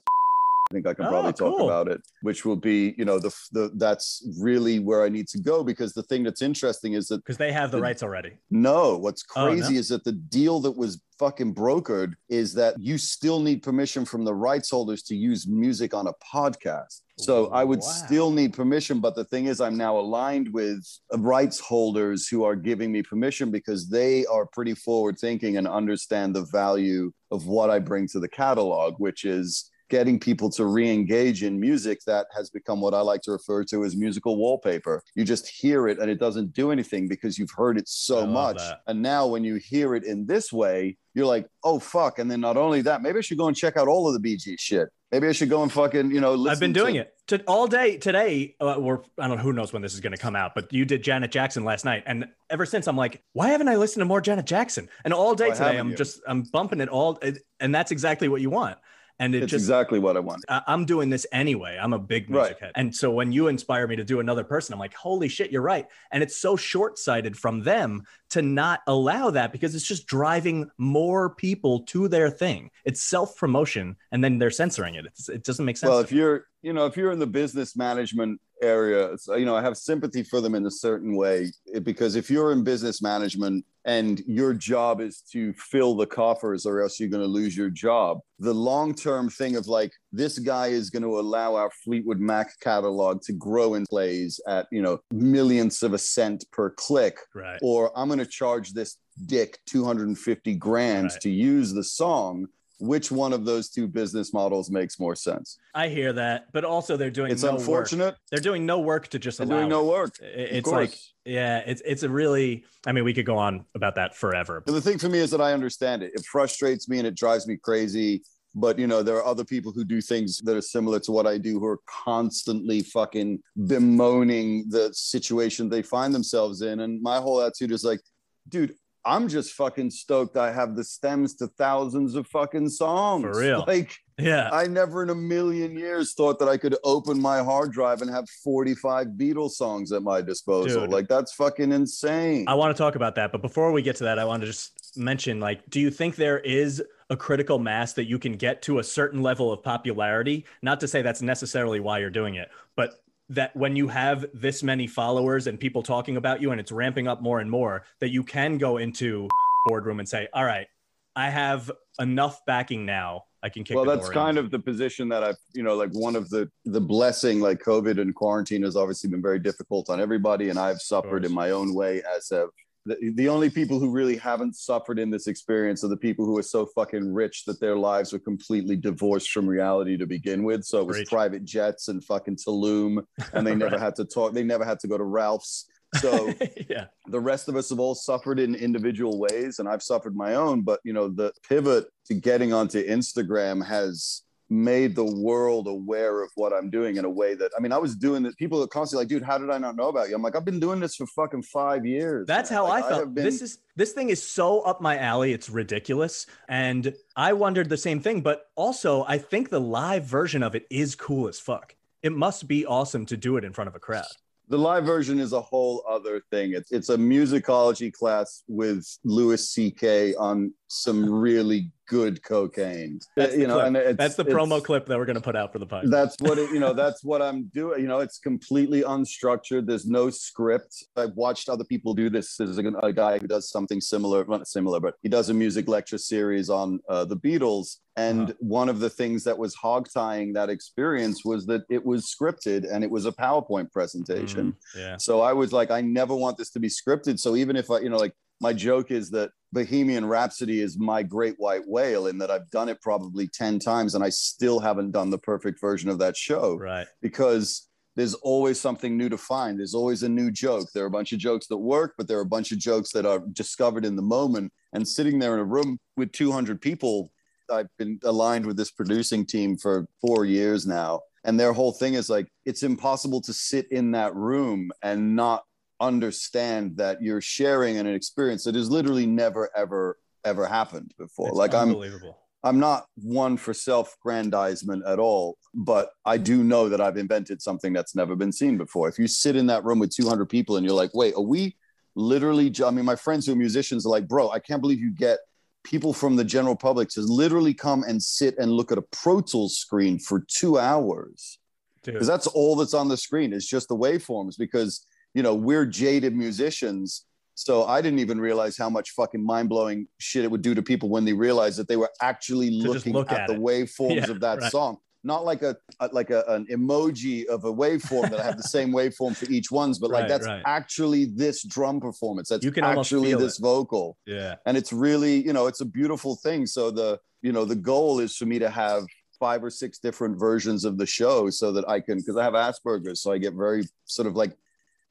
I 0.69 0.75
think 0.75 0.85
I 0.85 0.93
can 0.93 1.05
ah, 1.05 1.09
probably 1.09 1.29
oh, 1.29 1.33
cool. 1.33 1.57
talk 1.57 1.61
about 1.61 1.87
it, 1.87 2.01
which 2.21 2.45
will 2.45 2.55
be, 2.55 2.93
you 2.95 3.03
know, 3.03 3.17
the, 3.17 3.33
the 3.51 3.71
that's 3.75 4.23
really 4.39 4.77
where 4.77 5.03
I 5.03 5.09
need 5.09 5.27
to 5.29 5.39
go 5.39 5.63
because 5.63 5.93
the 5.93 6.03
thing 6.03 6.23
that's 6.23 6.43
interesting 6.43 6.93
is 6.93 7.07
that 7.07 7.17
because 7.25 7.37
they 7.37 7.51
have 7.51 7.71
the, 7.71 7.77
the, 7.77 7.83
rights 7.83 8.03
already. 8.03 8.33
No, 8.51 8.95
what's 8.95 9.23
crazy 9.23 9.63
oh, 9.65 9.69
no? 9.71 9.79
is 9.79 9.89
that 9.89 10.03
the 10.03 10.11
deal 10.11 10.59
that 10.59 10.71
was 10.71 11.01
fucking 11.17 11.55
brokered 11.55 12.13
is 12.29 12.53
that 12.53 12.79
you 12.79 12.99
still 12.99 13.39
need 13.39 13.63
permission 13.63 14.05
from 14.05 14.23
the 14.25 14.33
rights 14.33 14.69
holders 14.69 15.01
to 15.03 15.15
use 15.15 15.47
music 15.47 15.95
on 15.95 16.05
a 16.05 16.13
podcast. 16.33 17.01
So 17.19 17.47
I 17.47 17.63
would 17.63 17.79
wow. 17.79 17.85
still 17.85 18.31
need 18.31 18.53
permission, 18.53 18.99
but 19.01 19.15
the 19.15 19.25
thing 19.25 19.45
is, 19.45 19.59
I'm 19.59 19.77
now 19.77 19.99
aligned 19.99 20.53
with 20.53 20.85
rights 21.17 21.59
holders 21.59 22.27
who 22.27 22.43
are 22.45 22.55
giving 22.55 22.91
me 22.91 23.03
permission 23.03 23.51
because 23.51 23.89
they 23.89 24.25
are 24.27 24.45
pretty 24.45 24.73
forward 24.73 25.17
thinking 25.19 25.57
and 25.57 25.67
understand 25.67 26.33
the 26.33 26.45
value 26.51 27.11
of 27.31 27.45
what 27.45 27.69
I 27.69 27.79
bring 27.79 28.07
to 28.09 28.19
the 28.19 28.29
catalog, 28.29 28.95
which 28.99 29.25
is 29.25 29.69
getting 29.89 30.19
people 30.19 30.49
to 30.51 30.65
re-engage 30.65 31.43
in 31.43 31.59
music 31.59 31.99
that 32.05 32.27
has 32.35 32.49
become 32.49 32.79
what 32.79 32.93
I 32.93 33.01
like 33.01 33.21
to 33.23 33.31
refer 33.31 33.63
to 33.65 33.83
as 33.83 33.95
musical 33.95 34.37
wallpaper. 34.37 35.03
You 35.15 35.25
just 35.25 35.47
hear 35.47 35.87
it 35.87 35.99
and 35.99 36.09
it 36.09 36.19
doesn't 36.19 36.53
do 36.53 36.71
anything 36.71 37.07
because 37.07 37.37
you've 37.37 37.51
heard 37.51 37.77
it 37.77 37.89
so 37.89 38.25
much. 38.25 38.57
That. 38.57 38.81
And 38.87 39.01
now 39.01 39.27
when 39.27 39.43
you 39.43 39.55
hear 39.55 39.95
it 39.95 40.03
in 40.03 40.25
this 40.25 40.53
way, 40.53 40.97
you're 41.15 41.25
like, 41.25 41.47
oh 41.63 41.79
fuck. 41.79 42.19
And 42.19 42.29
then 42.29 42.39
not 42.39 42.55
only 42.55 42.81
that, 42.83 43.01
maybe 43.01 43.17
I 43.17 43.21
should 43.21 43.39
go 43.39 43.47
and 43.47 43.57
check 43.57 43.77
out 43.77 43.87
all 43.87 44.07
of 44.07 44.21
the 44.21 44.35
BG 44.35 44.59
shit. 44.59 44.89
Maybe 45.11 45.27
I 45.27 45.31
should 45.31 45.49
go 45.49 45.63
and 45.63 45.71
fucking, 45.71 46.11
you 46.11 46.21
know, 46.21 46.47
I've 46.47 46.59
been 46.59 46.73
doing 46.73 46.95
to- 46.95 47.01
it 47.01 47.13
to, 47.27 47.43
all 47.45 47.67
day 47.67 47.97
today. 47.97 48.55
Uh, 48.59 48.75
we're, 48.77 48.99
I 49.17 49.27
don't 49.27 49.37
know 49.37 49.43
who 49.43 49.53
knows 49.53 49.73
when 49.73 49.81
this 49.81 49.93
is 49.93 49.99
going 50.01 50.11
to 50.11 50.19
come 50.19 50.35
out, 50.35 50.53
but 50.53 50.71
you 50.71 50.85
did 50.85 51.03
Janet 51.03 51.31
Jackson 51.31 51.63
last 51.63 51.83
night. 51.83 52.03
And 52.05 52.27
ever 52.49 52.65
since 52.65 52.87
I'm 52.87 52.95
like, 52.95 53.23
why 53.33 53.49
haven't 53.49 53.69
I 53.69 53.75
listened 53.75 54.01
to 54.01 54.05
more 54.05 54.21
Janet 54.21 54.45
Jackson? 54.45 54.87
And 55.03 55.13
all 55.13 55.33
day 55.33 55.49
today, 55.51 55.79
I'm 55.79 55.91
you? 55.91 55.95
just, 55.95 56.21
I'm 56.27 56.43
bumping 56.43 56.79
it 56.79 56.89
all. 56.89 57.19
And 57.59 57.73
that's 57.73 57.91
exactly 57.91 58.27
what 58.29 58.41
you 58.41 58.49
want 58.49 58.77
and 59.19 59.35
it 59.35 59.43
it's 59.43 59.51
just 59.51 59.63
exactly 59.63 59.99
what 59.99 60.17
I 60.17 60.21
want. 60.21 60.45
I, 60.47 60.61
am 60.67 60.85
doing 60.85 61.09
this 61.09 61.27
anyway. 61.31 61.77
I'm 61.81 61.93
a 61.93 61.99
big 61.99 62.29
music 62.29 62.53
right. 62.53 62.59
head, 62.61 62.71
and 62.75 62.95
so 62.95 63.11
when 63.11 63.31
you 63.31 63.47
inspire 63.47 63.87
me 63.87 63.95
to 63.97 64.03
do 64.03 64.19
another 64.19 64.43
person, 64.43 64.73
I'm 64.73 64.79
like, 64.79 64.93
holy 64.93 65.27
shit, 65.27 65.51
you're 65.51 65.61
right. 65.61 65.85
And 66.11 66.23
it's 66.23 66.37
so 66.37 66.55
short 66.55 66.97
sighted 66.97 67.37
from 67.37 67.63
them 67.63 68.03
to 68.31 68.41
not 68.41 68.81
allow 68.87 69.29
that 69.31 69.51
because 69.51 69.75
it's 69.75 69.87
just 69.87 70.07
driving 70.07 70.69
more 70.77 71.35
people 71.35 71.81
to 71.81 72.07
their 72.07 72.29
thing. 72.29 72.71
It's 72.85 73.01
self 73.01 73.37
promotion, 73.37 73.97
and 74.11 74.23
then 74.23 74.39
they're 74.39 74.51
censoring 74.51 74.95
it. 74.95 75.05
It's, 75.05 75.29
it 75.29 75.43
doesn't 75.43 75.65
make 75.65 75.77
sense. 75.77 75.89
Well, 75.89 75.99
if 75.99 76.11
you're 76.11 76.45
you 76.61 76.73
know 76.73 76.85
if 76.85 76.97
you're 76.97 77.11
in 77.11 77.19
the 77.19 77.27
business 77.27 77.75
management 77.75 78.39
area 78.61 79.15
you 79.29 79.45
know 79.45 79.55
i 79.55 79.61
have 79.61 79.77
sympathy 79.77 80.23
for 80.23 80.41
them 80.41 80.55
in 80.55 80.65
a 80.65 80.71
certain 80.71 81.15
way 81.15 81.51
because 81.83 82.15
if 82.15 82.29
you're 82.29 82.51
in 82.51 82.63
business 82.63 83.01
management 83.01 83.65
and 83.85 84.21
your 84.27 84.53
job 84.53 84.99
is 84.99 85.21
to 85.31 85.53
fill 85.53 85.95
the 85.95 86.05
coffers 86.05 86.65
or 86.65 86.81
else 86.81 86.99
you're 86.99 87.09
going 87.09 87.23
to 87.23 87.27
lose 87.27 87.55
your 87.55 87.69
job 87.69 88.19
the 88.39 88.53
long 88.53 88.93
term 88.93 89.29
thing 89.29 89.55
of 89.55 89.67
like 89.67 89.91
this 90.11 90.37
guy 90.39 90.67
is 90.67 90.89
going 90.89 91.03
to 91.03 91.19
allow 91.19 91.55
our 91.55 91.71
fleetwood 91.83 92.19
mac 92.19 92.59
catalog 92.59 93.21
to 93.21 93.31
grow 93.33 93.75
in 93.75 93.85
plays 93.85 94.39
at 94.47 94.67
you 94.71 94.81
know 94.81 94.99
millionths 95.11 95.81
of 95.81 95.93
a 95.93 95.97
cent 95.97 96.43
per 96.51 96.69
click 96.71 97.17
right. 97.33 97.59
or 97.61 97.97
i'm 97.97 98.09
going 98.09 98.19
to 98.19 98.25
charge 98.25 98.73
this 98.73 98.97
dick 99.25 99.57
250 99.67 100.55
grand 100.55 101.11
right. 101.11 101.21
to 101.21 101.29
use 101.29 101.73
the 101.73 101.83
song 101.83 102.45
which 102.79 103.11
one 103.11 103.33
of 103.33 103.45
those 103.45 103.69
two 103.69 103.87
business 103.87 104.33
models 104.33 104.71
makes 104.71 104.99
more 104.99 105.15
sense. 105.15 105.57
I 105.75 105.89
hear 105.89 106.13
that, 106.13 106.47
but 106.53 106.63
also 106.63 106.97
they're 106.97 107.09
doing. 107.11 107.31
It's 107.31 107.43
no 107.43 107.55
unfortunate. 107.55 108.05
Work. 108.05 108.17
They're 108.31 108.39
doing 108.39 108.65
no 108.65 108.79
work 108.79 109.07
to 109.09 109.19
just 109.19 109.37
they're 109.37 109.47
doing 109.47 109.69
no 109.69 109.85
work. 109.85 110.15
It's 110.21 110.69
like 110.69 110.97
yeah, 111.25 111.59
it's 111.65 111.81
it's 111.85 112.03
a 112.03 112.09
really. 112.09 112.65
I 112.85 112.91
mean, 112.91 113.03
we 113.03 113.13
could 113.13 113.25
go 113.25 113.37
on 113.37 113.65
about 113.75 113.95
that 113.95 114.15
forever. 114.15 114.63
the 114.65 114.81
thing 114.81 114.97
for 114.97 115.09
me 115.09 115.19
is 115.19 115.31
that 115.31 115.41
I 115.41 115.53
understand 115.53 116.03
it. 116.03 116.11
It 116.15 116.25
frustrates 116.25 116.89
me 116.89 116.97
and 116.97 117.07
it 117.07 117.15
drives 117.15 117.47
me 117.47 117.57
crazy. 117.57 118.23
But 118.55 118.79
you 118.79 118.87
know, 118.87 119.03
there 119.03 119.15
are 119.15 119.25
other 119.25 119.45
people 119.45 119.71
who 119.71 119.85
do 119.85 120.01
things 120.01 120.39
that 120.39 120.55
are 120.55 120.61
similar 120.61 120.99
to 121.01 121.11
what 121.11 121.27
I 121.27 121.37
do, 121.37 121.59
who 121.59 121.65
are 121.65 121.79
constantly 121.85 122.81
fucking 122.81 123.43
bemoaning 123.67 124.65
the 124.69 124.91
situation 124.93 125.69
they 125.69 125.83
find 125.83 126.15
themselves 126.15 126.61
in. 126.61 126.79
And 126.79 127.01
my 127.01 127.17
whole 127.17 127.41
attitude 127.41 127.71
is 127.71 127.83
like, 127.83 127.99
dude, 128.47 128.73
I'm 129.09 129.27
just 129.27 129.53
fucking 129.53 129.89
stoked 129.89 130.37
I 130.37 130.51
have 130.51 130.75
the 130.75 130.83
stems 130.83 131.35
to 131.35 131.47
thousands 131.47 132.15
of 132.15 132.27
fucking 132.27 132.69
songs. 132.69 133.23
For 133.23 133.39
real. 133.39 133.65
Like, 133.69 133.95
yeah. 134.17 134.49
I 134.51 134.67
never 134.67 135.03
in 135.03 135.09
a 135.09 135.15
million 135.15 135.77
years 135.77 136.13
thought 136.13 136.39
that 136.39 136.49
I 136.49 136.57
could 136.57 136.75
open 136.83 137.21
my 137.21 137.43
hard 137.43 137.71
drive 137.71 138.01
and 138.01 138.09
have 138.09 138.27
45 138.43 139.07
Beatles 139.09 139.51
songs 139.51 139.91
at 139.91 140.01
my 140.01 140.21
disposal. 140.21 140.81
Dude, 140.81 140.91
like, 140.91 141.07
that's 141.07 141.33
fucking 141.33 141.71
insane. 141.71 142.45
I 142.47 142.55
want 142.55 142.75
to 142.75 142.81
talk 142.81 142.95
about 142.95 143.15
that. 143.15 143.31
But 143.31 143.41
before 143.41 143.71
we 143.71 143.81
get 143.81 143.95
to 143.97 144.05
that, 144.05 144.17
I 144.17 144.25
want 144.25 144.41
to 144.41 144.47
just 144.47 144.97
mention 144.97 145.39
like, 145.39 145.67
do 145.69 145.79
you 145.79 145.91
think 145.91 146.15
there 146.15 146.39
is 146.39 146.83
a 147.09 147.17
critical 147.17 147.59
mass 147.59 147.93
that 147.93 148.05
you 148.05 148.19
can 148.19 148.33
get 148.33 148.61
to 148.63 148.79
a 148.79 148.83
certain 148.83 149.21
level 149.21 149.51
of 149.51 149.63
popularity? 149.63 150.45
Not 150.61 150.79
to 150.81 150.87
say 150.87 151.01
that's 151.01 151.21
necessarily 151.21 151.79
why 151.79 151.99
you're 151.99 152.09
doing 152.09 152.35
it, 152.35 152.49
but 152.75 153.01
that 153.29 153.55
when 153.55 153.75
you 153.75 153.87
have 153.87 154.25
this 154.33 154.63
many 154.63 154.87
followers 154.87 155.47
and 155.47 155.59
people 155.59 155.83
talking 155.83 156.17
about 156.17 156.41
you 156.41 156.51
and 156.51 156.59
it's 156.59 156.71
ramping 156.71 157.07
up 157.07 157.21
more 157.21 157.39
and 157.39 157.49
more 157.49 157.83
that 157.99 158.09
you 158.09 158.23
can 158.23 158.57
go 158.57 158.77
into 158.77 159.27
boardroom 159.65 159.99
and 159.99 160.09
say 160.09 160.27
all 160.33 160.43
right 160.43 160.67
i 161.15 161.29
have 161.29 161.71
enough 161.99 162.43
backing 162.45 162.85
now 162.85 163.23
i 163.43 163.49
can 163.49 163.63
kick 163.63 163.75
well 163.75 163.85
that's 163.85 164.09
kind 164.09 164.37
in. 164.37 164.45
of 164.45 164.51
the 164.51 164.59
position 164.59 165.07
that 165.09 165.23
i've 165.23 165.37
you 165.53 165.63
know 165.63 165.75
like 165.75 165.91
one 165.91 166.15
of 166.15 166.29
the 166.29 166.49
the 166.65 166.81
blessing 166.81 167.39
like 167.39 167.61
covid 167.61 168.01
and 168.01 168.15
quarantine 168.15 168.63
has 168.63 168.75
obviously 168.75 169.09
been 169.09 169.21
very 169.21 169.39
difficult 169.39 169.89
on 169.89 170.01
everybody 170.01 170.49
and 170.49 170.57
i've 170.57 170.81
suffered 170.81 171.25
in 171.25 171.33
my 171.33 171.51
own 171.51 171.73
way 171.73 172.01
as 172.15 172.29
have 172.29 172.49
the, 172.89 173.11
the 173.15 173.29
only 173.29 173.49
people 173.49 173.79
who 173.79 173.91
really 173.91 174.17
haven't 174.17 174.55
suffered 174.55 174.97
in 174.97 175.09
this 175.09 175.27
experience 175.27 175.83
are 175.83 175.89
the 175.89 175.97
people 175.97 176.25
who 176.25 176.37
are 176.37 176.43
so 176.43 176.65
fucking 176.65 177.13
rich 177.13 177.45
that 177.45 177.59
their 177.59 177.75
lives 177.75 178.13
are 178.13 178.19
completely 178.19 178.75
divorced 178.75 179.31
from 179.31 179.47
reality 179.47 179.95
to 179.97 180.07
begin 180.07 180.43
with. 180.43 180.65
So 180.65 180.79
it 180.79 180.87
was 180.87 180.97
Great. 180.97 181.07
private 181.07 181.45
jets 181.45 181.87
and 181.87 182.03
fucking 182.03 182.37
Tulum, 182.37 183.05
and 183.33 183.45
they 183.45 183.55
never 183.55 183.75
right. 183.75 183.81
had 183.81 183.95
to 183.97 184.05
talk. 184.05 184.33
They 184.33 184.43
never 184.43 184.65
had 184.65 184.79
to 184.79 184.87
go 184.87 184.97
to 184.97 185.03
Ralph's. 185.03 185.67
So 185.95 186.33
yeah, 186.69 186.85
the 187.07 187.19
rest 187.19 187.47
of 187.47 187.55
us 187.55 187.69
have 187.69 187.79
all 187.79 187.95
suffered 187.95 188.39
in 188.39 188.55
individual 188.55 189.19
ways, 189.19 189.59
and 189.59 189.69
I've 189.69 189.83
suffered 189.83 190.15
my 190.15 190.35
own. 190.35 190.61
But 190.61 190.79
you 190.83 190.93
know, 190.93 191.09
the 191.09 191.31
pivot 191.47 191.85
to 192.05 192.15
getting 192.15 192.53
onto 192.53 192.85
Instagram 192.85 193.65
has 193.65 194.23
made 194.49 194.95
the 194.95 195.05
world 195.05 195.67
aware 195.67 196.23
of 196.23 196.31
what 196.35 196.51
I'm 196.53 196.69
doing 196.69 196.97
in 196.97 197.05
a 197.05 197.09
way 197.09 197.35
that 197.35 197.51
I 197.57 197.61
mean, 197.61 197.71
I 197.71 197.77
was 197.77 197.95
doing 197.95 198.23
this. 198.23 198.35
People 198.35 198.61
are 198.63 198.67
constantly 198.67 199.03
like, 199.03 199.09
dude, 199.09 199.23
how 199.23 199.37
did 199.37 199.49
I 199.49 199.57
not 199.57 199.75
know 199.75 199.89
about 199.89 200.09
you? 200.09 200.15
I'm 200.15 200.21
like, 200.21 200.35
I've 200.35 200.45
been 200.45 200.59
doing 200.59 200.79
this 200.79 200.95
for 200.95 201.05
fucking 201.07 201.43
five 201.43 201.85
years. 201.85 202.27
That's 202.27 202.49
man. 202.49 202.57
how 202.57 202.67
like, 202.67 202.83
I 202.83 202.89
felt. 202.89 203.01
I 203.01 203.05
been... 203.05 203.23
This 203.23 203.41
is 203.41 203.59
this 203.75 203.91
thing 203.91 204.09
is 204.09 204.25
so 204.25 204.61
up 204.61 204.81
my 204.81 204.97
alley. 204.97 205.33
It's 205.33 205.49
ridiculous. 205.49 206.25
And 206.47 206.93
I 207.15 207.33
wondered 207.33 207.69
the 207.69 207.77
same 207.77 207.99
thing, 207.99 208.21
but 208.21 208.45
also 208.55 209.05
I 209.07 209.17
think 209.17 209.49
the 209.49 209.61
live 209.61 210.05
version 210.05 210.43
of 210.43 210.55
it 210.55 210.65
is 210.69 210.95
cool 210.95 211.27
as 211.27 211.39
fuck. 211.39 211.75
It 212.01 212.11
must 212.11 212.47
be 212.47 212.65
awesome 212.65 213.05
to 213.07 213.17
do 213.17 213.37
it 213.37 213.43
in 213.43 213.53
front 213.53 213.67
of 213.67 213.75
a 213.75 213.79
crowd 213.79 214.05
the 214.49 214.57
live 214.57 214.83
version 214.83 215.19
is 215.19 215.31
a 215.31 215.39
whole 215.39 215.83
other 215.87 216.21
thing. 216.31 216.53
It's 216.53 216.71
it's 216.71 216.89
a 216.89 216.97
musicology 216.97 217.93
class 217.93 218.43
with 218.47 218.83
Louis 219.03 219.47
C.K. 219.47 220.15
on 220.15 220.51
some 220.67 221.07
really 221.07 221.71
good 221.89 222.23
cocaine. 222.23 222.99
That's 223.17 223.35
you 223.35 223.47
know, 223.47 223.59
and 223.59 223.75
that's 223.75 224.15
the 224.15 224.23
promo 224.23 224.63
clip 224.63 224.85
that 224.85 224.97
we're 224.97 225.05
going 225.05 225.15
to 225.15 225.21
put 225.21 225.35
out 225.35 225.51
for 225.51 225.59
the 225.59 225.65
podcast. 225.65 225.89
That's 225.89 226.15
what 226.21 226.37
it, 226.37 226.51
you 226.51 226.59
know. 226.59 226.73
That's 226.79 227.03
what 227.03 227.21
I'm 227.21 227.45
doing. 227.53 227.81
You 227.81 227.87
know, 227.87 227.99
it's 227.99 228.19
completely 228.19 228.83
unstructured. 228.83 229.65
There's 229.65 229.87
no 229.87 230.09
script. 230.09 230.85
I've 230.95 231.15
watched 231.15 231.49
other 231.49 231.63
people 231.63 231.93
do 231.93 232.09
this. 232.09 232.37
There's 232.37 232.57
a, 232.57 232.67
a 232.83 232.93
guy 232.93 233.17
who 233.17 233.27
does 233.27 233.49
something 233.49 233.81
similar, 233.81 234.23
not 234.25 234.47
similar, 234.47 234.79
but 234.79 234.95
he 235.01 235.09
does 235.09 235.29
a 235.29 235.33
music 235.33 235.67
lecture 235.67 235.97
series 235.97 236.49
on 236.49 236.79
uh, 236.87 237.05
the 237.05 237.17
Beatles. 237.17 237.77
And 237.97 238.29
uh-huh. 238.29 238.33
one 238.39 238.69
of 238.69 238.79
the 238.79 238.89
things 238.89 239.25
that 239.25 239.37
was 239.37 239.55
hog 239.55 239.89
tying 239.93 240.31
that 240.33 240.49
experience 240.49 241.25
was 241.25 241.45
that 241.47 241.63
it 241.69 241.85
was 241.85 242.05
scripted 242.05 242.71
and 242.71 242.83
it 242.83 242.89
was 242.89 243.05
a 243.05 243.11
PowerPoint 243.11 243.71
presentation. 243.71 244.53
Mm, 244.53 244.79
yeah. 244.79 244.97
So 244.97 245.21
I 245.21 245.33
was 245.33 245.51
like, 245.51 245.69
I 245.69 245.81
never 245.81 246.15
want 246.15 246.37
this 246.37 246.51
to 246.51 246.59
be 246.59 246.69
scripted. 246.69 247.19
So 247.19 247.35
even 247.35 247.57
if 247.57 247.69
I, 247.69 247.79
you 247.79 247.89
know, 247.89 247.97
like 247.97 248.13
my 248.41 248.53
joke 248.53 248.91
is 248.91 249.09
that 249.11 249.31
Bohemian 249.51 250.05
Rhapsody 250.05 250.61
is 250.61 250.77
my 250.77 251.03
great 251.03 251.35
white 251.37 251.67
whale 251.67 252.07
in 252.07 252.17
that 252.19 252.31
I've 252.31 252.49
done 252.51 252.69
it 252.69 252.81
probably 252.81 253.27
10 253.27 253.59
times 253.59 253.95
and 253.95 254.03
I 254.03 254.09
still 254.09 254.59
haven't 254.59 254.91
done 254.91 255.09
the 255.09 255.17
perfect 255.17 255.59
version 255.59 255.89
of 255.89 255.99
that 255.99 256.15
show. 256.15 256.55
Right. 256.55 256.87
Because 257.01 257.67
there's 257.95 258.13
always 258.13 258.59
something 258.59 258.95
new 258.95 259.09
to 259.09 259.17
find. 259.17 259.59
There's 259.59 259.73
always 259.73 260.03
a 260.03 260.09
new 260.09 260.31
joke. 260.31 260.69
There 260.73 260.83
are 260.83 260.87
a 260.87 260.91
bunch 260.91 261.11
of 261.11 261.19
jokes 261.19 261.47
that 261.47 261.57
work, 261.57 261.95
but 261.97 262.07
there 262.07 262.17
are 262.17 262.21
a 262.21 262.25
bunch 262.25 262.51
of 262.51 262.59
jokes 262.59 262.91
that 262.93 263.05
are 263.05 263.19
discovered 263.33 263.83
in 263.85 263.95
the 263.95 264.01
moment. 264.01 264.53
And 264.73 264.87
sitting 264.87 265.19
there 265.19 265.33
in 265.33 265.39
a 265.39 265.45
room 265.45 265.79
with 265.97 266.11
200 266.11 266.61
people, 266.61 267.11
I've 267.51 267.67
been 267.77 267.99
aligned 268.03 268.45
with 268.45 268.55
this 268.55 268.71
producing 268.71 269.25
team 269.25 269.57
for 269.57 269.87
four 269.99 270.25
years 270.25 270.67
now. 270.67 271.01
And 271.25 271.37
their 271.37 271.51
whole 271.51 271.73
thing 271.73 271.95
is 271.95 272.09
like, 272.09 272.27
it's 272.45 272.63
impossible 272.63 273.21
to 273.21 273.33
sit 273.33 273.69
in 273.71 273.91
that 273.91 274.15
room 274.15 274.71
and 274.81 275.15
not 275.15 275.43
understand 275.79 276.77
that 276.77 277.01
you're 277.01 277.21
sharing 277.21 277.77
an 277.77 277.87
experience 277.87 278.43
that 278.43 278.55
has 278.55 278.69
literally 278.69 279.05
never, 279.05 279.49
ever, 279.55 279.97
ever 280.25 280.45
happened 280.45 280.93
before. 280.97 281.29
It's 281.29 281.37
like 281.37 281.53
I'm 281.53 281.69
unbelievable. 281.69 282.17
I'm 282.43 282.59
not 282.59 282.85
one 282.95 283.35
for 283.35 283.53
self-grandizement 283.53 284.83
at 284.87 284.97
all, 284.97 285.37
but 285.53 285.89
I 286.05 286.17
do 286.17 286.43
know 286.43 286.69
that 286.69 286.79
I've 286.79 286.95
invented 286.95 287.41
something 287.41 287.73
that's 287.73 287.95
never 287.95 288.15
been 288.15 288.31
seen 288.31 288.57
before. 288.57 288.87
If 288.87 288.97
you 288.97 289.07
sit 289.07 289.35
in 289.35 289.47
that 289.47 289.65
room 289.65 289.77
with 289.77 289.93
200 289.93 290.25
people 290.27 290.55
and 290.55 290.65
you're 290.65 290.75
like, 290.75 290.93
wait, 290.93 291.15
are 291.15 291.21
we 291.21 291.57
literally? 291.95 292.53
I 292.65 292.71
mean, 292.71 292.85
my 292.85 292.95
friends 292.95 293.25
who 293.25 293.33
are 293.33 293.35
musicians 293.35 293.85
are 293.85 293.89
like, 293.89 294.07
bro, 294.07 294.29
I 294.29 294.39
can't 294.39 294.61
believe 294.61 294.79
you 294.79 294.91
get 294.91 295.19
people 295.65 295.91
from 295.91 296.15
the 296.15 296.23
general 296.23 296.55
public 296.55 296.87
to 296.89 297.01
literally 297.01 297.53
come 297.53 297.83
and 297.83 298.01
sit 298.01 298.37
and 298.37 298.51
look 298.51 298.71
at 298.71 298.77
a 298.77 298.83
Pro 298.83 299.19
Tools 299.19 299.57
screen 299.57 299.99
for 299.99 300.25
two 300.27 300.57
hours 300.57 301.39
because 301.83 302.07
that's 302.07 302.27
all 302.27 302.55
that's 302.55 302.73
on 302.73 302.87
the 302.87 302.97
screen 302.97 303.33
It's 303.33 303.47
just 303.47 303.67
the 303.67 303.75
waveforms 303.75 304.37
because 304.37 304.85
you 305.13 305.23
know 305.23 305.33
we're 305.35 305.65
jaded 305.65 306.15
musicians 306.15 307.05
so 307.35 307.65
i 307.65 307.81
didn't 307.81 307.99
even 307.99 308.19
realize 308.19 308.57
how 308.57 308.69
much 308.69 308.91
fucking 308.91 309.23
mind-blowing 309.23 309.87
shit 309.97 310.23
it 310.23 310.31
would 310.31 310.41
do 310.41 310.53
to 310.53 310.61
people 310.61 310.89
when 310.89 311.05
they 311.05 311.13
realized 311.13 311.57
that 311.57 311.67
they 311.67 311.77
were 311.77 311.89
actually 312.01 312.49
looking 312.51 312.93
look 312.93 313.11
at, 313.11 313.21
at 313.21 313.27
the 313.27 313.33
waveforms 313.33 314.05
Yeah, 314.07 314.11
of 314.11 314.19
that 314.21 314.39
right. 314.41 314.51
song 314.51 314.77
not 315.01 315.23
like 315.23 315.43
a, 315.43 315.55
like 315.93 316.09
a, 316.09 316.25
an 316.27 316.45
emoji 316.51 317.25
of 317.27 317.45
a 317.45 317.53
waveform 317.53 318.09
that 318.09 318.19
I 318.19 318.23
have 318.23 318.35
the 318.35 318.43
same 318.57 318.71
waveform 318.73 319.15
for 319.15 319.25
each 319.31 319.49
ones 319.49 319.79
but 319.79 319.89
like 319.89 320.07
that's 320.09 320.27
right. 320.27 320.43
actually 320.45 321.05
this 321.05 321.43
drum 321.45 321.79
performance 321.79 322.27
that's 322.29 322.43
You 322.43 322.51
can 322.51 322.65
actually 322.65 323.13
this 323.13 323.39
it. 323.39 323.41
vocal 323.41 323.97
Yeah. 324.05 324.35
and 324.45 324.57
it's 324.57 324.73
really 324.73 325.25
you 325.25 325.31
know 325.33 325.47
it's 325.47 325.61
a 325.61 325.65
beautiful 325.65 326.17
thing 326.17 326.45
so 326.45 326.69
the 326.69 326.99
you 327.21 327.31
know 327.31 327.45
the 327.45 327.55
goal 327.55 327.99
is 327.99 328.15
for 328.15 328.25
me 328.25 328.39
to 328.39 328.49
have 328.49 328.83
five 329.19 329.41
or 329.43 329.49
six 329.49 329.79
different 329.79 330.17
versions 330.19 330.63
of 330.65 330.77
the 330.77 330.85
show 330.85 331.29
so 331.29 331.51
that 331.53 331.67
i 331.67 331.79
can 331.79 331.97
because 331.97 332.15
i 332.17 332.23
have 332.23 332.33
asperger's 332.33 333.01
so 333.01 333.11
i 333.11 333.17
get 333.17 333.33
very 333.33 333.63
sort 333.85 334.07
of 334.07 334.15
like 334.15 334.33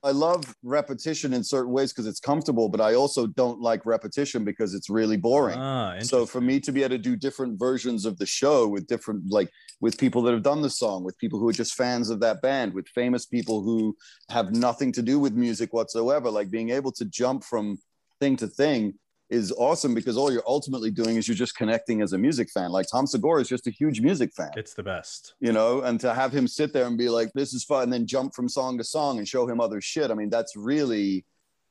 i 0.04 0.10
love 0.10 0.54
repetition 0.62 1.32
in 1.32 1.42
certain 1.42 1.72
ways 1.72 1.92
because 1.92 2.06
it's 2.06 2.20
comfortable 2.20 2.68
but 2.68 2.80
i 2.80 2.94
also 2.94 3.26
don't 3.26 3.60
like 3.60 3.84
repetition 3.84 4.44
because 4.44 4.74
it's 4.74 4.88
really 4.88 5.16
boring. 5.16 5.58
Ah, 5.58 5.98
so 6.00 6.24
for 6.24 6.40
me 6.40 6.60
to 6.60 6.72
be 6.72 6.82
able 6.82 6.90
to 6.90 6.98
do 6.98 7.16
different 7.16 7.58
versions 7.58 8.04
of 8.04 8.16
the 8.18 8.26
show 8.26 8.68
with 8.68 8.86
different 8.86 9.22
like 9.30 9.50
with 9.80 9.98
people 9.98 10.22
that 10.22 10.32
have 10.32 10.42
done 10.42 10.62
the 10.62 10.70
song 10.70 11.04
with 11.04 11.18
people 11.18 11.38
who 11.38 11.48
are 11.48 11.52
just 11.52 11.74
fans 11.74 12.10
of 12.10 12.20
that 12.20 12.40
band 12.42 12.72
with 12.74 12.86
famous 12.88 13.26
people 13.26 13.62
who 13.62 13.96
have 14.30 14.52
nothing 14.52 14.92
to 14.92 15.02
do 15.02 15.18
with 15.18 15.34
music 15.34 15.72
whatsoever 15.72 16.30
like 16.30 16.50
being 16.50 16.70
able 16.70 16.92
to 16.92 17.04
jump 17.04 17.42
from 17.44 17.78
thing 18.20 18.36
to 18.36 18.46
thing 18.46 18.94
is 19.30 19.52
awesome 19.52 19.94
because 19.94 20.16
all 20.16 20.32
you're 20.32 20.42
ultimately 20.46 20.90
doing 20.90 21.16
is 21.16 21.28
you're 21.28 21.34
just 21.34 21.56
connecting 21.56 22.00
as 22.02 22.12
a 22.12 22.18
music 22.18 22.48
fan. 22.50 22.70
Like 22.70 22.86
tom 22.90 23.06
segura 23.06 23.40
is 23.40 23.48
just 23.48 23.66
a 23.66 23.70
huge 23.70 24.00
music 24.00 24.32
fan. 24.34 24.50
It's 24.56 24.74
the 24.74 24.82
best. 24.82 25.34
you 25.40 25.52
know 25.52 25.82
and 25.82 26.00
to 26.00 26.14
have 26.14 26.32
him 26.32 26.46
sit 26.48 26.72
there 26.72 26.86
and 26.86 26.96
be 26.96 27.08
like 27.08 27.30
this 27.34 27.52
is 27.52 27.64
fun 27.64 27.84
and 27.84 27.92
then 27.92 28.06
jump 28.06 28.34
from 28.34 28.48
song 28.48 28.78
to 28.78 28.84
song 28.84 29.18
and 29.18 29.28
show 29.28 29.46
him 29.48 29.60
other 29.60 29.80
shit 29.80 30.10
i 30.10 30.14
mean 30.14 30.30
that's 30.30 30.56
really 30.56 31.24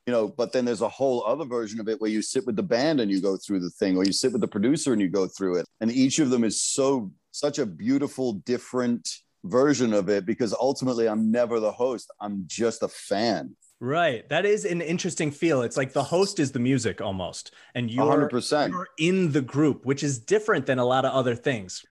you 0.06 0.12
know 0.12 0.28
but 0.28 0.52
then 0.52 0.64
there's 0.64 0.80
a 0.82 0.88
whole 0.88 1.24
other 1.26 1.44
version 1.44 1.80
of 1.80 1.88
it 1.88 2.00
where 2.00 2.10
you 2.10 2.22
sit 2.22 2.46
with 2.46 2.56
the 2.56 2.62
band 2.62 3.00
and 3.00 3.10
you 3.10 3.20
go 3.20 3.36
through 3.36 3.60
the 3.60 3.70
thing 3.70 3.96
or 3.96 4.04
you 4.04 4.12
sit 4.12 4.32
with 4.32 4.40
the 4.40 4.48
producer 4.48 4.92
and 4.92 5.02
you 5.02 5.08
go 5.08 5.26
through 5.26 5.56
it. 5.58 5.66
And 5.80 5.90
each 5.92 6.18
of 6.18 6.30
them 6.30 6.44
is 6.44 6.62
so 6.62 7.10
such 7.32 7.58
a 7.58 7.66
beautiful 7.66 8.34
different 8.34 9.08
version 9.44 9.92
of 9.92 10.08
it 10.08 10.24
because 10.26 10.52
ultimately 10.54 11.06
i'm 11.08 11.30
never 11.30 11.60
the 11.60 11.70
host 11.70 12.10
i'm 12.20 12.44
just 12.46 12.82
a 12.82 12.88
fan 12.88 13.54
Right. 13.80 14.28
That 14.28 14.44
is 14.44 14.64
an 14.64 14.80
interesting 14.80 15.30
feel. 15.30 15.62
It's 15.62 15.76
like 15.76 15.92
the 15.92 16.02
host 16.02 16.40
is 16.40 16.50
the 16.50 16.58
music 16.58 17.00
almost, 17.00 17.52
and 17.74 17.88
you're, 17.88 18.28
100% 18.28 18.70
you're 18.70 18.88
in 18.98 19.30
the 19.30 19.40
group, 19.40 19.86
which 19.86 20.02
is 20.02 20.18
different 20.18 20.66
than 20.66 20.80
a 20.80 20.84
lot 20.84 21.04
of 21.04 21.12
other 21.12 21.36
things. 21.36 21.84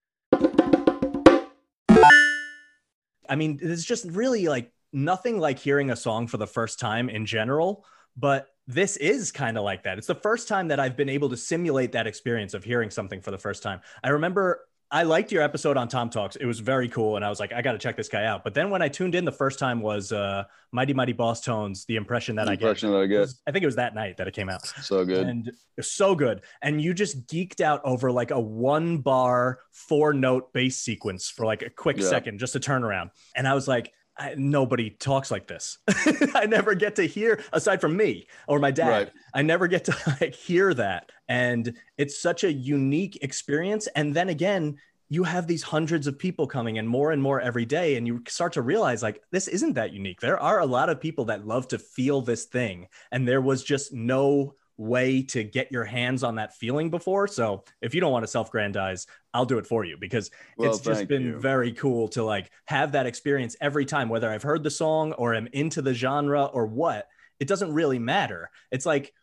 I 3.30 3.36
mean, 3.36 3.60
it's 3.62 3.86
just 3.86 4.06
really 4.06 4.48
like 4.48 4.72
nothing 4.92 5.40
like 5.40 5.60
hearing 5.60 5.90
a 5.92 5.96
song 5.96 6.28
for 6.28 6.38
the 6.38 6.48
first 6.48 6.80
time 6.80 7.10
in 7.10 7.26
general, 7.26 7.86
but 8.18 8.48
this 8.68 8.98
is 8.98 9.32
kind 9.32 9.58
of 9.58 9.64
like 9.64 9.84
that. 9.84 9.98
It's 9.98 10.08
the 10.08 10.16
first 10.16 10.50
time 10.50 10.68
that 10.70 10.80
I've 10.80 10.98
been 10.98 11.10
able 11.10 11.30
to 11.30 11.38
simulate 11.38 11.94
that 11.94 12.06
experience 12.06 12.54
of 12.54 12.66
hearing 12.66 12.90
something 12.90 13.22
for 13.22 13.32
the 13.32 13.38
first 13.38 13.64
time. 13.64 13.80
I 14.04 14.10
remember 14.10 14.66
I 14.90 15.04
liked 15.04 15.34
your 15.34 15.42
episode 15.44 15.76
on 15.76 15.90
Tom 15.90 16.10
Talks. 16.10 16.38
It 16.38 16.46
was 16.46 16.60
very 16.62 16.88
cool. 16.88 17.18
And 17.18 17.26
I 17.26 17.30
was 17.30 17.42
like, 17.42 17.52
I 17.52 17.62
got 17.62 17.74
to 17.74 17.78
check 17.78 17.98
this 17.98 18.08
guy 18.08 18.24
out. 18.24 18.46
But 18.46 18.54
then 18.54 18.70
when 18.70 18.82
I 18.82 18.88
tuned 18.88 19.16
in 19.16 19.26
the 19.26 19.32
first 19.34 19.60
time 19.60 19.82
was 19.82 20.14
uh, 20.14 20.46
Mighty 20.72 20.94
Mighty 20.94 21.14
Bosstones, 21.14 21.86
the 21.88 21.98
impression 21.98 22.38
that 22.38 22.46
the 22.46 22.52
I 22.54 22.56
get. 22.56 22.80
that 22.80 22.96
i 22.96 23.06
get 23.06 23.20
was- 23.20 23.42
I 23.46 23.52
think 23.52 23.64
it 23.64 23.66
was 23.66 23.76
that 23.76 23.96
night 23.96 24.16
that 24.16 24.30
it 24.30 24.34
came 24.34 24.48
out. 24.50 24.66
so 24.66 25.04
good 25.04 25.28
And 25.28 25.52
so 25.82 26.16
good. 26.16 26.42
And 26.62 26.82
you 26.82 26.94
just 26.94 27.28
geeked 27.28 27.60
out 27.60 27.82
over 27.84 28.12
like 28.14 28.32
a 28.32 28.40
one 28.40 29.00
bar, 29.00 29.60
four 29.74 30.14
note 30.14 30.54
bass 30.54 30.78
sequence 30.78 31.30
for 31.30 31.46
like 31.46 31.64
a 31.64 31.70
quick 31.70 31.98
Yeah. 31.98 32.08
second, 32.08 32.40
just 32.40 32.56
a 32.56 32.60
turnaround. 32.60 33.10
And 33.36 33.46
I 33.46 33.56
was 33.56 33.68
like, 33.68 33.92
I, 34.18 34.34
nobody 34.36 34.90
talks 34.90 35.32
like 35.32 35.48
this. 35.48 35.78
I 36.36 36.46
never 36.48 36.76
get 36.76 36.96
to 36.96 37.04
hear, 37.04 37.44
aside 37.54 37.82
from 37.82 37.96
me 37.96 38.28
or 38.48 38.60
my 38.60 38.72
dad, 38.72 38.88
Right. 38.90 39.12
I 39.34 39.42
never 39.42 39.68
get 39.68 39.86
to 39.86 39.96
like 40.22 40.36
hear 40.36 40.74
that. 40.74 41.12
And 41.28 41.76
it's 41.98 42.20
such 42.22 42.44
a 42.44 42.52
unique 42.52 43.20
experience. 43.22 43.88
And 43.96 44.16
then 44.16 44.30
again, 44.30 44.78
you 45.10 45.24
have 45.24 45.48
these 45.48 45.64
hundreds 45.64 46.08
of 46.08 46.20
people 46.20 46.48
coming 46.48 46.78
and 46.78 46.88
more 46.88 47.12
and 47.12 47.22
more 47.22 47.40
every 47.40 47.66
day 47.66 47.96
and 47.96 48.06
you 48.06 48.22
start 48.28 48.54
to 48.54 48.62
realize 48.62 49.02
like 49.02 49.22
this 49.32 49.48
isn't 49.48 49.74
that 49.74 49.94
unique 49.94 50.20
there 50.20 50.38
are 50.38 50.60
a 50.60 50.66
lot 50.66 50.90
of 50.90 51.00
people 51.00 51.24
that 51.26 51.48
love 51.48 51.66
to 51.68 51.80
feel 51.80 52.22
this 52.22 52.46
thing 52.46 52.88
and 53.14 53.26
there 53.26 53.40
was 53.40 53.64
just 53.64 53.94
no 53.94 54.54
way 54.78 55.24
to 55.24 55.44
get 55.44 55.72
your 55.72 55.84
hands 55.84 56.24
on 56.24 56.36
that 56.36 56.56
feeling 56.56 56.90
before. 56.90 57.28
So 57.28 57.64
if 57.82 57.96
you 57.96 58.02
don't 58.02 58.12
want 58.12 58.24
to 58.24 58.28
self-grandize 58.28 59.08
i'll 59.34 59.46
do 59.46 59.58
it 59.58 59.68
for 59.68 59.84
you 59.86 59.98
because 60.00 60.32
Well, 60.58 60.70
it's 60.70 60.80
just 60.80 61.08
been 61.08 61.24
you. 61.26 61.40
very 61.40 61.72
cool 61.74 62.08
to 62.10 62.24
like 62.24 62.50
have 62.66 62.94
that 62.94 63.06
experience 63.06 63.56
every 63.62 63.86
time 63.86 64.10
whether 64.10 64.30
i've 64.30 64.42
heard 64.42 64.64
the 64.64 64.72
song 64.72 65.12
or 65.14 65.36
am 65.36 65.48
into 65.54 65.82
the 65.82 65.94
genre 65.94 66.46
or 66.46 66.66
what 66.66 67.08
it 67.40 67.48
doesn't 67.48 67.72
really 67.72 68.00
matter. 68.00 68.50
It's 68.72 68.86
like 68.86 69.14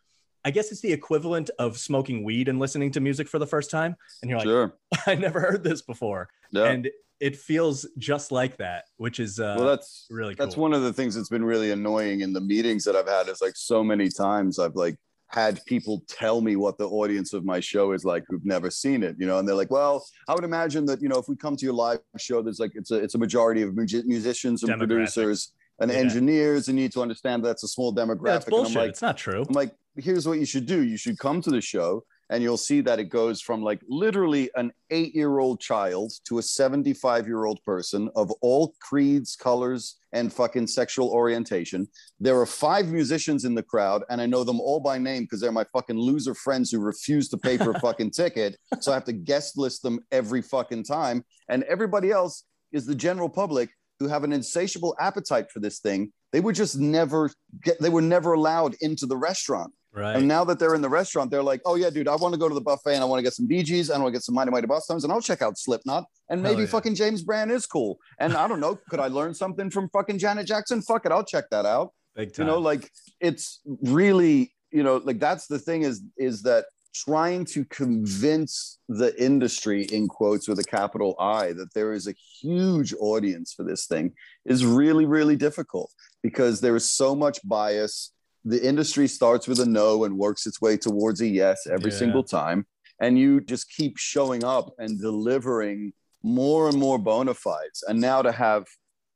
i 0.45 0.51
guess 0.51 0.71
it's 0.71 0.81
the 0.81 0.93
equivalent 0.93 1.49
of 1.59 1.77
smoking 1.77 2.23
weed 2.23 2.47
and 2.47 2.59
listening 2.59 2.91
to 2.91 2.99
music 2.99 3.27
for 3.27 3.39
the 3.39 3.47
first 3.47 3.71
time 3.71 3.95
and 4.21 4.29
you're 4.29 4.39
like 4.39 4.45
sure. 4.47 4.73
I 5.07 5.15
never 5.15 5.39
heard 5.39 5.63
this 5.63 5.81
before. 5.81 6.29
Yeah. 6.51 6.65
And 6.65 6.89
it 7.19 7.35
feels 7.37 7.87
just 7.97 8.31
like 8.31 8.57
that 8.57 8.85
which 8.97 9.19
is 9.21 9.39
uh 9.39 9.55
well 9.57 9.67
that's 9.67 10.05
really 10.09 10.35
that's 10.35 10.57
one 10.57 10.73
of 10.73 10.81
the 10.81 10.91
things 10.93 11.15
that's 11.15 11.29
been 11.29 11.45
really 11.45 11.71
annoying 11.71 12.21
in 12.21 12.33
the 12.33 12.41
meetings 12.41 12.83
that 12.83 12.93
i've 12.93 13.07
had 13.07 13.29
is 13.29 13.41
like 13.41 13.55
so 13.55 13.81
many 13.81 14.09
times 14.09 14.59
i've 14.59 14.75
like 14.75 14.97
had 15.35 15.59
people 15.65 16.01
tell 16.07 16.39
me 16.39 16.55
what 16.55 16.77
the 16.77 16.87
audience 16.87 17.33
of 17.33 17.43
my 17.43 17.59
show 17.59 17.91
is 17.91 18.05
like 18.05 18.23
who've 18.29 18.45
never 18.45 18.71
seen 18.71 19.03
it 19.03 19.17
you 19.19 19.27
know 19.27 19.37
and 19.37 19.45
they're 19.45 19.61
like 19.63 19.69
well 19.69 19.95
i 20.29 20.33
would 20.33 20.45
imagine 20.45 20.85
that 20.85 21.01
you 21.01 21.09
know 21.09 21.17
if 21.17 21.27
we 21.27 21.35
come 21.35 21.57
to 21.57 21.65
your 21.65 21.73
live 21.73 21.99
show 22.17 22.41
there's 22.41 22.57
like 22.57 22.71
it's 22.73 22.91
a 22.91 22.95
it's 22.95 23.15
a 23.15 23.17
majority 23.17 23.61
of 23.61 23.75
musicians 23.75 24.63
and 24.63 24.69
producers 24.79 25.51
and 25.81 25.91
Yeah. 25.91 25.97
engineers 25.97 26.69
and 26.69 26.77
you 26.77 26.85
need 26.85 26.93
to 26.93 27.01
understand 27.01 27.43
that's 27.43 27.65
a 27.65 27.67
small 27.67 27.93
demographic 27.93 28.45
and 28.45 28.51
bullshit 28.51 28.77
i'm 28.77 28.81
like 28.83 28.89
it's 28.91 29.01
not 29.01 29.17
true 29.17 29.43
I'm 29.45 29.53
like, 29.53 29.73
here's 29.97 30.25
what 30.27 30.39
you 30.39 30.45
should 30.45 30.65
do. 30.65 30.83
You 30.83 30.97
should 30.97 31.17
come 31.19 31.41
to 31.41 31.49
the 31.49 31.61
show 31.61 32.03
and 32.29 32.41
you'll 32.41 32.57
see 32.57 32.81
that 32.81 32.99
it 32.99 33.05
goes 33.05 33.41
from 33.41 33.61
like 33.61 33.81
literally 33.87 34.49
an 34.55 34.71
eight 34.89 35.13
year 35.13 35.39
old 35.39 35.59
child 35.59 36.11
to 36.27 36.39
a 36.39 36.41
75 36.41 37.27
year 37.27 37.45
old 37.45 37.61
person 37.63 38.09
of 38.15 38.31
all 38.41 38.73
creeds, 38.81 39.35
colors, 39.35 39.97
and 40.13 40.31
fucking 40.31 40.67
sexual 40.67 41.09
orientation. 41.09 41.87
There 42.19 42.39
are 42.39 42.45
five 42.45 42.87
musicians 42.87 43.45
in 43.45 43.53
the 43.53 43.63
crowd, 43.63 44.03
and 44.09 44.21
I 44.21 44.25
know 44.25 44.43
them 44.43 44.59
all 44.59 44.79
by 44.79 44.97
name 44.97 45.23
because 45.23 45.41
they're 45.41 45.51
my 45.51 45.65
fucking 45.73 45.97
loser 45.97 46.33
friends 46.33 46.71
who 46.71 46.79
refuse 46.79 47.29
to 47.29 47.37
pay 47.37 47.57
for 47.57 47.71
a 47.71 47.79
fucking 47.79 48.11
ticket. 48.11 48.57
So 48.79 48.91
I 48.91 48.95
have 48.95 49.05
to 49.05 49.13
guest 49.13 49.57
list 49.57 49.83
them 49.83 49.99
every 50.11 50.41
fucking 50.41 50.85
time. 50.85 51.23
And 51.49 51.63
everybody 51.63 52.11
else 52.11 52.45
is 52.71 52.85
the 52.85 52.95
general 52.95 53.29
public 53.29 53.69
who 53.99 54.07
have 54.07 54.23
an 54.23 54.33
insatiable 54.33 54.95
appetite 54.99 55.51
for 55.51 55.59
this 55.59 55.79
thing. 55.79 56.11
They 56.31 56.41
were 56.41 56.53
just 56.53 56.77
never 56.77 57.31
get, 57.63 57.79
they 57.79 57.89
were 57.89 58.01
never 58.01 58.33
allowed 58.33 58.75
into 58.81 59.05
the 59.05 59.15
restaurant. 59.15 59.71
Right 59.95 60.17
And 60.17 60.27
now 60.27 60.43
that 60.43 60.59
they're 60.59 60.75
in 60.75 60.81
the 60.81 60.89
restaurant, 60.89 61.31
they're 61.31 61.41
like, 61.41 61.61
oh, 61.65 61.75
yeah, 61.75 61.89
dude, 61.89 62.09
I 62.09 62.15
want 62.15 62.33
to 62.33 62.39
go 62.39 62.49
to 62.49 62.53
the 62.53 62.61
buffet 62.61 62.95
and 62.95 63.01
I 63.01 63.05
want 63.05 63.19
to 63.19 63.23
get 63.23 63.33
some 63.33 63.47
Bee 63.47 63.63
Gees 63.63 63.89
and 63.89 63.99
I 63.99 64.03
want 64.03 64.13
to 64.13 64.17
get 64.17 64.23
some 64.23 64.35
Mighty 64.35 64.51
Mighty 64.51 64.67
Bosstones 64.67 65.03
and 65.03 65.11
I'll 65.11 65.21
check 65.21 65.41
out 65.41 65.57
Slipknot. 65.57 66.03
And 66.29 66.43
maybe 66.43 66.61
yeah. 66.61 66.67
fucking 66.67 66.95
James 66.95 67.23
Brand 67.23 67.49
is 67.49 67.65
cool. 67.65 67.97
And 68.19 68.33
I 68.33 68.47
don't 68.47 68.59
know, 68.59 68.77
could 68.89 68.99
I 68.99 69.07
learn 69.07 69.33
something 69.33 69.69
from 69.69 69.89
fucking 69.89 70.17
Janet 70.17 70.47
Jackson? 70.47 70.81
Fuck 70.81 71.05
it, 71.05 71.13
I'll 71.13 71.23
check 71.23 71.45
that 71.51 71.65
out. 71.65 71.93
big 72.15 72.37
You 72.37 72.43
know, 72.43 72.59
like 72.59 72.91
it's 73.21 73.61
really, 73.65 74.53
you 74.71 74.83
know, 74.83 74.97
like 74.97 75.19
that's 75.19 75.47
the 75.47 75.59
thing 75.59 75.83
is, 75.83 76.01
is 76.17 76.41
that 76.43 76.65
trying 76.93 77.43
to 77.43 77.65
convince 77.65 78.79
the 78.87 79.13
industry 79.21 79.83
in 79.83 80.07
quotes 80.07 80.47
with 80.47 80.59
a 80.59 80.63
capital 80.63 81.15
I 81.19 81.51
that 81.53 81.73
there 81.73 81.91
is 81.93 82.07
a 82.07 82.13
huge 82.41 82.93
audience 82.99 83.53
for 83.53 83.63
this 83.63 83.85
thing 83.85 84.13
is 84.45 84.65
really, 84.65 85.05
really 85.05 85.35
difficult 85.35 85.91
because 86.23 86.61
there 86.61 86.75
is 86.75 86.89
so 86.89 87.13
much 87.13 87.39
bias 87.43 88.11
the 88.45 88.63
industry 88.65 89.07
starts 89.07 89.47
with 89.47 89.59
a 89.59 89.65
no 89.65 90.03
and 90.05 90.17
works 90.17 90.45
its 90.45 90.61
way 90.61 90.77
towards 90.77 91.19
a 91.21 91.27
yes 91.27 91.65
every 91.67 91.91
Yeah. 91.91 91.97
single 91.97 92.23
time. 92.23 92.65
And 93.01 93.19
you 93.19 93.41
just 93.41 93.69
keep 93.69 93.97
showing 93.97 94.43
up 94.43 94.73
and 94.77 95.01
delivering 95.01 95.91
more 96.23 96.69
and 96.69 96.77
more 96.77 96.97
bona 96.97 97.33
fides. 97.33 97.83
And 97.87 97.99
now 97.99 98.21
to 98.21 98.31
have 98.31 98.65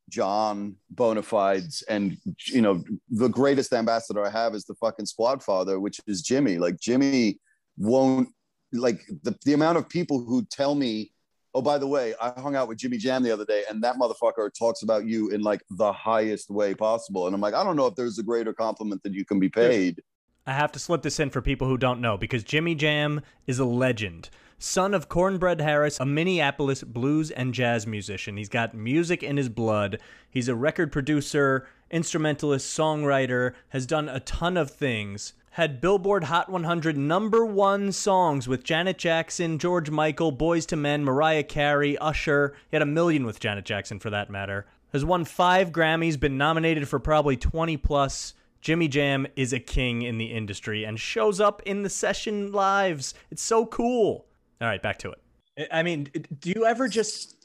john 0.09 0.75
bona 0.89 1.21
fides 1.21 1.83
and 1.87 2.17
you 2.47 2.61
know 2.63 2.83
the 3.11 3.27
greatest 3.29 3.71
ambassador 3.71 4.25
i 4.25 4.29
have 4.41 4.55
is 4.55 4.65
the 4.65 4.73
fucking 4.73 5.05
squad 5.05 5.43
father 5.43 5.79
which 5.79 6.01
is 6.07 6.23
jimmy. 6.23 6.57
Like 6.57 6.79
jimmy 6.79 7.39
won't 7.77 8.29
like 8.73 9.01
the, 9.21 9.35
the 9.45 9.53
amount 9.53 9.77
of 9.77 9.87
people 9.87 10.17
who 10.25 10.43
tell 10.45 10.73
me 10.73 11.11
oh 11.53 11.61
by 11.61 11.77
the 11.77 11.87
way 11.87 12.13
i 12.21 12.31
hung 12.39 12.55
out 12.55 12.67
with 12.67 12.77
jimmy 12.77 12.97
jam 12.97 13.23
the 13.23 13.31
other 13.31 13.45
day 13.45 13.63
and 13.69 13.83
that 13.83 13.95
motherfucker 13.95 14.49
talks 14.57 14.83
about 14.83 15.05
you 15.05 15.29
in 15.29 15.41
like 15.41 15.61
the 15.71 15.91
highest 15.91 16.49
way 16.49 16.73
possible 16.73 17.25
and 17.25 17.35
i'm 17.35 17.41
like 17.41 17.53
i 17.53 17.63
don't 17.63 17.75
know 17.75 17.87
if 17.87 17.95
there's 17.95 18.19
a 18.19 18.23
greater 18.23 18.53
compliment 18.53 19.01
that 19.03 19.13
you 19.13 19.25
can 19.25 19.39
be 19.39 19.49
paid 19.49 20.01
I 20.47 20.53
have 20.53 20.71
to 20.71 20.79
slip 20.79 21.03
this 21.03 21.19
in 21.19 21.29
for 21.29 21.43
people 21.43 21.67
who 21.67 21.77
don't 21.77 22.01
know 22.01 22.17
because 22.17 22.43
Jimmy 22.43 22.73
Jam 22.73 23.21
is 23.45 23.59
a 23.59 23.65
legend. 23.65 24.31
Son 24.57 24.95
of 24.95 25.07
Cornbread 25.07 25.61
Harris, 25.61 25.99
a 25.99 26.05
Minneapolis 26.05 26.83
blues 26.83 27.29
and 27.29 27.53
jazz 27.53 27.85
musician. 27.85 28.35
He's 28.35 28.49
got 28.49 28.73
music 28.73 29.21
in 29.21 29.37
his 29.37 29.47
blood. 29.47 30.01
He's 30.29 30.49
a 30.49 30.55
record 30.55 30.91
producer, 30.91 31.67
instrumentalist, 31.91 32.77
songwriter, 32.77 33.53
has 33.69 33.85
done 33.85 34.09
a 34.09 34.19
ton 34.19 34.57
of 34.57 34.71
things. 34.71 35.33
Had 35.51 35.81
Billboard 35.81 36.25
Hot 36.25 36.49
100 36.49 36.95
number 36.95 37.45
one 37.45 37.91
songs 37.91 38.47
with 38.47 38.63
Janet 38.63 38.97
Jackson, 38.97 39.57
George 39.57 39.89
Michael, 39.89 40.31
Boyz 40.31 40.71
II 40.71 40.79
Men, 40.79 41.03
Mariah 41.03 41.43
Carey, 41.43 41.97
Usher. 41.97 42.55
He 42.69 42.75
had 42.75 42.83
a 42.83 42.85
million 42.85 43.25
with 43.25 43.39
Janet 43.39 43.65
Jackson 43.65 43.99
for 43.99 44.09
that 44.11 44.29
matter. 44.29 44.67
Has 44.93 45.03
won 45.03 45.25
five 45.25 45.71
Grammys, 45.71 46.19
been 46.19 46.37
nominated 46.37 46.87
for 46.87 46.99
probably 46.99 47.35
20 47.35 47.77
plus. 47.77 48.33
Jimmy 48.61 48.87
Jam 48.87 49.25
is 49.35 49.53
a 49.53 49.59
king 49.59 50.01
in 50.01 50.17
the 50.17 50.33
industry 50.33 50.83
and 50.83 50.99
shows 50.99 51.39
up 51.39 51.61
in 51.65 51.83
the 51.83 51.89
session 51.89 52.51
lives. 52.51 53.13
It's 53.31 53.41
so 53.41 53.65
cool. 53.65 54.25
All 54.61 54.67
right, 54.67 54.81
back 54.81 54.99
to 54.99 55.11
it. 55.11 55.67
I 55.71 55.83
mean, 55.83 56.09
do 56.39 56.49
you 56.49 56.65
ever 56.65 56.87
just 56.87 57.38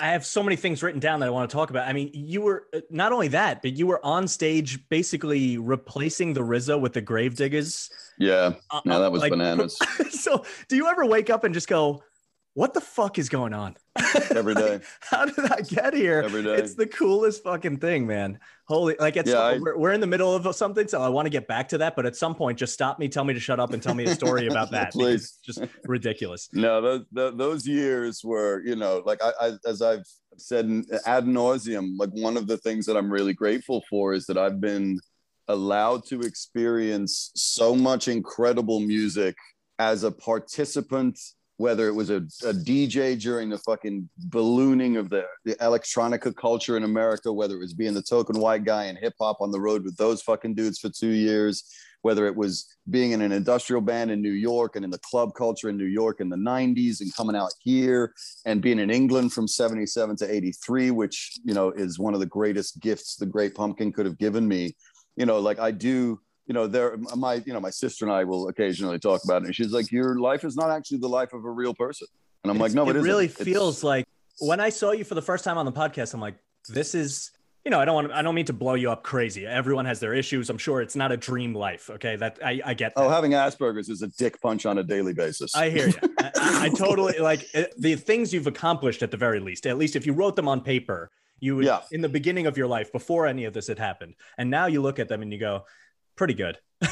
I 0.00 0.10
have 0.10 0.24
so 0.24 0.42
many 0.42 0.56
things 0.56 0.82
written 0.82 1.00
down 1.00 1.20
that 1.20 1.26
I 1.26 1.30
want 1.30 1.48
to 1.50 1.54
talk 1.54 1.70
about. 1.70 1.88
I 1.88 1.92
mean, 1.92 2.10
you 2.12 2.40
were 2.40 2.66
uh, 2.74 2.80
not 2.90 3.12
only 3.12 3.28
that, 3.28 3.62
but 3.62 3.72
you 3.72 3.86
were 3.86 4.04
on 4.04 4.28
stage 4.28 4.88
basically 4.88 5.58
replacing 5.58 6.32
the 6.32 6.40
RZA 6.40 6.80
with 6.80 6.92
the 6.92 7.02
Gravediggaz. 7.02 7.90
Yeah, 8.18 8.54
uh, 8.70 8.80
no, 8.84 9.00
that 9.00 9.12
was 9.12 9.22
like, 9.22 9.30
bananas. 9.32 9.78
so, 10.10 10.44
do 10.68 10.76
you 10.76 10.88
ever 10.88 11.04
wake 11.04 11.30
up 11.30 11.44
and 11.44 11.54
just 11.54 11.68
go, 11.68 12.02
"What 12.56 12.72
the 12.72 12.80
fuck 12.80 13.18
is 13.18 13.28
going 13.28 13.52
on?" 13.52 13.76
Every 14.34 14.54
day. 14.62 14.72
like, 14.72 14.84
how 15.00 15.26
did 15.26 15.52
I 15.52 15.60
get 15.60 15.92
here? 15.92 16.22
Every 16.24 16.42
day. 16.42 16.54
It's 16.54 16.74
the 16.74 16.86
coolest 16.86 17.42
fucking 17.44 17.80
thing, 17.80 18.06
man. 18.06 18.38
Holy, 18.66 18.96
like 18.98 19.16
it's 19.16 19.30
yeah, 19.30 19.40
I, 19.40 19.58
we're, 19.58 19.76
we're 19.76 19.92
in 19.92 20.00
the 20.00 20.06
middle 20.06 20.34
of 20.34 20.56
something, 20.56 20.88
so 20.88 21.02
I 21.02 21.10
want 21.10 21.26
to 21.26 21.30
get 21.30 21.46
back 21.46 21.68
to 21.68 21.78
that. 21.78 21.94
But 21.96 22.06
at 22.06 22.16
some 22.16 22.34
point, 22.34 22.58
just 22.58 22.72
stop 22.72 22.98
me, 22.98 23.08
tell 23.08 23.24
me 23.24 23.34
to 23.34 23.40
shut 23.40 23.60
up, 23.60 23.74
and 23.74 23.82
tell 23.82 23.94
me 23.94 24.04
a 24.04 24.14
story 24.14 24.46
about 24.50 24.70
that. 24.70 24.92
Please, 24.92 25.38
just 25.44 25.60
ridiculous. 25.84 26.48
No, 26.54 26.80
those 26.80 27.36
those 27.36 27.66
years 27.66 28.22
were, 28.24 28.62
you 28.64 28.74
know, 28.74 29.02
like 29.04 29.22
I, 29.22 29.32
I 29.40 29.52
as 29.66 29.82
I've 29.82 30.06
said 30.38 30.66
ad 31.04 31.26
nauseum, 31.26 31.98
like 31.98 32.10
one 32.10 32.38
of 32.38 32.46
the 32.46 32.56
things 32.56 32.86
that 32.86 32.96
I'm 32.96 33.12
really 33.12 33.34
grateful 33.34 33.84
for 33.90 34.14
is 34.14 34.24
that 34.26 34.38
I've 34.38 34.60
been 34.60 34.98
allowed 35.48 36.04
to 36.06 36.20
experience 36.20 37.30
so 37.34 37.74
much 37.74 38.08
incredible 38.08 38.80
music 38.80 39.36
as 39.78 40.02
a 40.04 40.10
participant 40.10 41.18
whether 41.58 41.88
it 41.88 41.94
was 41.94 42.10
a, 42.10 42.16
a, 42.44 42.52
DJ 42.52 43.18
during 43.18 43.48
the 43.48 43.58
fucking 43.58 44.08
ballooning 44.18 44.96
of 44.96 45.08
the, 45.08 45.24
the 45.44 45.54
electronica 45.56 46.34
culture 46.36 46.76
in 46.76 46.84
America, 46.84 47.32
whether 47.32 47.54
it 47.54 47.60
was 47.60 47.72
being 47.72 47.94
the 47.94 48.02
token 48.02 48.38
white 48.38 48.64
guy 48.64 48.86
in 48.86 48.96
hip 48.96 49.14
hop 49.18 49.38
on 49.40 49.50
the 49.50 49.60
road 49.60 49.82
with 49.82 49.96
those 49.96 50.20
fucking 50.20 50.54
dudes 50.54 50.78
for 50.78 50.90
two 50.90 51.08
years, 51.08 51.64
whether 52.02 52.26
it 52.26 52.36
was 52.36 52.66
being 52.90 53.12
in 53.12 53.22
an 53.22 53.32
industrial 53.32 53.80
band 53.80 54.10
in 54.10 54.20
New 54.20 54.32
York 54.32 54.76
and 54.76 54.84
in 54.84 54.90
the 54.90 54.98
club 54.98 55.34
culture 55.34 55.70
in 55.70 55.78
New 55.78 55.86
York 55.86 56.20
in 56.20 56.28
the 56.28 56.36
90s 56.36 57.00
and 57.00 57.14
coming 57.14 57.34
out 57.34 57.52
here 57.60 58.12
and 58.44 58.60
being 58.60 58.78
in 58.78 58.90
England 58.90 59.32
from 59.32 59.48
77 59.48 60.16
to 60.16 60.32
83, 60.32 60.90
which, 60.90 61.38
you 61.42 61.54
know, 61.54 61.70
is 61.70 61.98
one 61.98 62.12
of 62.12 62.20
the 62.20 62.26
greatest 62.26 62.80
gifts 62.80 63.16
the 63.16 63.26
great 63.26 63.54
pumpkin 63.54 63.92
could 63.92 64.04
have 64.04 64.18
given 64.18 64.46
me. 64.46 64.76
You 65.16 65.24
know, 65.24 65.38
like 65.38 65.58
I 65.58 65.70
do 65.70 66.20
you 66.46 66.54
know, 66.54 66.66
there 66.66 66.96
my 67.16 67.42
you 67.44 67.52
know 67.52 67.60
my 67.60 67.70
sister 67.70 68.04
and 68.04 68.12
I 68.12 68.24
will 68.24 68.48
occasionally 68.48 68.98
talk 68.98 69.24
about 69.24 69.42
it, 69.42 69.46
and 69.46 69.54
she's 69.54 69.72
like, 69.72 69.90
"Your 69.90 70.18
life 70.18 70.44
is 70.44 70.56
not 70.56 70.70
actually 70.70 70.98
the 70.98 71.08
life 71.08 71.32
of 71.32 71.44
a 71.44 71.50
real 71.50 71.74
person," 71.74 72.06
and 72.44 72.50
I'm 72.50 72.56
it's, 72.56 72.62
like, 72.62 72.72
"No, 72.74 72.88
it, 72.88 72.96
it 72.96 73.00
really 73.00 73.26
isn't. 73.26 73.44
feels 73.44 73.76
it's, 73.76 73.84
like 73.84 74.06
when 74.38 74.60
I 74.60 74.68
saw 74.68 74.92
you 74.92 75.04
for 75.04 75.16
the 75.16 75.22
first 75.22 75.44
time 75.44 75.58
on 75.58 75.66
the 75.66 75.72
podcast, 75.72 76.14
I'm 76.14 76.20
like, 76.20 76.36
this 76.68 76.94
is." 76.94 77.30
You 77.64 77.70
know, 77.70 77.80
I 77.80 77.84
don't 77.84 77.96
want 77.96 78.08
to, 78.10 78.16
I 78.16 78.22
don't 78.22 78.36
mean 78.36 78.44
to 78.44 78.52
blow 78.52 78.74
you 78.74 78.92
up 78.92 79.02
crazy. 79.02 79.44
Everyone 79.44 79.86
has 79.86 79.98
their 79.98 80.14
issues. 80.14 80.50
I'm 80.50 80.56
sure 80.56 80.80
it's 80.80 80.94
not 80.94 81.10
a 81.10 81.16
dream 81.16 81.52
life. 81.52 81.90
Okay. 81.90 82.14
That 82.14 82.38
I, 82.40 82.60
I 82.64 82.74
get 82.74 82.92
oh, 82.94 83.00
that. 83.00 83.06
Oh, 83.08 83.10
having 83.10 83.32
Asperger's 83.32 83.88
is 83.88 84.02
a 84.02 84.06
dick 84.06 84.40
punch 84.40 84.66
on 84.66 84.78
a 84.78 84.84
daily 84.84 85.12
basis. 85.12 85.52
I 85.56 85.70
hear 85.70 85.88
you. 85.88 85.94
I, 86.20 86.30
I, 86.36 86.68
totally 86.68 87.18
like 87.18 87.52
it, 87.56 87.74
the 87.76 87.96
things 87.96 88.32
you've 88.32 88.46
accomplished 88.46 89.02
at 89.02 89.10
the 89.10 89.16
very 89.16 89.40
least. 89.40 89.66
At 89.66 89.78
least 89.78 89.96
if 89.96 90.06
you 90.06 90.12
wrote 90.12 90.36
them 90.36 90.46
on 90.46 90.60
paper, 90.60 91.10
you 91.40 91.56
would, 91.56 91.64
yeah. 91.64 91.80
in 91.90 92.00
the 92.00 92.08
beginning 92.08 92.46
of 92.46 92.56
your 92.56 92.68
life 92.68 92.92
before 92.92 93.26
any 93.26 93.46
of 93.46 93.52
this 93.52 93.66
had 93.66 93.80
happened. 93.80 94.14
And 94.38 94.48
now 94.48 94.66
you 94.66 94.80
look 94.80 95.00
at 95.00 95.08
them 95.08 95.22
and 95.22 95.32
you 95.32 95.38
go, 95.40 95.64
pretty 96.16 96.34
good. 96.34 96.58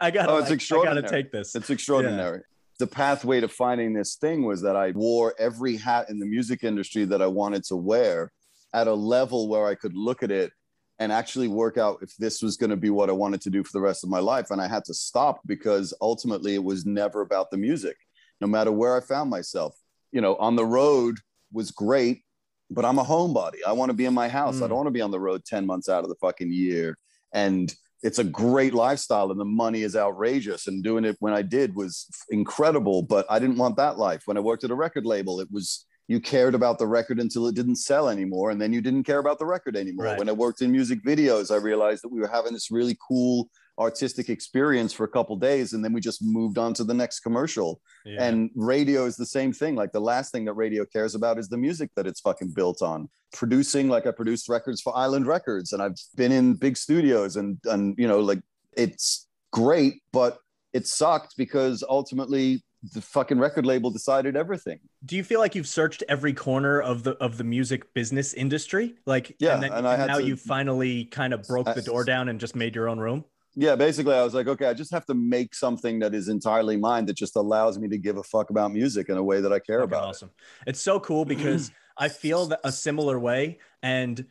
I 0.00 0.10
got. 0.10 0.28
Oh, 0.28 0.38
it's 0.38 0.50
extraordinary. 0.50 0.98
I 0.98 1.00
got 1.02 1.08
to 1.08 1.14
take 1.14 1.32
this. 1.32 1.54
It's 1.54 1.70
extraordinary. 1.70 2.38
Yeah. 2.38 2.44
The 2.78 2.86
pathway 2.86 3.40
to 3.40 3.48
finding 3.48 3.92
this 3.92 4.16
thing 4.16 4.44
was 4.44 4.62
that 4.62 4.76
I 4.76 4.92
wore 4.92 5.34
every 5.38 5.76
hat 5.76 6.10
in 6.10 6.18
the 6.18 6.26
music 6.26 6.62
industry 6.62 7.04
that 7.06 7.20
I 7.20 7.26
wanted 7.26 7.64
to 7.64 7.76
wear 7.76 8.32
at 8.72 8.86
a 8.86 8.94
level 8.94 9.48
where 9.48 9.66
I 9.66 9.74
could 9.74 9.94
look 9.94 10.22
at 10.22 10.30
it 10.30 10.52
and 10.98 11.12
actually 11.12 11.48
work 11.48 11.78
out 11.78 11.98
if 12.02 12.16
this 12.16 12.42
was 12.42 12.56
going 12.56 12.70
to 12.70 12.76
be 12.76 12.90
what 12.90 13.08
I 13.08 13.12
wanted 13.12 13.40
to 13.42 13.50
do 13.50 13.62
for 13.62 13.72
the 13.72 13.80
rest 13.80 14.04
of 14.04 14.10
my 14.10 14.18
life. 14.18 14.50
And 14.50 14.60
I 14.60 14.66
had 14.66 14.84
to 14.86 14.94
stop 14.94 15.40
because 15.46 15.94
ultimately 16.00 16.54
it 16.54 16.62
was 16.62 16.86
never 16.86 17.20
about 17.20 17.50
the 17.50 17.56
music, 17.56 17.96
no 18.40 18.46
matter 18.46 18.72
where 18.72 18.96
I 18.96 19.00
found 19.00 19.30
myself. 19.30 19.76
You 20.10 20.20
know, 20.20 20.36
on 20.36 20.56
the 20.56 20.64
road 20.64 21.18
was 21.52 21.70
great, 21.70 22.22
but 22.70 22.84
I'm 22.84 22.98
a 22.98 23.04
homebody. 23.04 23.58
I 23.66 23.72
want 23.72 23.90
to 23.90 23.94
be 23.94 24.06
in 24.06 24.14
my 24.14 24.28
house. 24.28 24.56
Mm. 24.56 24.64
I 24.64 24.68
don't 24.68 24.76
want 24.76 24.86
to 24.88 24.92
be 24.92 25.00
on 25.00 25.10
the 25.10 25.20
road 25.20 25.44
10 25.44 25.66
months 25.66 25.88
out 25.88 26.02
of 26.02 26.08
the 26.08 26.16
fucking 26.16 26.52
year. 26.52 26.96
And 27.32 27.72
it's 28.02 28.18
a 28.18 28.24
great 28.24 28.74
lifestyle 28.74 29.30
and 29.30 29.40
the 29.40 29.44
money 29.44 29.82
is 29.82 29.96
outrageous. 29.96 30.66
And 30.66 30.82
doing 30.82 31.04
it 31.04 31.16
when 31.20 31.32
i 31.32 31.42
did 31.42 31.74
was 31.74 32.06
incredible 32.30 33.02
but 33.02 33.26
i 33.30 33.38
didn't 33.38 33.58
want 33.58 33.76
that 33.76 33.98
life. 33.98 34.22
When 34.26 34.36
i 34.36 34.40
worked 34.40 34.64
at 34.64 34.70
a 34.70 34.74
record 34.74 35.06
label 35.06 35.40
it 35.40 35.48
was 35.50 35.84
you 36.06 36.20
cared 36.20 36.54
about 36.54 36.78
the 36.78 36.86
record 36.86 37.20
until 37.20 37.46
it 37.48 37.54
didn't 37.54 37.76
sell 37.76 38.08
anymore 38.08 38.50
and 38.50 38.60
then 38.60 38.72
you 38.72 38.80
didn't 38.80 39.04
care 39.04 39.18
about 39.18 39.38
the 39.38 39.46
record 39.46 39.76
anymore. 39.76 40.06
Right. 40.06 40.18
when 40.18 40.28
i 40.28 40.32
worked 40.32 40.62
in 40.62 40.72
music 40.72 41.02
videos 41.04 41.52
i 41.52 41.56
realized 41.56 42.02
that 42.04 42.12
we 42.12 42.20
were 42.20 42.28
having 42.28 42.52
this 42.52 42.70
really 42.70 42.96
cool 43.06 43.50
artistic 43.78 44.28
experience 44.28 44.92
for 44.92 45.04
a 45.04 45.08
couple 45.08 45.36
days 45.36 45.72
and 45.72 45.84
then 45.84 45.92
we 45.92 46.00
just 46.00 46.22
moved 46.22 46.58
on 46.58 46.74
to 46.74 46.84
the 46.84 46.94
next 46.94 47.20
commercial 47.20 47.80
yeah. 48.04 48.24
and 48.24 48.50
radio 48.54 49.04
is 49.04 49.16
the 49.16 49.26
same 49.26 49.52
thing 49.52 49.76
like 49.76 49.92
the 49.92 50.00
last 50.00 50.32
thing 50.32 50.44
that 50.44 50.54
radio 50.54 50.84
cares 50.84 51.14
about 51.14 51.38
is 51.38 51.48
the 51.48 51.56
music 51.56 51.90
that 51.94 52.06
it's 52.06 52.20
fucking 52.20 52.48
built 52.48 52.82
on 52.82 53.08
producing 53.32 53.88
like 53.88 54.06
i 54.06 54.10
produced 54.10 54.48
records 54.48 54.80
for 54.80 54.96
island 54.96 55.26
records 55.26 55.72
and 55.72 55.82
i've 55.82 55.96
been 56.16 56.32
in 56.32 56.54
big 56.54 56.76
studios 56.76 57.36
and 57.36 57.58
and 57.66 57.94
you 57.98 58.08
know 58.08 58.20
like 58.20 58.40
it's 58.76 59.28
great 59.52 60.02
but 60.12 60.38
it 60.72 60.86
sucked 60.86 61.36
because 61.36 61.84
ultimately 61.88 62.62
the 62.92 63.00
fucking 63.00 63.38
record 63.38 63.66
label 63.66 63.90
decided 63.90 64.36
everything. 64.36 64.78
Do 65.04 65.16
you 65.16 65.24
feel 65.24 65.40
like 65.40 65.56
you've 65.56 65.66
searched 65.66 66.04
every 66.08 66.32
corner 66.32 66.80
of 66.80 67.02
the 67.02 67.12
of 67.14 67.36
the 67.36 67.42
music 67.42 67.92
business 67.92 68.34
industry? 68.34 68.94
Like, 69.04 69.34
yeah, 69.40 69.54
and, 69.54 69.62
then, 69.64 69.72
and, 69.72 69.86
and 69.86 70.06
now 70.06 70.18
to, 70.18 70.24
you 70.24 70.36
finally 70.36 71.06
kind 71.06 71.34
of 71.34 71.42
broke 71.42 71.66
I, 71.66 71.72
the 71.72 71.82
door 71.82 72.04
down 72.04 72.28
and 72.28 72.38
just 72.38 72.54
made 72.54 72.76
your 72.76 72.88
own 72.88 73.00
room 73.00 73.24
yeah, 73.60 73.74
basically, 73.74 74.14
I 74.14 74.22
was 74.22 74.34
like, 74.34 74.46
okay, 74.46 74.66
I 74.66 74.72
just 74.72 74.92
have 74.92 75.04
to 75.06 75.14
make 75.14 75.52
something 75.52 75.98
that 75.98 76.14
is 76.14 76.28
entirely 76.28 76.76
mine 76.76 77.06
that 77.06 77.16
just 77.16 77.34
allows 77.34 77.76
me 77.76 77.88
to 77.88 77.98
give 77.98 78.16
a 78.16 78.22
fuck 78.22 78.50
about 78.50 78.72
music 78.72 79.08
in 79.08 79.16
a 79.16 79.22
way 79.22 79.40
that 79.40 79.52
I 79.52 79.58
care 79.58 79.80
about. 79.80 80.04
Awesome. 80.04 80.30
It. 80.64 80.70
It's 80.70 80.80
so 80.80 81.00
cool 81.00 81.24
because 81.34 81.72
I 81.96 82.08
feel 82.08 82.46
that 82.46 82.60
a 82.62 82.70
similar 82.70 83.18
way. 83.18 83.58
And 83.82 84.24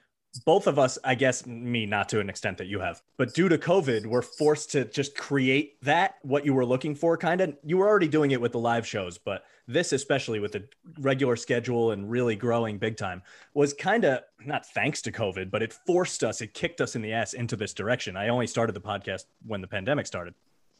both 0.45 0.65
of 0.65 0.79
us, 0.79 0.97
I 1.03 1.15
guess, 1.15 1.45
me 1.45 1.85
not 1.85 2.07
to 2.09 2.21
an 2.21 2.29
extent 2.29 2.57
that 2.59 2.67
you 2.67 2.79
have, 2.79 3.01
but 3.17 3.33
due 3.33 3.49
to 3.49 3.57
COVID, 3.57 4.05
we're 4.05 4.21
forced 4.21 4.71
to 4.71 4.85
just 4.85 5.17
create 5.17 5.83
that, 5.83 6.15
what 6.21 6.45
you 6.45 6.53
were 6.53 6.65
looking 6.65 6.95
for, 6.95 7.17
kind 7.17 7.41
of. 7.41 7.57
You 7.65 7.79
were 7.79 7.87
already 7.89 8.07
doing 8.07 8.31
it 8.31 8.39
with 8.39 8.53
the 8.53 8.59
live 8.59 8.87
shows, 8.87 9.17
but 9.17 9.43
this 9.67 9.91
especially 9.91 10.39
with 10.39 10.51
the 10.51 10.63
regular 10.99 11.35
schedule 11.35 11.91
and 11.91 12.09
really 12.09 12.35
growing 12.35 12.77
big 12.77 12.97
time 12.97 13.21
was 13.53 13.73
kind 13.73 14.05
of 14.05 14.21
not 14.45 14.65
thanks 14.67 15.01
to 15.01 15.11
covid 15.11 15.51
but 15.51 15.61
it 15.61 15.73
forced 15.85 16.23
us 16.23 16.41
it 16.41 16.53
kicked 16.53 16.81
us 16.81 16.95
in 16.95 17.01
the 17.01 17.13
ass 17.13 17.33
into 17.33 17.55
this 17.55 17.73
direction. 17.73 18.15
I 18.15 18.29
only 18.29 18.47
started 18.47 18.73
the 18.73 18.81
podcast 18.81 19.25
when 19.45 19.61
the 19.61 19.67
pandemic 19.67 20.07
started. 20.07 20.33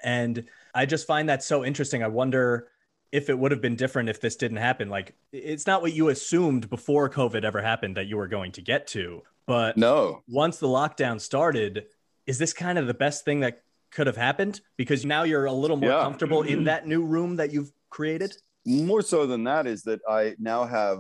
And 0.04 0.46
i 0.74 0.86
just 0.86 1.08
find 1.08 1.30
that 1.30 1.44
so 1.44 1.66
interesting. 1.66 2.04
I 2.04 2.08
wonder 2.08 2.70
if 3.12 3.30
it 3.30 3.38
would 3.40 3.52
have 3.52 3.62
been 3.62 3.76
different 3.76 4.10
if 4.10 4.20
this 4.20 4.36
didn't 4.36 4.58
happen. 4.58 4.90
Like 4.90 5.16
it's 5.32 5.66
not 5.66 5.82
what 5.82 5.94
you 5.94 6.10
assumed 6.10 6.70
before 6.70 7.10
covid 7.10 7.44
ever 7.44 7.62
happened 7.62 7.98
that 7.98 8.08
you 8.08 8.18
were 8.18 8.28
going 8.28 8.52
to 8.54 8.62
get 8.62 8.88
to 8.88 9.24
but 9.48 9.78
no. 9.78 10.24
once 10.28 10.58
the 10.58 10.68
lockdown 10.68 11.20
started 11.20 11.86
is 12.28 12.38
this 12.38 12.54
kind 12.54 12.78
of 12.78 12.86
the 12.86 12.94
best 12.94 13.26
thing 13.26 13.40
that 13.40 13.64
could 13.90 14.06
have 14.06 14.18
happened? 14.18 14.62
Because 14.76 15.06
now 15.06 15.24
you're 15.24 15.46
a 15.46 15.52
little 15.52 15.78
more 15.78 15.90
yeah. 15.90 16.02
comfortable 16.02 16.44
in 16.44 16.66
that 16.66 16.86
new 16.86 17.04
room 17.04 17.38
that 17.38 17.52
you've 17.52 17.72
created 17.90 18.36
more 18.68 19.02
so 19.02 19.26
than 19.26 19.46
that 19.46 19.66
is 19.66 19.84
that 19.84 20.02
I 20.08 20.36
now 20.38 20.66
have 20.66 21.00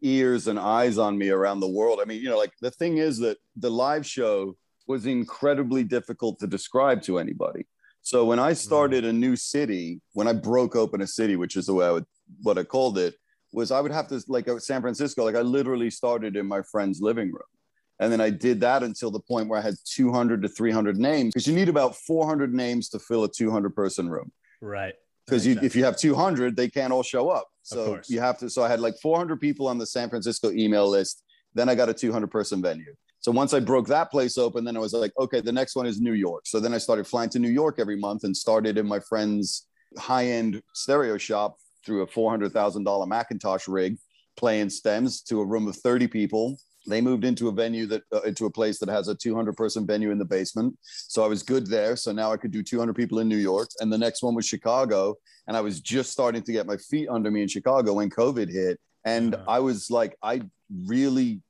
ears 0.00 0.48
and 0.48 0.58
eyes 0.58 0.98
on 0.98 1.16
me 1.16 1.28
around 1.28 1.60
the 1.60 1.68
world. 1.68 2.00
I 2.00 2.06
mean, 2.06 2.20
you 2.20 2.28
know, 2.28 2.38
like 2.38 2.52
the 2.60 2.70
thing 2.70 2.98
is 2.98 3.18
that 3.18 3.36
the 3.56 3.70
live 3.70 4.06
show 4.06 4.56
was 4.88 5.06
incredibly 5.06 5.84
difficult 5.84 6.40
to 6.40 6.46
describe 6.46 7.02
to 7.02 7.18
anybody. 7.18 7.66
So 8.00 8.24
when 8.24 8.38
I 8.38 8.52
mm-hmm. 8.52 8.56
started 8.56 9.04
a 9.04 9.12
new 9.12 9.36
city, 9.36 10.00
when 10.14 10.26
I 10.26 10.32
broke 10.32 10.74
open 10.74 11.02
a 11.02 11.06
city, 11.06 11.36
which 11.36 11.54
is 11.54 11.66
the 11.66 11.74
way 11.74 11.86
I 11.86 11.90
would 11.92 12.06
what 12.42 12.58
I 12.58 12.64
called 12.64 12.98
it, 12.98 13.14
was 13.52 13.70
I 13.70 13.80
would 13.80 13.92
have 13.92 14.08
to 14.08 14.22
like 14.26 14.48
uh, 14.48 14.58
San 14.58 14.80
Francisco, 14.80 15.22
like 15.22 15.36
I 15.36 15.42
literally 15.42 15.90
started 15.90 16.36
in 16.36 16.46
my 16.46 16.62
friend's 16.62 17.00
living 17.00 17.30
room. 17.30 17.42
And 18.00 18.10
then 18.10 18.22
I 18.22 18.30
did 18.30 18.60
that 18.60 18.82
until 18.82 19.10
the 19.10 19.20
point 19.20 19.48
where 19.48 19.60
I 19.60 19.62
had 19.62 19.74
200 19.84 20.42
to 20.42 20.48
300 20.48 20.96
names 20.96 21.34
because 21.34 21.46
you 21.46 21.54
need 21.54 21.68
about 21.68 21.94
400 21.94 22.52
names 22.52 22.88
to 22.88 22.98
fill 22.98 23.22
a 23.24 23.28
200 23.30 23.76
person 23.76 24.08
room. 24.08 24.32
Right 24.60 24.94
because 25.26 25.46
you, 25.46 25.58
if 25.62 25.76
you 25.76 25.84
have 25.84 25.96
200 25.96 26.56
they 26.56 26.68
can't 26.68 26.92
all 26.92 27.02
show 27.02 27.28
up. 27.28 27.48
So 27.62 28.00
you 28.08 28.20
have 28.20 28.38
to 28.38 28.50
so 28.50 28.62
i 28.62 28.68
had 28.68 28.80
like 28.80 28.94
400 29.00 29.40
people 29.40 29.68
on 29.68 29.78
the 29.78 29.86
san 29.86 30.08
francisco 30.08 30.50
email 30.50 30.88
list. 30.88 31.22
Then 31.54 31.68
i 31.68 31.74
got 31.74 31.88
a 31.88 31.94
200 31.94 32.30
person 32.30 32.60
venue. 32.62 32.94
So 33.20 33.30
once 33.30 33.54
i 33.54 33.60
broke 33.60 33.86
that 33.88 34.10
place 34.10 34.36
open 34.36 34.64
then 34.64 34.76
i 34.76 34.80
was 34.80 34.92
like 34.92 35.12
okay 35.18 35.40
the 35.40 35.52
next 35.52 35.76
one 35.76 35.86
is 35.86 36.00
new 36.00 36.14
york. 36.14 36.46
So 36.46 36.60
then 36.60 36.74
i 36.74 36.78
started 36.78 37.06
flying 37.06 37.30
to 37.30 37.38
new 37.38 37.50
york 37.50 37.78
every 37.78 37.96
month 37.96 38.24
and 38.24 38.36
started 38.36 38.78
in 38.78 38.86
my 38.86 39.00
friend's 39.00 39.66
high-end 39.98 40.62
stereo 40.74 41.18
shop 41.18 41.56
through 41.84 42.02
a 42.02 42.06
$400000 42.06 42.52
mcintosh 42.84 43.64
rig 43.68 43.96
playing 44.36 44.70
stems 44.70 45.20
to 45.22 45.40
a 45.40 45.44
room 45.44 45.68
of 45.68 45.76
30 45.76 46.06
people 46.06 46.58
they 46.86 47.00
moved 47.00 47.24
into 47.24 47.48
a 47.48 47.52
venue 47.52 47.86
that 47.86 48.02
uh, 48.12 48.20
into 48.22 48.46
a 48.46 48.50
place 48.50 48.78
that 48.80 48.88
has 48.88 49.08
a 49.08 49.14
200 49.14 49.56
person 49.56 49.86
venue 49.86 50.10
in 50.10 50.18
the 50.18 50.24
basement. 50.24 50.76
So 50.82 51.24
i 51.24 51.28
was 51.28 51.42
good 51.42 51.66
there. 51.66 51.96
So 51.96 52.12
now 52.12 52.32
i 52.32 52.36
could 52.36 52.50
do 52.50 52.62
200 52.62 52.94
people 52.94 53.18
in 53.20 53.28
new 53.28 53.36
york. 53.36 53.68
And 53.80 53.92
the 53.92 53.98
next 53.98 54.22
one 54.22 54.34
was 54.34 54.46
chicago. 54.46 55.14
And 55.46 55.56
i 55.56 55.60
was 55.60 55.80
just 55.80 56.10
starting 56.12 56.42
to 56.42 56.52
get 56.52 56.66
my 56.66 56.76
feet 56.76 57.08
under 57.08 57.30
me 57.30 57.42
in 57.42 57.48
chicago 57.48 57.94
when 57.94 58.10
covid 58.10 58.50
hit. 58.50 58.78
And 59.04 59.34
Uh-huh. 59.34 59.44
i 59.48 59.58
was 59.60 59.90
like 59.90 60.16
i 60.22 60.42
really 60.86 61.40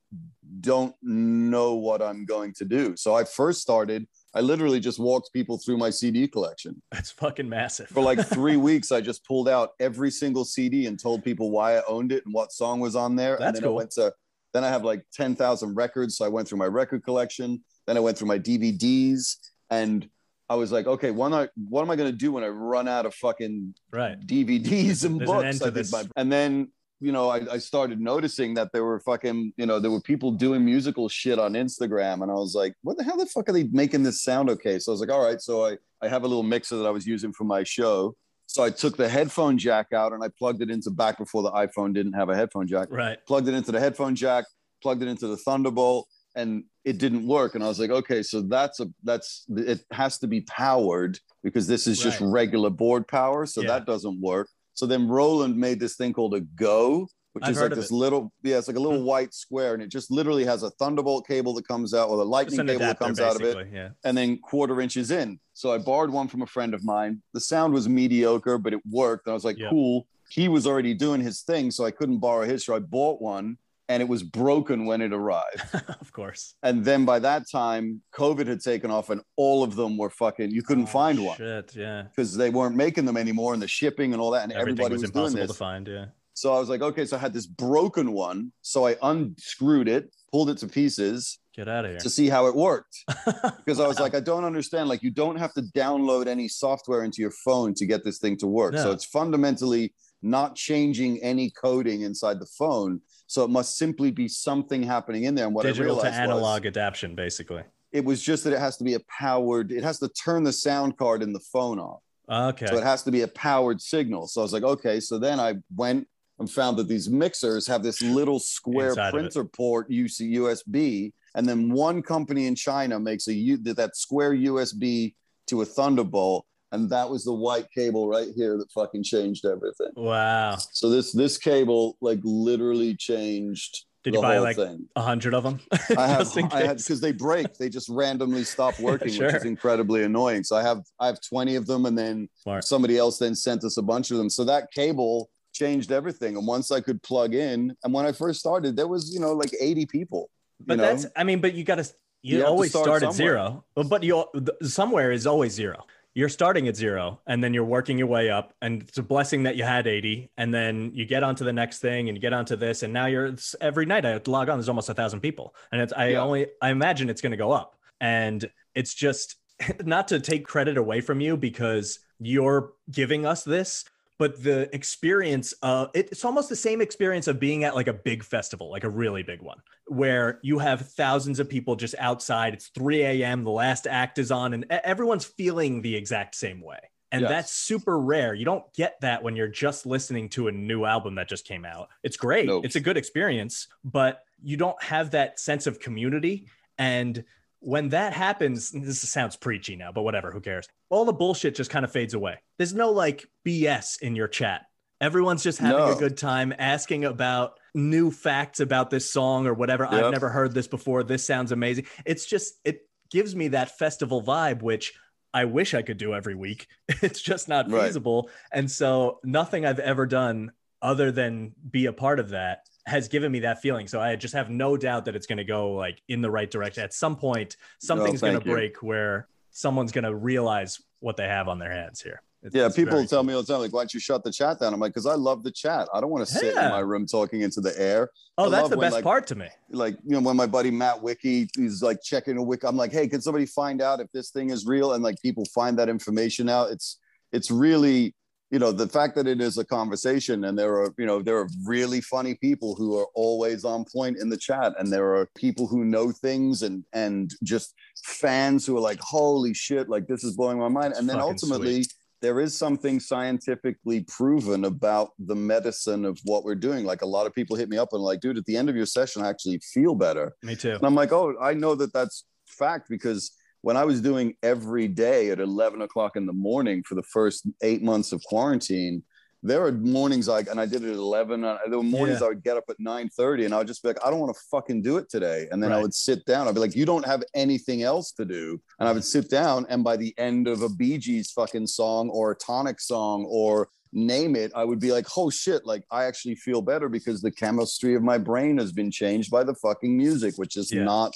don't 0.59 0.95
know 1.01 1.73
what 1.73 2.01
i'm 2.01 2.25
going 2.25 2.53
to 2.53 2.65
do. 2.65 2.95
So 2.95 3.15
i 3.15 3.23
first 3.23 3.61
started 3.61 4.05
i 4.35 4.41
literally 4.41 4.79
just 4.79 4.99
walked 4.99 5.31
people 5.33 5.57
through 5.57 5.77
my 5.77 5.89
cd 5.89 6.27
collection. 6.27 6.81
That's 6.91 7.11
fucking 7.11 7.49
massive. 7.49 7.87
for 7.89 8.01
like 8.01 8.19
three 8.27 8.57
weeks 8.69 8.91
i 8.91 9.01
just 9.01 9.25
pulled 9.25 9.49
out 9.49 9.69
every 9.79 10.11
single 10.11 10.45
cd 10.45 10.85
and 10.87 10.99
told 10.99 11.23
people 11.23 11.49
why 11.49 11.77
i 11.77 11.81
owned 11.87 12.11
it 12.11 12.23
and 12.25 12.33
what 12.33 12.51
song 12.51 12.79
was 12.79 12.95
on 12.95 13.15
there. 13.15 13.37
That's 13.37 13.45
and 13.47 13.55
then 13.57 13.63
cool. 13.63 13.73
i 13.73 13.77
went 13.77 13.91
to 13.91 14.13
then 14.53 14.63
i 14.63 14.69
have 14.69 14.83
like 14.83 15.03
10000 15.15 15.75
records 15.75 16.17
so 16.17 16.25
i 16.25 16.27
went 16.27 16.47
through 16.47 16.57
my 16.57 16.65
record 16.65 17.03
collection 17.03 17.63
then 17.87 17.97
i 17.97 17.99
went 17.99 18.17
through 18.17 18.27
my 18.27 18.39
dvds 18.39 19.37
and 19.69 20.09
i 20.49 20.55
was 20.55 20.71
like 20.71 20.87
okay 20.87 21.11
what 21.11 21.27
am 21.27 21.33
i, 21.33 21.47
what 21.69 21.81
am 21.81 21.89
I 21.89 21.95
going 21.95 22.11
to 22.11 22.17
do 22.17 22.31
when 22.31 22.43
i 22.43 22.47
run 22.47 22.87
out 22.87 23.05
of 23.05 23.13
fucking 23.15 23.73
right. 23.91 24.19
DVDs 24.25 25.03
and 25.05 25.19
There's 25.19 25.29
an 25.29 25.35
books. 25.35 25.61
end 25.61 25.63
I 25.63 25.69
did 25.69 25.91
my, 25.91 26.03
and 26.15 26.31
then 26.31 26.71
you 26.99 27.11
know 27.11 27.29
I, 27.29 27.41
I 27.51 27.57
started 27.57 27.99
noticing 27.99 28.53
that 28.53 28.71
there 28.71 28.83
were 28.83 28.99
fucking 29.01 29.53
you 29.57 29.65
know 29.65 29.79
there 29.79 29.91
were 29.91 30.01
people 30.01 30.31
doing 30.31 30.63
musical 30.63 31.09
shit 31.09 31.37
on 31.37 31.53
Instagram, 31.53 32.21
and 32.21 32.31
I 32.31 32.35
was 32.35 32.55
like, 32.55 32.73
what 32.81 32.97
the 32.97 33.03
hell 33.03 33.17
the 33.17 33.25
fuck 33.25 33.49
are 33.49 33.51
they 33.51 33.65
making 33.65 34.03
this 34.03 34.21
sound 34.21 34.49
okay? 34.49 34.79
So 34.79 34.91
I 34.91 34.93
was 34.93 35.01
like, 35.01 35.11
all 35.11 35.23
right, 35.23 35.41
so 35.41 35.65
I 35.65 35.77
I 36.01 36.07
have 36.07 36.23
a 36.23 36.27
little 36.27 36.43
mixer 36.43 36.77
that 36.77 36.85
I 36.85 36.91
was 36.91 37.05
using 37.05 37.33
for 37.33 37.43
my 37.43 37.63
show. 37.63 38.15
So 38.47 38.63
I 38.63 38.69
took 38.69 38.97
the 38.97 39.09
headphone 39.09 39.57
jack 39.57 39.93
out 39.93 40.13
and 40.13 40.23
I 40.23 40.27
plugged 40.37 40.61
it 40.61 40.69
into 40.69 40.91
back 40.91 41.17
before 41.17 41.41
the 41.43 41.51
iPhone 41.51 41.93
didn't 41.93 42.13
have 42.13 42.29
a 42.29 42.35
headphone 42.35 42.67
jack. 42.67 42.87
Right. 42.91 43.17
Plugged 43.25 43.47
it 43.47 43.53
into 43.55 43.71
the 43.71 43.79
headphone 43.79 44.15
jack, 44.15 44.45
plugged 44.81 45.01
it 45.01 45.07
into 45.07 45.27
the 45.27 45.37
Thunderbolt, 45.37 46.07
and 46.35 46.63
it 46.83 46.97
didn't 46.97 47.25
work. 47.27 47.55
And 47.55 47.63
I 47.63 47.67
was 47.67 47.79
like, 47.79 47.89
okay, 47.89 48.21
so 48.23 48.41
that's 48.41 48.79
a 48.79 48.87
that's 49.03 49.45
it 49.49 49.81
has 49.91 50.17
to 50.19 50.27
be 50.27 50.41
powered 50.41 51.19
because 51.43 51.67
this 51.67 51.87
is 51.87 51.99
just 52.01 52.19
regular 52.21 52.69
board 52.69 53.07
power, 53.07 53.45
so 53.45 53.61
Yeah. 53.61 53.67
that 53.69 53.85
doesn't 53.85 54.19
work. 54.21 54.49
So 54.75 54.85
then 54.85 55.07
Roland 55.07 55.55
made 55.57 55.79
this 55.79 55.95
thing 55.95 56.13
called 56.13 56.33
a 56.33 56.41
Go, 56.41 57.07
which 57.33 57.43
I've 57.43 57.51
is 57.51 57.61
like 57.61 57.73
this 57.75 57.91
it. 57.91 57.93
little 57.93 58.31
yeah, 58.43 58.57
it's 58.57 58.67
like 58.67 58.77
a 58.77 58.79
little 58.79 58.99
Hmm. 58.99 59.05
white 59.05 59.33
square, 59.33 59.73
and 59.73 59.83
it 59.83 59.89
just 59.89 60.09
literally 60.11 60.45
has 60.45 60.63
a 60.63 60.69
Thunderbolt 60.71 61.27
cable 61.27 61.53
that 61.55 61.67
comes 61.67 61.93
out, 61.93 62.09
or 62.09 62.19
a 62.19 62.23
lightning 62.23 62.65
cable 62.65 62.79
that 62.79 62.99
comes 62.99 63.19
out 63.19 63.35
of 63.35 63.41
it. 63.41 63.67
Yeah. 63.73 63.89
and 64.03 64.15
then 64.17 64.37
quarter 64.39 64.79
inches 64.81 65.11
in. 65.11 65.39
So 65.53 65.71
I 65.73 65.77
borrowed 65.77 66.09
one 66.11 66.27
from 66.27 66.41
a 66.41 66.47
friend 66.47 66.73
of 66.73 66.83
mine. 66.83 67.21
The 67.33 67.39
sound 67.41 67.73
was 67.73 67.87
mediocre, 67.89 68.57
but 68.57 68.73
it 68.73 68.81
worked. 68.89 69.27
And 69.27 69.31
I 69.31 69.35
was 69.35 69.43
like, 69.45 69.57
Yeah. 69.59 69.69
cool. 69.69 70.07
He 70.29 70.47
was 70.47 70.65
already 70.65 70.93
doing 70.95 71.21
his 71.21 71.41
thing, 71.41 71.69
so 71.69 71.85
I 71.85 71.91
couldn't 71.91 72.17
borrow 72.19 72.45
his. 72.45 72.65
So 72.65 72.75
I 72.75 72.79
bought 72.79 73.21
one 73.21 73.57
and 73.89 74.01
it 74.01 74.07
was 74.07 74.23
broken 74.23 74.85
when 74.85 75.01
it 75.01 75.13
arrived. 75.13 75.61
of 76.01 76.11
course. 76.13 76.55
and 76.63 76.83
then 76.85 77.03
by 77.05 77.19
that 77.19 77.43
time, 77.51 78.01
COVID 78.15 78.47
had 78.47 78.61
taken 78.61 78.89
off 78.89 79.09
and 79.09 79.21
all 79.35 79.61
of 79.63 79.75
them 79.75 79.97
were 79.97 80.09
fucking, 80.09 80.49
you 80.51 80.63
couldn't 80.63 80.85
Oh, 80.85 80.87
find 81.01 81.23
one 81.23 81.37
Shit. 81.37 81.75
Yeah. 81.75 82.03
because 82.03 82.35
they 82.35 82.49
weren't 82.49 82.75
making 82.75 83.05
them 83.05 83.17
anymore 83.17 83.53
and 83.53 83.61
the 83.61 83.67
shipping 83.67 84.13
and 84.13 84.21
all 84.21 84.31
that. 84.31 84.43
And 84.43 84.53
Everything 84.53 84.85
everybody 84.85 84.93
was, 84.93 85.01
was, 85.03 85.11
doing 85.11 85.23
impossible 85.25 85.41
this. 85.47 85.51
to 85.51 85.57
find. 85.57 85.87
Yeah. 85.87 86.05
So 86.33 86.53
I 86.53 86.59
was 86.59 86.69
like, 86.69 86.81
okay, 86.81 87.05
so 87.05 87.17
I 87.17 87.19
had 87.19 87.33
this 87.33 87.45
broken 87.45 88.11
one. 88.11 88.51
So 88.61 88.87
I 88.87 88.95
unscrewed 89.01 89.87
it, 89.87 90.13
pulled 90.31 90.49
it 90.49 90.57
to 90.59 90.67
pieces 90.67 91.39
Get 91.55 91.67
out 91.67 91.85
of 91.85 91.91
here. 91.91 91.99
to 91.99 92.09
see 92.09 92.29
how 92.29 92.47
it 92.47 92.55
worked 92.55 92.97
because 93.57 93.79
I 93.79 93.87
was 93.87 93.99
like, 93.99 94.15
I 94.15 94.19
don't 94.19 94.43
understand. 94.43 94.89
Like, 94.89 95.03
you 95.03 95.11
don't 95.11 95.35
have 95.35 95.53
to 95.53 95.61
download 95.75 96.27
any 96.27 96.47
software 96.47 97.03
into 97.03 97.21
your 97.21 97.33
phone 97.45 97.73
to 97.75 97.85
get 97.85 98.03
this 98.03 98.17
thing 98.17 98.37
to 98.37 98.47
work. 98.47 98.75
So 98.75 98.91
it's 98.91 99.05
fundamentally 99.05 99.93
not 100.23 100.55
changing 100.55 101.21
any 101.21 101.51
coding 101.51 102.01
inside 102.01 102.39
the 102.39 102.47
phone. 102.57 103.01
So 103.27 103.43
it 103.43 103.49
must 103.49 103.77
simply 103.77 104.09
be 104.09 104.27
something 104.27 104.81
happening 104.81 105.25
in 105.25 105.35
there. 105.35 105.45
And 105.45 105.53
what 105.53 105.65
I 105.65 105.69
digital 105.69 105.97
to 105.97 106.01
realized 106.03 106.19
analog 106.19 106.63
was 106.63 106.67
adaptation, 106.69 107.13
basically. 107.15 107.63
it 107.91 108.03
was 108.03 108.21
just 108.21 108.43
that 108.45 108.53
it 108.53 108.59
has 108.59 108.77
to 108.77 108.83
be 108.83 108.95
a 108.95 108.99
powered. 109.19 109.71
It 109.71 109.83
has 109.83 109.99
to 109.99 110.09
turn 110.09 110.43
the 110.43 110.53
sound 110.53 110.97
card 110.97 111.21
in 111.21 111.33
the 111.33 111.41
phone 111.51 111.79
off. 111.79 112.01
Okay. 112.29 112.67
So 112.67 112.77
it 112.77 112.83
has 112.83 113.03
to 113.03 113.11
be 113.11 113.21
a 113.21 113.27
powered 113.27 113.81
signal. 113.81 114.27
So 114.27 114.41
I 114.41 114.43
was 114.43 114.53
like, 114.53 114.63
okay. 114.63 114.99
So 114.99 115.19
then 115.19 115.39
I 115.39 115.55
went 115.75 116.07
and 116.39 116.49
found 116.49 116.77
that 116.77 116.87
these 116.87 117.09
mixers 117.09 117.67
have 117.67 117.83
this 117.83 118.01
little 118.01 118.39
square 118.39 118.89
Inside 118.89 119.11
printer 119.11 119.45
port 119.45 119.89
UC 119.89 120.35
USB, 120.35 121.11
and 121.35 121.47
then 121.47 121.71
one 121.71 122.01
company 122.01 122.47
in 122.47 122.55
China 122.55 122.99
makes 122.99 123.27
a 123.27 123.33
U 123.33 123.57
that 123.57 123.95
square 123.95 124.33
USB 124.33 125.13
to 125.47 125.61
a 125.61 125.65
Thunderbolt, 125.65 126.45
and 126.71 126.89
that 126.89 127.09
was 127.09 127.23
the 127.23 127.33
white 127.33 127.67
cable 127.71 128.07
right 128.07 128.29
here 128.35 128.57
that 128.57 128.71
fucking 128.71 129.03
changed 129.03 129.45
everything. 129.45 129.91
wow. 129.95 130.57
So 130.71 130.89
this 130.89 131.11
this 131.11 131.37
cable 131.37 131.97
like 132.01 132.19
literally 132.23 132.95
changed 132.95 133.85
Did 134.03 134.13
the 134.13 134.17
you 134.17 134.21
buy 134.21 134.39
like 134.39 134.57
a 134.57 135.01
hundred 135.01 135.33
of 135.35 135.43
them? 135.43 135.59
I 135.97 136.07
have 136.07 136.35
I 136.51 136.61
had 136.61 136.77
because 136.77 136.99
they 136.99 137.11
break, 137.11 137.53
they 137.55 137.69
just 137.69 137.89
randomly 137.89 138.43
stop 138.43 138.79
working, 138.79 139.15
which 139.17 139.33
is 139.33 139.45
incredibly 139.45 140.03
annoying. 140.03 140.43
So 140.43 140.55
I 140.55 140.63
have 140.63 140.81
I 140.99 141.07
have 141.07 141.19
20 141.21 141.55
of 141.55 141.67
them 141.67 141.85
and 141.85 141.97
then 141.97 142.27
Smart. 142.41 142.63
somebody 142.63 142.97
else 142.97 143.19
then 143.19 143.35
sent 143.35 143.63
us 143.63 143.77
a 143.77 143.83
bunch 143.83 144.09
of 144.11 144.17
them. 144.17 144.29
So 144.29 144.43
that 144.45 144.71
cable 144.71 145.29
changed 145.63 145.91
everything. 145.91 146.35
And 146.37 146.45
once 146.45 146.71
I 146.71 146.81
could 146.81 147.01
plug 147.03 147.33
in, 147.33 147.75
and 147.83 147.93
when 147.93 148.05
I 148.05 148.11
first 148.11 148.39
started, 148.39 148.75
there 148.75 148.87
was, 148.87 149.13
you 149.13 149.19
know, 149.19 149.33
like 149.33 149.51
80 149.59 149.85
people. 149.85 150.29
You 150.59 150.65
But 150.67 150.77
know? 150.77 150.83
that's, 150.83 151.05
I 151.15 151.23
mean, 151.23 151.39
but 151.41 151.53
you 151.53 151.63
got 151.63 151.75
to, 151.83 151.85
you, 152.21 152.39
You 152.39 152.45
always 152.45 152.71
start 152.71 152.85
start, 152.85 153.03
at 153.03 153.13
zero, 153.13 153.63
but, 153.75 154.03
you, 154.03 154.23
somewhere 154.61 155.11
is 155.11 155.25
always 155.27 155.53
zero. 155.53 155.85
You're 156.15 156.29
starting 156.29 156.67
at 156.67 156.75
zero 156.75 157.19
and 157.25 157.43
then 157.43 157.53
you're 157.55 157.65
working 157.77 157.97
your 157.97 158.07
way 158.07 158.29
up. 158.29 158.53
And 158.61 158.83
it's 158.83 158.99
a 158.99 159.03
blessing 159.03 159.43
that 159.43 159.55
you 159.55 159.63
had 159.63 159.87
80. 159.87 160.29
And 160.37 160.53
then 160.53 160.91
you 160.93 161.05
get 161.05 161.23
onto 161.23 161.43
the 161.43 161.51
next 161.53 161.79
thing 161.79 162.07
and 162.07 162.15
you 162.15 162.21
get 162.21 162.33
onto 162.33 162.55
this. 162.55 162.83
And 162.83 162.93
now 162.93 163.07
you're 163.07 163.33
every 163.61 163.85
night 163.87 164.05
I 164.05 164.21
log 164.27 164.47
on, 164.49 164.57
there's 164.59 164.69
almost 164.69 164.89
a 164.89 164.93
thousand 164.93 165.21
people. 165.21 165.55
And 165.71 165.81
it's, 165.81 165.91
I 165.93 166.09
Yeah. 166.09 166.21
only, 166.21 166.47
I 166.61 166.69
imagine 166.69 167.09
it's 167.09 167.21
going 167.21 167.31
to 167.31 167.43
go 167.45 167.51
up. 167.51 167.75
And 167.99 168.39
it's 168.75 168.93
just 168.93 169.35
not 169.83 170.07
to 170.09 170.19
take 170.19 170.45
credit 170.45 170.77
away 170.77 171.01
from 171.01 171.19
you 171.19 171.35
because 171.35 171.99
you're 172.19 172.73
giving 172.91 173.25
us 173.25 173.43
this, 173.43 173.83
but 174.23 174.41
the 174.41 174.73
experience 174.73 175.53
it, 175.61 176.07
it's 176.11 176.23
almost 176.23 176.47
the 176.47 176.55
same 176.55 176.79
experience 176.79 177.27
of 177.27 177.41
being 177.41 177.65
at 177.65 177.75
like 177.75 177.87
a 177.87 177.93
big 177.93 178.23
festival 178.23 178.71
like 178.71 178.85
a 178.85 178.89
really 178.89 179.21
big 179.21 179.41
one 179.41 179.57
where 179.87 180.39
you 180.41 180.59
have 180.59 180.87
thousands 180.91 181.41
of 181.41 181.49
people 181.49 181.75
just 181.75 181.93
outside. 181.99 182.53
It's 182.53 182.67
3 182.67 183.01
a.m 183.03 183.43
the 183.43 183.51
last 183.51 183.85
act 183.85 184.17
is 184.19 184.31
on 184.31 184.53
and 184.53 184.65
everyone's 184.69 185.25
feeling 185.25 185.81
the 185.81 185.93
exact 185.93 186.35
same 186.35 186.61
way. 186.61 186.79
And 187.11 187.23
Yes. 187.23 187.29
that's 187.29 187.51
super 187.53 187.99
rare. 187.99 188.33
You 188.33 188.45
don't 188.45 188.63
get 188.73 188.93
that 189.01 189.21
when 189.23 189.35
you're 189.35 189.49
just 189.65 189.85
listening 189.85 190.29
to 190.29 190.47
a 190.47 190.51
new 190.53 190.85
album 190.85 191.15
that 191.15 191.27
just 191.27 191.45
came 191.45 191.65
out. 191.65 191.89
It's 192.01 192.15
great. 192.15 192.45
Nope. 192.45 192.63
it's 192.63 192.77
a 192.77 192.79
good 192.87 192.95
experience 192.95 193.67
but 193.83 194.23
you 194.41 194.55
don't 194.55 194.81
have 194.81 195.11
that 195.11 195.37
sense 195.37 195.67
of 195.67 195.81
community. 195.81 196.47
And 196.77 197.25
when 197.63 197.89
that 197.89 198.13
happens, 198.13 198.71
this 198.71 198.99
sounds 199.09 199.35
preachy 199.37 199.75
now, 199.75 199.91
but 199.91 200.03
whatever, 200.03 200.31
who 200.31 200.41
cares? 200.41 200.67
All 200.89 201.05
the 201.05 201.13
bullshit 201.13 201.55
just 201.55 201.69
kind 201.71 201.85
of 201.85 201.91
fades 201.91 202.13
away. 202.13 202.39
There's 202.57 202.73
no 202.73 202.91
like 202.91 203.25
BS 203.47 204.01
in 204.01 204.15
your 204.15 204.27
chat. 204.27 204.65
Everyone's 204.99 205.43
just 205.43 205.59
having 205.59 205.83
a 205.95 205.99
good 205.99 206.17
time 206.17 206.53
asking 206.57 207.05
about 207.05 207.59
new 207.73 208.11
facts 208.11 208.59
about 208.59 208.89
this 208.89 209.11
song 209.11 209.47
or 209.47 209.53
whatever. 209.53 209.85
I've 209.85 210.11
never 210.11 210.29
heard 210.29 210.53
this 210.53 210.67
before. 210.67 211.03
This 211.03 211.25
sounds 211.25 211.51
amazing. 211.51 211.87
It's 212.05 212.25
just, 212.25 212.55
it 212.63 212.87
gives 213.09 213.35
me 213.35 213.49
that 213.49 213.77
festival 213.77 214.21
vibe, 214.21 214.61
which 214.61 214.93
I 215.33 215.45
wish 215.45 215.73
I 215.73 215.81
could 215.81 215.97
do 215.97 216.13
every 216.13 216.35
week. 216.35 216.67
It's 217.01 217.21
just 217.21 217.47
not 217.49 217.69
Right. 217.71 217.87
feasible. 217.87 218.29
And 218.51 218.69
so 218.69 219.19
nothing 219.23 219.65
I've 219.65 219.79
ever 219.79 220.05
done 220.05 220.51
other 220.81 221.11
than 221.11 221.53
be 221.69 221.85
a 221.85 221.93
part 221.93 222.19
of 222.19 222.29
that 222.29 222.67
has 222.85 223.07
given 223.07 223.31
me 223.31 223.39
that 223.39 223.61
feeling. 223.61 223.87
So 223.87 223.99
I 224.01 224.15
just 224.15 224.33
have 224.33 224.49
no 224.49 224.75
doubt 224.77 225.05
that 225.05 225.15
it's 225.15 225.27
going 225.27 225.37
to 225.37 225.43
go 225.43 225.73
like 225.73 226.01
in 226.09 226.21
the 226.21 226.29
right 226.29 226.49
direction. 226.49 226.83
At 226.83 226.93
some 226.93 227.15
point, 227.15 227.55
something's 227.79 228.21
going 228.21 228.39
to 228.39 228.41
break 228.45 228.83
where 228.83 229.27
someone's 229.51 229.91
going 229.91 230.03
to 230.03 230.15
realize 230.15 230.81
what 230.99 231.15
they 231.17 231.27
have 231.27 231.47
on 231.47 231.59
their 231.59 231.71
hands 231.71 232.01
here. 232.01 232.21
It's- 232.43 232.59
Yeah, 232.59 232.65
it's 232.65 232.75
people 232.75 232.95
very 232.95 233.07
tell 233.07 233.23
me 233.23 233.33
all 233.33 233.41
the 233.41 233.47
time, 233.53 233.61
like, 233.61 233.71
why 233.71 233.81
don't 233.81 233.93
you 233.93 234.01
shut 234.01 234.23
the 234.25 234.31
chat 234.31 234.59
down? 234.59 234.73
I'm 234.73 234.79
like, 234.81 234.91
because 234.91 235.05
I 235.05 235.13
love 235.13 235.43
the 235.43 235.51
chat. 235.51 235.87
I 235.93 236.01
don't 236.01 236.09
want 236.09 236.27
to 236.27 236.33
sit 236.33 236.55
Yeah. 236.55 236.65
in 236.65 236.71
my 236.71 236.79
room 236.79 237.05
talking 237.05 237.41
into 237.41 237.61
the 237.61 237.73
air. 237.79 238.09
Oh, 238.37 238.47
I 238.47 238.49
that's 238.49 238.69
the 238.69 238.75
when, 238.77 238.85
best 238.87 238.95
like, 238.95 239.03
part 239.05 239.27
to 239.27 239.35
me. 239.35 239.47
like 239.69 239.95
you 240.03 240.11
know 240.11 240.19
when 240.19 240.35
my 240.35 240.47
buddy 240.47 240.69
Matt 240.71 241.01
Wiki 241.01 241.47
is 241.55 241.81
like 241.81 242.01
checking 242.03 242.35
a 242.37 242.43
wiki, 242.43 242.67
I'm 242.67 242.75
like, 242.75 242.91
hey, 242.91 243.07
can 243.07 243.21
somebody 243.21 243.45
find 243.45 243.81
out 243.81 244.01
if 244.01 244.11
this 244.11 244.31
thing 244.31 244.49
is 244.49 244.65
real? 244.65 244.91
And 244.93 245.03
like 245.03 245.21
people 245.21 245.45
find 245.53 245.79
that 245.79 245.87
information 245.87 246.49
out. 246.49 246.69
It's 246.71 246.99
it's 247.31 247.49
really 247.49 248.13
you 248.53 248.59
know 248.59 248.71
the 248.71 248.87
fact 248.87 249.15
that 249.15 249.25
it 249.25 249.41
is 249.41 249.57
a 249.57 249.65
conversation 249.65 250.43
and 250.43 250.57
there 250.57 250.75
are 250.75 250.93
you 250.99 251.07
know 251.07 251.23
there 251.23 251.39
are 251.39 251.49
really 251.65 251.99
funny 252.01 252.35
people 252.35 252.75
who 252.75 252.95
are 252.99 253.07
always 253.15 253.65
on 253.65 253.83
point 253.91 254.17
in 254.21 254.29
the 254.29 254.37
chat 254.37 254.73
and 254.77 254.93
there 254.93 255.15
are 255.15 255.27
people 255.35 255.65
who 255.65 255.83
know 255.83 256.11
things 256.11 256.61
and 256.61 256.85
and 256.93 257.33
just 257.43 257.73
fans 258.05 258.63
who 258.63 258.77
are 258.77 258.79
like 258.79 258.99
holy 259.01 259.55
shit 259.55 259.89
like 259.89 260.05
this 260.05 260.23
is 260.23 260.35
blowing 260.35 260.59
my 260.59 260.67
mind 260.67 260.93
and 260.93 261.09
then 261.09 261.17
Fucking 261.17 261.31
ultimately 261.31 261.83
there 262.21 262.39
is 262.39 262.55
something 262.55 262.99
scientifically 262.99 264.01
proven 264.01 264.65
about 264.65 265.09
the 265.17 265.35
medicine 265.35 266.05
of 266.05 266.17
what 266.23 266.45
we're 266.45 266.55
doing. 266.55 266.85
Like 266.85 267.01
a 267.01 267.05
lot 267.05 267.27
of 267.27 267.35
people 267.35 267.57
hit 267.57 267.67
me 267.67 267.77
up 267.77 267.89
and 267.91 268.01
like, 268.01 268.21
dude, 268.21 268.37
at 268.37 268.45
the 268.45 268.55
end 268.55 268.69
of 268.69 268.77
your 268.77 268.85
session, 268.85 269.21
I 269.21 269.29
actually 269.29 269.59
feel 269.73 269.93
better. 269.93 270.33
Me 270.41 270.55
too. 270.55 270.71
And 270.71 270.85
I'm 270.85 270.95
like, 270.95 271.11
oh, 271.11 271.35
I 271.41 271.53
know 271.53 271.75
that 271.75 271.91
that's 271.91 272.23
fact 272.47 272.87
because 272.89 273.33
when 273.63 273.77
I 273.77 273.85
was 273.85 274.01
doing 274.01 274.35
every 274.43 274.89
day 274.89 275.29
at 275.29 275.39
11 275.39 275.81
o'clock 275.81 276.17
in 276.17 276.25
the 276.25 276.33
morning 276.33 276.83
for 276.83 276.95
the 276.95 277.03
first 277.03 277.47
eight 277.61 277.81
months 277.81 278.11
of 278.11 278.21
quarantine, 278.25 279.03
there 279.41 279.61
were 279.61 279.71
mornings 279.71 280.27
like, 280.27 280.47
and 280.49 280.59
I 280.59 280.65
did 280.65 280.83
it 280.83 280.89
at 280.89 280.97
11. 280.97 281.45
Uh, 281.45 281.57
there 281.69 281.77
were 281.77 281.83
mornings 281.83 282.19
yeah. 282.19 282.25
I 282.25 282.29
would 282.29 282.43
get 282.43 282.57
up 282.57 282.65
at 282.69 282.75
9 282.77 283.09
30 283.09 283.45
and 283.45 283.53
I 283.53 283.59
would 283.59 283.67
just 283.67 283.81
be 283.81 283.87
like, 283.87 284.05
I 284.05 284.09
don't 284.09 284.19
want 284.19 284.35
to 284.35 284.41
fucking 284.51 284.81
do 284.81 284.97
it 284.97 285.09
today. 285.09 285.47
And 285.49 285.63
then 285.63 285.71
right. 285.71 285.77
I 285.77 285.81
would 285.81 285.93
sit 285.93 286.25
down. 286.25 286.47
I'd 286.47 286.55
be 286.55 286.59
like, 286.59 286.75
you 286.75 286.85
don't 286.85 287.05
have 287.05 287.23
anything 287.33 287.83
else 287.83 288.11
to 288.13 288.25
do. 288.25 288.59
And 288.79 288.89
I 288.89 288.91
would 288.91 289.05
sit 289.05 289.29
down. 289.29 289.65
And 289.69 289.81
by 289.81 289.95
the 289.95 290.13
end 290.17 290.49
of 290.49 290.61
a 290.61 290.67
Bee 290.67 290.97
Gees 290.97 291.31
fucking 291.31 291.67
song 291.67 292.09
or 292.09 292.31
a 292.31 292.35
tonic 292.35 292.81
song 292.81 293.25
or 293.29 293.69
name 293.93 294.35
it, 294.35 294.51
I 294.53 294.65
would 294.65 294.79
be 294.79 294.91
like, 294.91 295.07
oh 295.15 295.29
shit, 295.29 295.65
like 295.65 295.85
I 295.89 296.03
actually 296.03 296.35
feel 296.35 296.61
better 296.61 296.89
because 296.89 297.21
the 297.21 297.31
chemistry 297.31 297.95
of 297.95 298.03
my 298.03 298.17
brain 298.17 298.57
has 298.57 298.73
been 298.73 298.91
changed 298.91 299.31
by 299.31 299.45
the 299.45 299.55
fucking 299.55 299.95
music, 299.95 300.33
which 300.35 300.57
is 300.57 300.69
yeah. 300.69 300.83
not 300.83 301.13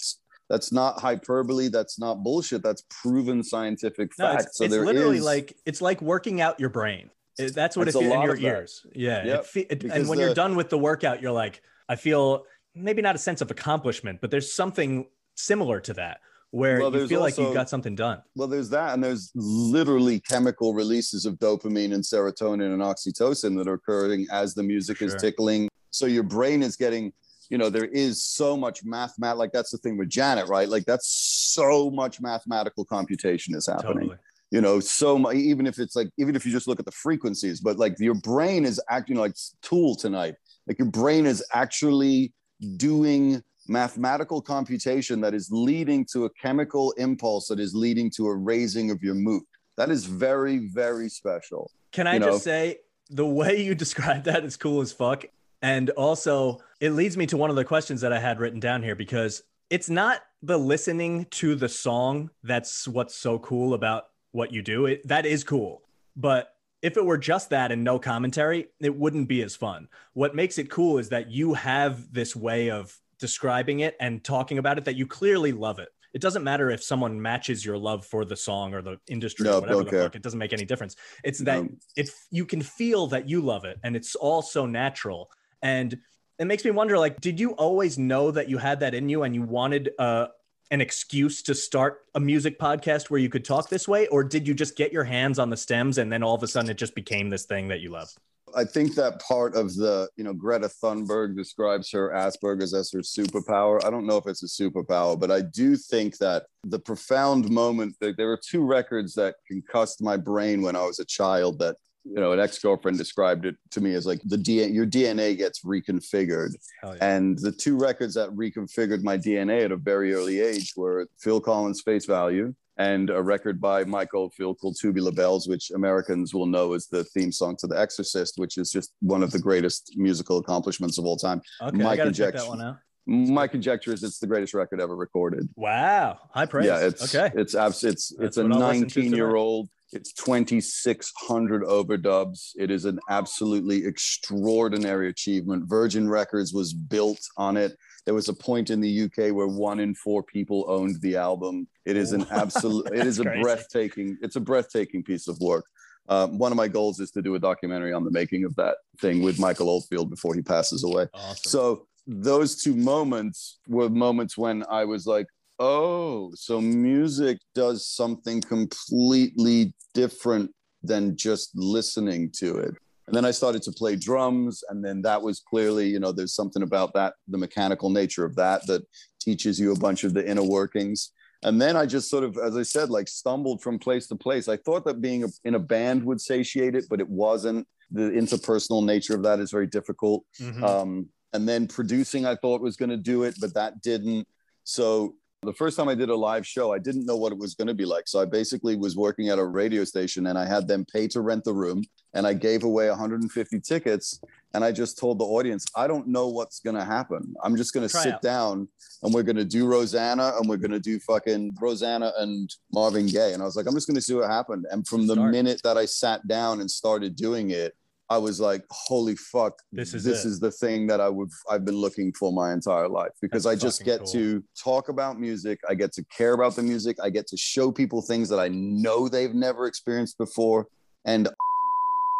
that's 0.49 0.71
not 0.71 0.99
hyperbole. 0.99 1.67
That's 1.67 1.99
not 1.99 2.23
bullshit. 2.23 2.63
That's 2.63 2.83
proven 2.89 3.43
scientific 3.43 4.13
fact 4.13 4.33
no, 4.33 4.45
it's, 4.45 4.57
so 4.57 4.63
it's 4.65 4.75
literally 4.75 5.17
is, 5.17 5.25
like 5.25 5.57
it's 5.65 5.81
like 5.81 6.01
working 6.01 6.41
out 6.41 6.59
your 6.59 6.69
brain. 6.69 7.09
It, 7.37 7.53
that's 7.53 7.77
what 7.77 7.87
it's, 7.87 7.95
in 7.95 8.09
your 8.09 8.37
ears. 8.37 8.85
Yeah 8.95 9.25
yep. 9.25 9.47
it, 9.55 9.67
it, 9.71 9.83
and 9.83 10.07
when 10.07 10.17
the, 10.17 10.25
you're 10.25 10.33
done 10.33 10.55
with 10.55 10.69
the 10.69 10.77
workout 10.77 11.21
you're 11.21 11.31
like 11.31 11.61
i 11.87 11.95
feel 11.95 12.45
maybe 12.73 12.99
not 13.01 13.13
a 13.13 13.19
sense 13.19 13.41
of 13.41 13.51
accomplishment 13.51 14.19
but 14.21 14.31
there's 14.31 14.51
something 14.51 15.05
similar 15.35 15.79
to 15.79 15.93
that 15.93 16.19
where 16.51 16.79
well, 16.79 16.93
you 16.95 17.07
feel 17.07 17.21
also, 17.21 17.41
like 17.41 17.49
you 17.49 17.53
got 17.53 17.69
something 17.69 17.95
done. 17.95 18.21
Well 18.35 18.47
there's 18.47 18.69
that 18.69 18.93
and 18.93 19.03
there's 19.03 19.31
literally 19.35 20.19
chemical 20.21 20.73
releases 20.73 21.25
of 21.25 21.35
dopamine 21.35 21.93
and 21.93 22.03
serotonin 22.03 22.73
and 22.73 22.81
oxytocin 22.81 23.57
that 23.57 23.67
are 23.67 23.73
occurring 23.73 24.27
as 24.31 24.53
the 24.53 24.63
music 24.63 24.97
sure. 24.97 25.07
is 25.07 25.15
tickling. 25.15 25.67
So 25.91 26.05
your 26.05 26.23
brain 26.23 26.63
is 26.63 26.75
getting 26.75 27.11
you 27.49 27.57
know 27.57 27.69
there 27.69 27.85
is 27.85 28.23
so 28.23 28.57
much 28.57 28.83
mathematical 28.83 29.39
like 29.39 29.51
that's 29.51 29.71
the 29.71 29.77
thing 29.77 29.97
with 29.97 30.09
janet 30.09 30.47
right? 30.47 30.69
Like 30.69 30.85
that's 30.85 31.09
so 31.09 31.89
much 31.89 32.21
mathematical 32.21 32.85
computation 32.85 33.55
is 33.55 33.67
happening. 33.67 34.09
Totally. 34.09 34.17
you 34.51 34.61
know 34.61 34.79
so 34.79 35.17
much 35.17 35.35
even 35.35 35.67
if 35.67 35.79
it's 35.79 35.95
like 35.95 36.09
even 36.17 36.35
if 36.35 36.45
you 36.45 36.51
just 36.51 36.67
look 36.67 36.79
at 36.79 36.85
the 36.85 36.91
frequencies 36.91 37.59
but 37.59 37.77
like 37.77 37.95
your 37.99 38.15
brain 38.15 38.65
is 38.65 38.81
acting 38.89 39.17
like 39.17 39.33
tool 39.61 39.95
tonight. 39.95 40.35
Like 40.67 40.79
your 40.79 40.89
brain 40.89 41.25
is 41.25 41.43
actually 41.53 42.33
doing 42.75 43.41
mathematical 43.69 44.41
computation 44.41 45.21
that 45.21 45.33
is 45.33 45.49
leading 45.51 46.05
to 46.13 46.25
a 46.25 46.29
chemical 46.31 46.91
impulse 46.93 47.47
that 47.47 47.59
is 47.59 47.73
leading 47.73 48.09
to 48.11 48.27
a 48.27 48.35
raising 48.35 48.91
of 48.91 49.01
your 49.01 49.15
mood. 49.15 49.43
That 49.77 49.89
is 49.89 50.05
very 50.05 50.69
very 50.73 51.09
special 51.09 51.71
can 51.91 52.07
i 52.07 52.15
you 52.15 52.19
just 52.19 52.43
say 52.43 52.77
the 53.09 53.25
way 53.25 53.61
you 53.63 53.75
describe 53.85 54.23
that 54.25 54.43
is 54.43 54.57
cool 54.57 54.81
as 54.81 54.91
fuck 54.91 55.25
and 55.61 55.89
also, 55.91 56.59
it 56.79 56.91
leads 56.91 57.17
me 57.17 57.25
to 57.27 57.37
one 57.37 57.49
of 57.49 57.55
the 57.55 57.65
questions 57.65 58.01
that 58.01 58.13
I 58.13 58.19
had 58.19 58.39
written 58.39 58.59
down 58.59 58.83
here 58.83 58.95
because 58.95 59.43
it's 59.69 59.89
not 59.89 60.21
the 60.41 60.57
listening 60.57 61.25
to 61.31 61.55
the 61.55 61.69
song 61.69 62.29
that's 62.43 62.87
what's 62.87 63.15
so 63.15 63.39
cool 63.39 63.73
about 63.73 64.05
what 64.31 64.53
you 64.53 64.61
do. 64.61 64.85
It, 64.85 65.07
that 65.07 65.25
is 65.25 65.43
cool. 65.43 65.81
But 66.15 66.53
if 66.81 66.95
it 66.95 67.05
were 67.05 67.17
just 67.17 67.49
that 67.49 67.71
and 67.71 67.83
no 67.83 67.97
commentary, 67.97 68.67
it 68.79 68.95
wouldn't 68.95 69.27
be 69.27 69.41
as 69.41 69.55
fun. 69.55 69.87
What 70.13 70.35
makes 70.35 70.57
it 70.57 70.69
cool 70.69 70.99
is 70.99 71.09
that 71.09 71.31
you 71.31 71.53
have 71.55 72.13
this 72.13 72.35
way 72.35 72.69
of 72.69 72.95
describing 73.19 73.79
it 73.79 73.95
and 73.99 74.23
talking 74.23 74.59
about 74.59 74.77
it 74.77 74.85
that 74.85 74.95
you 74.95 75.07
clearly 75.07 75.51
love 75.51 75.79
it. 75.79 75.89
It 76.13 76.21
doesn't 76.21 76.43
matter 76.43 76.69
if 76.69 76.81
someone 76.81 77.21
matches 77.21 77.65
your 77.65 77.77
love 77.77 78.05
for 78.05 78.25
the 78.25 78.35
song 78.35 78.73
or 78.73 78.81
the 78.81 78.99
industry 79.07 79.45
no, 79.45 79.57
or 79.57 79.61
whatever 79.61 79.83
the 79.83 79.91
fuck. 79.91 80.15
It 80.15 80.21
doesn't 80.21 80.39
make 80.39 80.53
any 80.53 80.65
difference. 80.65 80.95
It's 81.23 81.39
that 81.39 81.63
no. 81.63 81.69
if 81.95 82.27
you 82.31 82.45
can 82.45 82.61
feel 82.61 83.07
that 83.07 83.27
you 83.27 83.41
love 83.41 83.65
it 83.65 83.79
and 83.83 83.95
it's 83.95 84.15
all 84.15 84.41
so 84.41 84.65
natural 84.65 85.29
and 85.61 85.97
it 86.39 86.45
makes 86.45 86.63
me 86.63 86.71
wonder 86.71 86.97
like, 86.97 87.19
did 87.19 87.39
you 87.39 87.51
always 87.51 87.97
know 87.97 88.31
that 88.31 88.49
you 88.49 88.57
had 88.57 88.79
that 88.81 88.93
in 88.93 89.09
you 89.09 89.23
and 89.23 89.33
you 89.33 89.41
wanted 89.41 89.91
uh, 89.97 90.27
an 90.71 90.81
excuse 90.81 91.41
to 91.43 91.55
start 91.55 92.05
a 92.15 92.19
music 92.19 92.59
podcast 92.59 93.09
where 93.09 93.19
you 93.19 93.29
could 93.29 93.45
talk 93.45 93.69
this 93.69 93.87
way? 93.87 94.07
Or 94.07 94.23
did 94.23 94.47
you 94.47 94.53
just 94.53 94.75
get 94.75 94.91
your 94.91 95.03
hands 95.03 95.39
on 95.39 95.49
the 95.49 95.57
stems 95.57 95.97
and 95.97 96.11
then 96.11 96.23
all 96.23 96.35
of 96.35 96.43
a 96.43 96.47
sudden 96.47 96.69
it 96.69 96.77
just 96.77 96.95
became 96.95 97.29
this 97.29 97.45
thing 97.45 97.67
that 97.69 97.79
you 97.79 97.89
love? 97.89 98.09
I 98.55 98.63
think 98.63 98.95
that 98.95 99.19
part 99.19 99.55
of 99.55 99.75
the, 99.75 100.09
you 100.15 100.23
know, 100.23 100.33
Greta 100.33 100.69
Thunberg 100.81 101.35
describes 101.35 101.91
her 101.91 102.11
Asperger's 102.11 102.73
as 102.73 102.91
her 102.91 102.99
superpower. 102.99 103.83
I 103.83 103.89
don't 103.89 104.07
know 104.07 104.17
if 104.17 104.25
it's 104.25 104.43
a 104.43 104.63
superpower, 104.63 105.19
but 105.19 105.31
I 105.31 105.41
do 105.41 105.75
think 105.75 106.17
that 106.19 106.45
the 106.63 106.79
profound 106.79 107.49
moment 107.49 107.95
that 107.99 108.15
there 108.15 108.27
were 108.27 108.39
two 108.41 108.63
records 108.63 109.13
that 109.15 109.35
concussed 109.45 110.01
my 110.01 110.15
brain 110.15 110.61
when 110.61 110.75
I 110.77 110.85
was 110.85 110.99
a 110.99 111.05
child 111.05 111.59
that 111.59 111.75
you 112.09 112.21
know, 112.21 112.31
an 112.31 112.39
ex-girlfriend 112.39 112.97
described 112.97 113.45
it 113.45 113.55
to 113.71 113.81
me 113.81 113.93
as 113.93 114.05
like 114.05 114.21
the 114.25 114.37
DNA, 114.37 114.73
your 114.73 114.85
DNA 114.85 115.37
gets 115.37 115.63
reconfigured. 115.63 116.53
Yeah. 116.83 116.93
And 117.01 117.37
the 117.39 117.51
two 117.51 117.77
records 117.77 118.13
that 118.15 118.29
reconfigured 118.29 119.03
my 119.03 119.17
DNA 119.17 119.65
at 119.65 119.71
a 119.71 119.77
very 119.77 120.13
early 120.13 120.39
age 120.39 120.73
were 120.75 121.07
Phil 121.19 121.41
Collins' 121.41 121.81
Face 121.81 122.05
Value 122.05 122.53
and 122.77 123.09
a 123.09 123.21
record 123.21 123.59
by 123.59 123.83
Mike 123.83 124.13
Oldfield 124.13 124.59
called 124.59 124.77
Tubular 124.79 125.11
Bells, 125.11 125.47
which 125.47 125.71
Americans 125.71 126.33
will 126.33 126.45
know 126.45 126.73
as 126.73 126.87
the 126.87 127.03
theme 127.05 127.31
song 127.31 127.55
to 127.57 127.67
The 127.67 127.79
Exorcist, 127.79 128.35
which 128.37 128.57
is 128.57 128.71
just 128.71 128.93
one 129.01 129.23
of 129.23 129.31
the 129.31 129.39
greatest 129.39 129.93
musical 129.95 130.37
accomplishments 130.37 130.97
of 130.97 131.05
all 131.05 131.17
time. 131.17 131.41
Okay, 131.61 131.77
Mike 131.77 131.93
I 131.99 132.03
gotta 132.03 132.11
check 132.11 132.35
that 132.35 132.47
one 132.47 132.61
out. 132.61 132.77
My 133.09 133.47
conjecture 133.47 133.93
is 133.93 134.03
it's 134.03 134.19
the 134.19 134.27
greatest 134.27 134.53
record 134.53 134.81
ever 134.81 134.95
recorded. 134.95 135.47
Wow, 135.55 136.19
high 136.33 136.45
praise. 136.45 136.67
Yeah, 136.67 136.79
it's 136.79 137.15
okay. 137.15 137.33
It's 137.35 137.55
abs- 137.55 137.83
It's 137.83 138.09
That's 138.09 138.37
it's 138.37 138.37
a 138.37 138.43
19 138.43 139.13
year 139.13 139.35
old 139.35 139.69
it's 139.93 140.11
2,600 140.13 141.63
overdubs. 141.63 142.51
It 142.57 142.71
is 142.71 142.85
an 142.85 142.99
absolutely 143.09 143.85
extraordinary 143.85 145.09
achievement. 145.09 145.67
Virgin 145.67 146.09
Records 146.09 146.53
was 146.53 146.73
built 146.73 147.19
on 147.37 147.55
it. 147.55 147.77
There 148.05 148.13
was 148.13 148.27
a 148.29 148.33
point 148.33 148.69
in 148.69 148.81
the 148.81 149.03
UK 149.03 149.33
where 149.33 149.47
one 149.47 149.79
in 149.79 149.95
four 149.95 150.23
people 150.23 150.65
owned 150.67 151.01
the 151.01 151.15
album. 151.15 151.67
It 151.85 151.95
is 151.97 152.11
an 152.11 152.25
absolute. 152.31 152.87
it 152.87 153.07
is 153.07 153.19
a 153.19 153.23
crazy. 153.23 153.41
breathtaking. 153.41 154.17
It's 154.21 154.35
a 154.35 154.41
breathtaking 154.41 155.03
piece 155.03 155.27
of 155.27 155.39
work. 155.39 155.65
Um, 156.09 156.37
one 156.37 156.51
of 156.51 156.57
my 156.57 156.67
goals 156.67 156.99
is 156.99 157.11
to 157.11 157.21
do 157.21 157.35
a 157.35 157.39
documentary 157.39 157.93
on 157.93 158.03
the 158.03 158.11
making 158.11 158.45
of 158.45 158.55
that 158.55 158.77
thing 159.01 159.21
with 159.21 159.39
Michael 159.39 159.69
Oldfield 159.69 160.09
before 160.09 160.35
he 160.35 160.41
passes 160.41 160.83
away. 160.83 161.07
Awesome. 161.13 161.49
So 161.49 161.87
those 162.07 162.61
two 162.61 162.75
moments 162.75 163.59
were 163.67 163.89
moments 163.89 164.37
when 164.37 164.63
I 164.69 164.85
was 164.85 165.05
like, 165.05 165.27
Oh, 165.59 166.31
so 166.35 166.61
music 166.61 167.39
does 167.55 167.87
something 167.87 168.41
completely 168.41 169.73
different 169.93 170.51
than 170.83 171.15
just 171.15 171.51
listening 171.55 172.31
to 172.37 172.57
it. 172.57 172.75
And 173.07 173.15
then 173.15 173.25
I 173.25 173.31
started 173.31 173.63
to 173.63 173.71
play 173.71 173.95
drums. 173.95 174.63
And 174.69 174.83
then 174.83 175.01
that 175.03 175.21
was 175.21 175.39
clearly, 175.39 175.87
you 175.87 175.99
know, 175.99 176.11
there's 176.11 176.35
something 176.35 176.61
about 176.61 176.93
that, 176.93 177.13
the 177.27 177.37
mechanical 177.37 177.89
nature 177.89 178.25
of 178.25 178.35
that, 178.35 178.67
that 178.67 178.83
teaches 179.19 179.59
you 179.59 179.71
a 179.71 179.79
bunch 179.79 180.03
of 180.03 180.13
the 180.13 180.29
inner 180.29 180.43
workings. 180.43 181.11
And 181.43 181.61
then 181.61 181.75
I 181.75 181.85
just 181.85 182.09
sort 182.09 182.23
of, 182.23 182.37
as 182.37 182.57
I 182.57 182.63
said, 182.63 182.89
like 182.89 183.07
stumbled 183.07 183.61
from 183.61 183.79
place 183.79 184.07
to 184.07 184.15
place. 184.15 184.47
I 184.47 184.57
thought 184.57 184.85
that 184.85 185.01
being 185.01 185.23
in 185.45 185.55
a 185.55 185.59
band 185.59 186.03
would 186.03 186.19
satiate 186.19 186.75
it, 186.75 186.85
but 186.89 186.99
it 186.99 187.07
wasn't. 187.07 187.67
The 187.91 188.11
interpersonal 188.11 188.85
nature 188.85 189.15
of 189.15 189.23
that 189.23 189.39
is 189.39 189.51
very 189.51 189.67
difficult. 189.67 190.25
Mm-hmm. 190.41 190.63
Um, 190.63 191.09
and 191.33 191.47
then 191.47 191.67
producing, 191.67 192.25
I 192.25 192.35
thought 192.35 192.61
was 192.61 192.75
going 192.75 192.89
to 192.89 192.97
do 192.97 193.23
it, 193.23 193.35
but 193.39 193.53
that 193.53 193.81
didn't. 193.81 194.27
So 194.63 195.15
the 195.43 195.53
first 195.53 195.77
time 195.77 195.87
I 195.87 195.93
did 195.93 196.09
a 196.09 196.15
live 196.15 196.47
show, 196.47 196.73
I 196.73 196.79
didn't 196.79 197.05
know 197.05 197.15
what 197.15 197.31
it 197.31 197.37
was 197.37 197.53
going 197.53 197.67
to 197.67 197.75
be 197.75 197.85
like. 197.85 198.07
So 198.07 198.19
I 198.19 198.25
basically 198.25 198.75
was 198.75 198.97
working 198.97 199.29
at 199.29 199.37
a 199.37 199.45
radio 199.45 199.83
station 199.83 200.27
and 200.27 200.37
I 200.37 200.45
had 200.45 200.67
them 200.67 200.83
pay 200.91 201.07
to 201.09 201.21
rent 201.21 201.43
the 201.43 201.53
room 201.53 201.83
and 202.15 202.25
I 202.25 202.33
gave 202.33 202.63
away 202.63 202.89
150 202.89 203.59
tickets. 203.59 204.19
And 204.55 204.63
I 204.63 204.71
just 204.71 204.97
told 204.97 205.19
the 205.19 205.25
audience, 205.25 205.65
I 205.75 205.85
don't 205.85 206.07
know 206.07 206.29
what's 206.29 206.59
going 206.59 206.75
to 206.75 206.83
happen. 206.83 207.35
I'm 207.43 207.55
just 207.55 207.73
going 207.73 207.87
to 207.87 207.89
sit 207.89 208.15
out. 208.15 208.21
down 208.23 208.67
and 209.03 209.13
we're 209.13 209.23
going 209.23 209.35
to 209.35 209.45
do 209.45 209.67
Rosanna 209.67 210.33
and 210.39 210.49
we're 210.49 210.57
going 210.57 210.71
to 210.71 210.79
do 210.79 210.99
fucking 210.99 211.55
Rosanna 211.61 212.13
and 212.17 212.49
Marvin 212.73 213.05
Gaye. 213.05 213.33
And 213.33 213.43
I 213.43 213.45
was 213.45 213.55
like, 213.55 213.67
I'm 213.67 213.75
just 213.75 213.87
going 213.87 213.95
to 213.95 214.01
see 214.01 214.15
what 214.15 214.29
happened. 214.29 214.65
And 214.71 214.87
from 214.87 215.05
the 215.05 215.13
Start. 215.13 215.31
minute 215.31 215.61
that 215.63 215.77
I 215.77 215.85
sat 215.85 216.27
down 216.27 216.61
and 216.61 216.71
started 216.71 217.15
doing 217.15 217.51
it, 217.51 217.75
I 218.09 218.17
was 218.17 218.39
like, 218.39 218.63
holy 218.69 219.15
fuck, 219.15 219.53
this 219.71 219.93
is 219.93 220.03
this 220.03 220.23
it. 220.23 220.29
is 220.29 220.39
the 220.39 220.51
thing 220.51 220.87
that 220.87 221.01
I 221.01 221.09
would 221.09 221.29
I've 221.49 221.65
been 221.65 221.75
looking 221.75 222.13
for 222.13 222.31
my 222.31 222.53
entire 222.53 222.87
life 222.87 223.11
because 223.21 223.43
That's 223.43 223.61
I 223.61 223.65
just 223.65 223.83
get 223.83 223.99
cool. 223.99 224.07
to 224.13 224.43
talk 224.61 224.89
about 224.89 225.19
music, 225.19 225.59
I 225.67 225.73
get 225.73 225.91
to 225.93 226.05
care 226.05 226.33
about 226.33 226.55
the 226.55 226.63
music, 226.63 226.97
I 227.03 227.09
get 227.09 227.27
to 227.27 227.37
show 227.37 227.71
people 227.71 228.01
things 228.01 228.29
that 228.29 228.39
I 228.39 228.47
know 228.47 229.09
they've 229.09 229.33
never 229.33 229.67
experienced 229.67 230.17
before, 230.17 230.67
and 231.05 231.27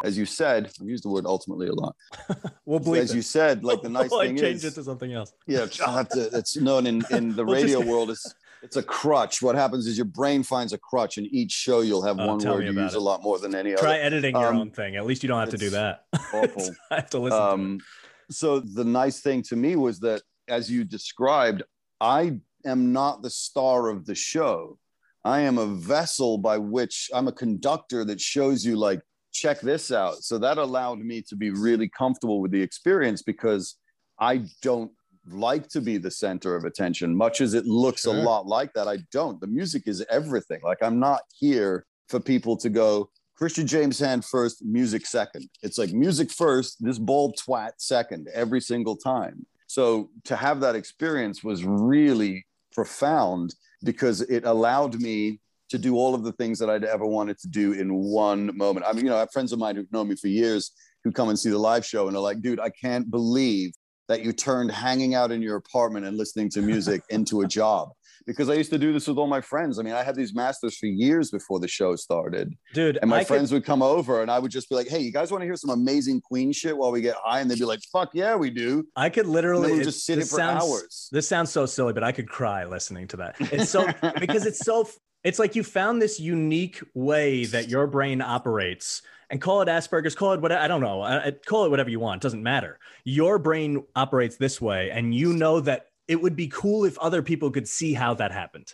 as 0.03 0.17
you 0.17 0.25
said, 0.25 0.71
I've 0.79 0.87
used 0.87 1.03
the 1.03 1.09
word 1.09 1.25
ultimately 1.25 1.67
a 1.67 1.73
lot. 1.73 1.95
we'll 2.65 2.79
believe 2.79 3.03
as 3.03 3.13
it. 3.13 3.15
you 3.15 3.21
said, 3.21 3.63
like 3.63 3.81
the 3.81 3.89
nice 3.89 4.09
thing 4.09 4.37
change 4.37 4.57
is, 4.57 4.65
it 4.65 4.75
to 4.75 4.83
something 4.83 5.13
else. 5.13 5.33
Yeah, 5.47 5.65
I'll 5.85 5.97
have 5.97 6.09
to. 6.09 6.29
It's 6.33 6.57
known 6.57 6.85
in 6.85 7.03
in 7.11 7.35
the 7.35 7.45
we'll 7.45 7.55
radio 7.55 7.79
just... 7.79 7.89
world 7.89 8.09
is 8.11 8.35
it's 8.61 8.75
a 8.75 8.83
crutch. 8.83 9.41
What 9.41 9.55
happens 9.55 9.87
is 9.87 9.97
your 9.97 10.05
brain 10.05 10.43
finds 10.43 10.73
a 10.73 10.77
crutch, 10.77 11.17
and 11.17 11.27
each 11.27 11.51
show 11.51 11.81
you'll 11.81 12.03
have 12.03 12.19
oh, 12.19 12.27
one 12.27 12.37
word 12.37 12.65
you 12.65 12.73
use 12.73 12.93
it. 12.93 12.97
a 12.97 13.01
lot 13.01 13.21
more 13.21 13.39
than 13.39 13.55
any 13.55 13.71
Try 13.71 13.77
other. 13.77 13.81
Try 13.81 13.97
editing 13.97 14.35
your 14.35 14.47
um, 14.47 14.57
own 14.57 14.71
thing. 14.71 14.95
At 14.95 15.05
least 15.05 15.23
you 15.23 15.29
don't 15.29 15.39
have 15.39 15.49
to 15.49 15.57
do 15.57 15.69
that. 15.71 16.05
Awful. 16.33 16.69
I 16.91 16.95
have 16.95 17.09
to 17.11 17.19
listen. 17.19 17.41
Um, 17.41 17.79
to 17.79 18.33
so 18.33 18.59
the 18.59 18.83
nice 18.83 19.21
thing 19.21 19.41
to 19.43 19.55
me 19.55 19.75
was 19.75 19.99
that, 19.99 20.21
as 20.47 20.69
you 20.69 20.83
described, 20.83 21.63
I 22.01 22.39
am 22.65 22.91
not 22.91 23.21
the 23.21 23.29
star 23.29 23.89
of 23.89 24.05
the 24.05 24.15
show. 24.15 24.77
I 25.23 25.41
am 25.41 25.57
a 25.57 25.65
vessel 25.65 26.37
by 26.37 26.57
which 26.57 27.09
I'm 27.13 27.27
a 27.27 27.33
conductor 27.33 28.05
that 28.05 28.21
shows 28.21 28.65
you 28.65 28.77
like 28.77 29.01
check 29.33 29.59
this 29.59 29.91
out. 29.91 30.23
So 30.23 30.37
that 30.39 30.57
allowed 30.57 30.99
me 30.99 31.21
to 31.29 31.35
be 31.35 31.51
really 31.51 31.89
comfortable 31.89 32.41
with 32.41 32.51
the 32.51 32.61
experience 32.61 33.21
because 33.21 33.75
I 34.19 34.45
don't 34.61 34.91
like 35.31 35.67
to 35.69 35.81
be 35.81 35.97
the 35.97 36.11
center 36.11 36.55
of 36.55 36.63
attention, 36.63 37.15
much 37.15 37.41
as 37.41 37.53
it 37.53 37.65
looks 37.65 38.01
sure. 38.03 38.15
a 38.15 38.21
lot 38.21 38.45
like 38.47 38.73
that. 38.73 38.87
I 38.87 38.97
don't. 39.11 39.39
The 39.39 39.47
music 39.47 39.83
is 39.85 40.05
everything. 40.09 40.59
Like 40.63 40.79
I'm 40.81 40.99
not 40.99 41.21
here 41.37 41.85
for 42.09 42.19
people 42.19 42.55
to 42.57 42.69
go, 42.69 43.09
Christian 43.35 43.67
James 43.67 43.99
Hand 43.99 44.25
first, 44.25 44.65
music 44.65 45.05
second. 45.05 45.47
It's 45.61 45.77
like 45.77 45.91
music 45.91 46.31
first, 46.31 46.83
this 46.83 46.97
bald 46.97 47.37
twat 47.37 47.71
second 47.77 48.27
every 48.33 48.61
single 48.61 48.95
time. 48.95 49.45
So 49.67 50.09
to 50.23 50.35
have 50.35 50.59
that 50.61 50.75
experience 50.75 51.43
was 51.43 51.63
really 51.63 52.45
profound 52.73 53.53
because 53.83 54.21
it 54.21 54.45
allowed 54.45 54.99
me 54.99 55.39
to 55.69 55.77
do 55.77 55.97
all 55.97 56.15
of 56.15 56.23
the 56.23 56.31
things 56.33 56.57
that 56.59 56.69
I'd 56.69 56.85
ever 56.85 57.05
wanted 57.05 57.37
to 57.39 57.47
do 57.47 57.73
in 57.73 57.93
one 57.93 58.57
moment. 58.57 58.85
I 58.87 58.93
mean, 58.93 59.05
you 59.05 59.11
know, 59.11 59.17
I 59.17 59.21
have 59.21 59.31
friends 59.31 59.51
of 59.51 59.59
mine 59.59 59.75
who've 59.75 59.91
known 59.91 60.07
me 60.07 60.15
for 60.15 60.29
years 60.29 60.71
who 61.03 61.11
come 61.11 61.29
and 61.29 61.37
see 61.37 61.49
the 61.49 61.57
live 61.59 61.85
show 61.85 62.07
and 62.07 62.15
are 62.15 62.21
like, 62.21 62.41
dude, 62.41 62.59
I 62.59 62.69
can't 62.69 63.11
believe 63.11 63.73
that 64.07 64.23
you 64.23 64.31
turned 64.31 64.71
hanging 64.71 65.15
out 65.15 65.31
in 65.31 65.41
your 65.41 65.57
apartment 65.57 66.05
and 66.05 66.17
listening 66.17 66.49
to 66.51 66.61
music 66.61 67.01
into 67.09 67.41
a 67.41 67.47
job 67.47 67.89
because 68.27 68.49
I 68.49 68.53
used 68.55 68.71
to 68.71 68.77
do 68.77 68.91
this 68.91 69.07
with 69.07 69.17
all 69.17 69.25
my 69.25 69.41
friends. 69.41 69.79
I 69.79 69.83
mean, 69.83 69.93
I 69.93 70.03
had 70.03 70.15
these 70.15 70.35
masters 70.35 70.77
for 70.77 70.85
years 70.85 71.31
before 71.31 71.59
the 71.59 71.67
show 71.67 71.95
started. 71.95 72.53
Dude, 72.73 72.99
and 73.01 73.09
my 73.09 73.19
I 73.19 73.23
friends 73.23 73.49
could... 73.49 73.55
would 73.55 73.65
come 73.65 73.81
over 73.81 74.21
and 74.21 74.29
I 74.29 74.37
would 74.37 74.51
just 74.51 74.69
be 74.69 74.75
like, 74.75 74.87
hey, 74.87 74.99
you 74.99 75.11
guys 75.11 75.31
want 75.31 75.41
to 75.41 75.45
hear 75.45 75.55
some 75.55 75.69
amazing 75.69 76.21
Queen 76.21 76.51
shit 76.51 76.77
while 76.77 76.91
we 76.91 77.01
get 77.01 77.15
high? 77.23 77.39
And 77.39 77.49
they'd 77.49 77.57
be 77.57 77.65
like, 77.65 77.79
fuck 77.91 78.09
yeah, 78.13 78.35
we 78.35 78.49
do. 78.49 78.85
I 78.95 79.09
could 79.09 79.27
literally 79.27 79.83
just 79.83 80.05
sit 80.05 80.17
here 80.17 80.25
for 80.25 80.35
sounds, 80.35 80.63
hours. 80.63 81.09
This 81.11 81.27
sounds 81.27 81.51
so 81.51 81.65
silly, 81.65 81.93
but 81.93 82.03
I 82.03 82.11
could 82.11 82.27
cry 82.27 82.65
listening 82.65 83.07
to 83.09 83.17
that. 83.17 83.35
It's 83.57 83.71
so 83.71 83.87
because 84.19 84.45
it's 84.45 84.59
so 84.59 84.87
it's 85.23 85.39
like 85.39 85.55
you 85.55 85.63
found 85.63 86.01
this 86.01 86.19
unique 86.19 86.79
way 86.93 87.45
that 87.45 87.69
your 87.69 87.87
brain 87.87 88.21
operates 88.21 89.01
and 89.29 89.41
call 89.41 89.61
it 89.61 89.67
Asperger's, 89.67 90.15
call 90.15 90.33
it 90.33 90.41
what 90.41 90.51
I 90.51 90.67
don't 90.67 90.81
know, 90.81 91.01
uh, 91.01 91.21
I, 91.25 91.31
call 91.31 91.65
it 91.65 91.69
whatever 91.69 91.89
you 91.89 91.99
want. 91.99 92.21
It 92.21 92.23
doesn't 92.23 92.43
matter. 92.43 92.79
Your 93.03 93.39
brain 93.39 93.83
operates 93.95 94.37
this 94.37 94.61
way, 94.61 94.91
and 94.91 95.13
you 95.13 95.33
know 95.33 95.59
that 95.61 95.87
it 96.07 96.21
would 96.21 96.35
be 96.35 96.47
cool 96.47 96.85
if 96.85 96.97
other 96.99 97.21
people 97.21 97.51
could 97.51 97.67
see 97.67 97.93
how 97.93 98.13
that 98.15 98.31
happened. 98.31 98.73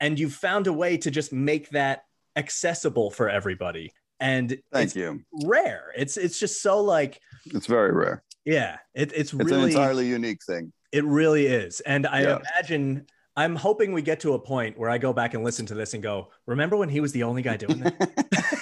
And 0.00 0.18
you've 0.18 0.32
found 0.32 0.66
a 0.66 0.72
way 0.72 0.96
to 0.98 1.10
just 1.10 1.32
make 1.32 1.70
that 1.70 2.04
accessible 2.36 3.10
for 3.10 3.28
everybody. 3.28 3.92
And 4.18 4.58
thank 4.72 4.94
you. 4.94 5.22
rare. 5.44 5.92
It's 5.96 6.16
it's 6.16 6.38
just 6.38 6.62
so 6.62 6.80
like 6.80 7.20
it's 7.46 7.66
very 7.66 7.92
rare. 7.92 8.22
Yeah 8.44 8.76
it, 8.94 9.12
it's, 9.12 9.32
it's 9.32 9.34
really 9.34 9.66
It's 9.66 9.74
an 9.74 9.80
entirely 9.80 10.06
unique 10.06 10.42
thing. 10.44 10.72
It 10.92 11.04
really 11.04 11.46
is. 11.46 11.80
And 11.80 12.06
i 12.06 12.22
yeah. 12.22 12.38
imagine 12.38 13.06
i'm 13.34 13.56
hoping 13.56 13.92
we 13.92 14.02
get 14.02 14.20
to 14.20 14.34
a 14.34 14.38
point 14.38 14.78
where 14.78 14.90
i 14.90 14.98
go 14.98 15.10
back 15.12 15.32
and 15.32 15.42
listen 15.42 15.64
to 15.64 15.74
this 15.74 15.94
and 15.94 16.02
go 16.02 16.28
remember 16.46 16.76
when 16.76 16.90
he 16.90 17.00
was 17.00 17.12
the 17.12 17.22
only 17.22 17.40
guy 17.40 17.56
doing 17.56 17.80
that 17.80 18.61